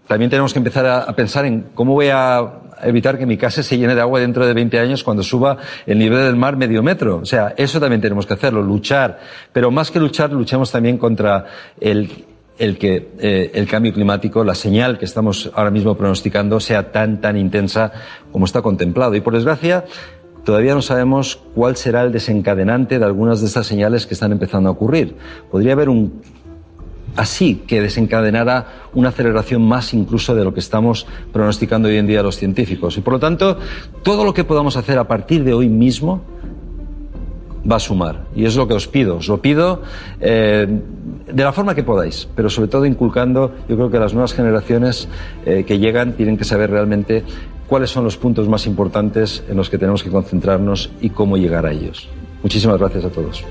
también 0.09 0.31
tenemos 0.31 0.53
que 0.53 0.57
empezar 0.57 0.87
a, 0.87 1.15
pensar 1.15 1.45
en 1.45 1.67
cómo 1.75 1.93
voy 1.93 2.07
a 2.07 2.41
evitar 2.81 3.19
que 3.19 3.27
mi 3.27 3.37
casa 3.37 3.61
se 3.61 3.77
llene 3.77 3.93
de 3.93 4.01
agua 4.01 4.19
dentro 4.19 4.43
de 4.43 4.55
20 4.55 4.79
años 4.79 5.03
cuando 5.03 5.21
suba 5.21 5.57
el 5.85 5.99
nivel 5.99 6.25
del 6.25 6.35
mar 6.35 6.57
medio 6.57 6.81
metro. 6.81 7.17
O 7.17 7.25
sea, 7.25 7.53
eso 7.55 7.79
también 7.79 8.01
tenemos 8.01 8.25
que 8.25 8.33
hacerlo, 8.33 8.63
luchar. 8.63 9.19
Pero 9.53 9.69
más 9.69 9.91
que 9.91 9.99
luchar, 9.99 10.31
luchamos 10.31 10.71
también 10.71 10.97
contra 10.97 11.45
el, 11.79 12.09
que 12.57 13.09
eh, 13.19 13.51
el 13.53 13.67
cambio 13.67 13.93
climático, 13.93 14.43
la 14.43 14.55
señal 14.55 14.97
que 14.97 15.05
estamos 15.05 15.51
ahora 15.53 15.69
mismo 15.69 15.95
pronosticando, 15.95 16.59
sea 16.59 16.91
tan, 16.91 17.21
tan 17.21 17.37
intensa 17.37 17.91
como 18.31 18.45
está 18.45 18.63
contemplado. 18.63 19.13
Y 19.13 19.21
por 19.21 19.35
desgracia, 19.35 19.85
Todavía 20.43 20.73
no 20.73 20.81
sabemos 20.81 21.39
cuál 21.53 21.75
será 21.75 22.03
el 22.03 22.11
desencadenante 22.11 22.99
de 22.99 23.05
algunas 23.05 23.41
de 23.41 23.47
estas 23.47 23.67
señales 23.67 24.07
que 24.07 24.13
están 24.13 24.31
empezando 24.31 24.69
a 24.69 24.71
ocurrir. 24.71 25.15
Podría 25.51 25.73
haber 25.73 25.89
un 25.89 26.21
así 27.15 27.63
que 27.67 27.81
desencadenara 27.81 28.89
una 28.93 29.09
aceleración 29.09 29.61
más 29.61 29.93
incluso 29.93 30.35
de 30.35 30.43
lo 30.43 30.53
que 30.53 30.59
estamos 30.59 31.05
pronosticando 31.33 31.87
hoy 31.87 31.97
en 31.97 32.07
día 32.07 32.23
los 32.23 32.37
científicos. 32.37 32.97
Y 32.97 33.01
por 33.01 33.13
lo 33.13 33.19
tanto, 33.19 33.57
todo 34.03 34.23
lo 34.23 34.33
que 34.33 34.43
podamos 34.43 34.77
hacer 34.77 34.97
a 34.97 35.07
partir 35.07 35.43
de 35.43 35.53
hoy 35.53 35.69
mismo 35.69 36.21
va 37.69 37.75
a 37.75 37.79
sumar. 37.79 38.25
Y 38.35 38.45
es 38.45 38.55
lo 38.55 38.67
que 38.67 38.73
os 38.73 38.87
pido. 38.87 39.17
Os 39.17 39.27
lo 39.27 39.41
pido 39.41 39.81
eh, 40.21 40.67
de 41.31 41.43
la 41.43 41.51
forma 41.51 41.75
que 41.75 41.83
podáis, 41.83 42.27
pero 42.35 42.49
sobre 42.49 42.69
todo 42.69 42.85
inculcando, 42.85 43.53
yo 43.67 43.75
creo 43.75 43.91
que 43.91 43.99
las 43.99 44.13
nuevas 44.13 44.33
generaciones 44.33 45.07
eh, 45.45 45.63
que 45.65 45.77
llegan 45.77 46.13
tienen 46.13 46.37
que 46.37 46.45
saber 46.45 46.71
realmente 46.71 47.23
cuáles 47.69 47.91
son 47.91 48.03
los 48.03 48.17
puntos 48.17 48.49
más 48.49 48.65
importantes 48.65 49.43
en 49.47 49.55
los 49.55 49.69
que 49.69 49.77
tenemos 49.77 50.03
que 50.03 50.09
concentrarnos 50.09 50.91
y 50.99 51.11
cómo 51.11 51.37
llegar 51.37 51.65
a 51.65 51.71
ellos. 51.71 52.09
Muchísimas 52.41 52.79
gracias 52.79 53.05
a 53.05 53.09
todos. 53.09 53.45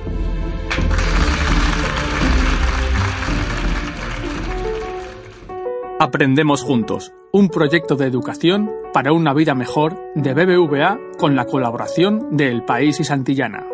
Aprendemos 6.00 6.62
juntos, 6.62 7.12
un 7.32 7.48
proyecto 7.48 7.96
de 7.96 8.06
educación 8.06 8.70
para 8.92 9.12
una 9.12 9.34
vida 9.34 9.54
mejor 9.54 9.96
de 10.14 10.32
BBVA 10.32 10.96
con 11.18 11.34
la 11.34 11.44
colaboración 11.44 12.36
de 12.36 12.50
El 12.50 12.64
País 12.64 13.00
y 13.00 13.04
Santillana. 13.04 13.66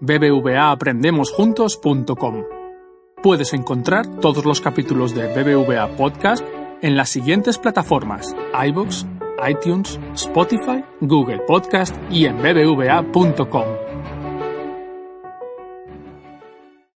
bbvaaprendemosjuntos.com. 0.00 2.44
Puedes 3.22 3.52
encontrar 3.52 4.06
todos 4.20 4.46
los 4.46 4.62
capítulos 4.62 5.14
de 5.14 5.28
BBVA 5.28 5.88
Podcast 5.96 6.42
en 6.80 6.96
las 6.96 7.10
siguientes 7.10 7.58
plataformas: 7.58 8.34
iBox, 8.66 9.04
iTunes, 9.48 9.98
Spotify, 10.14 10.84
Google 11.00 11.40
Podcast 11.46 11.96
y 12.10 12.26
en 12.26 12.36
bbva.com. 12.42 13.79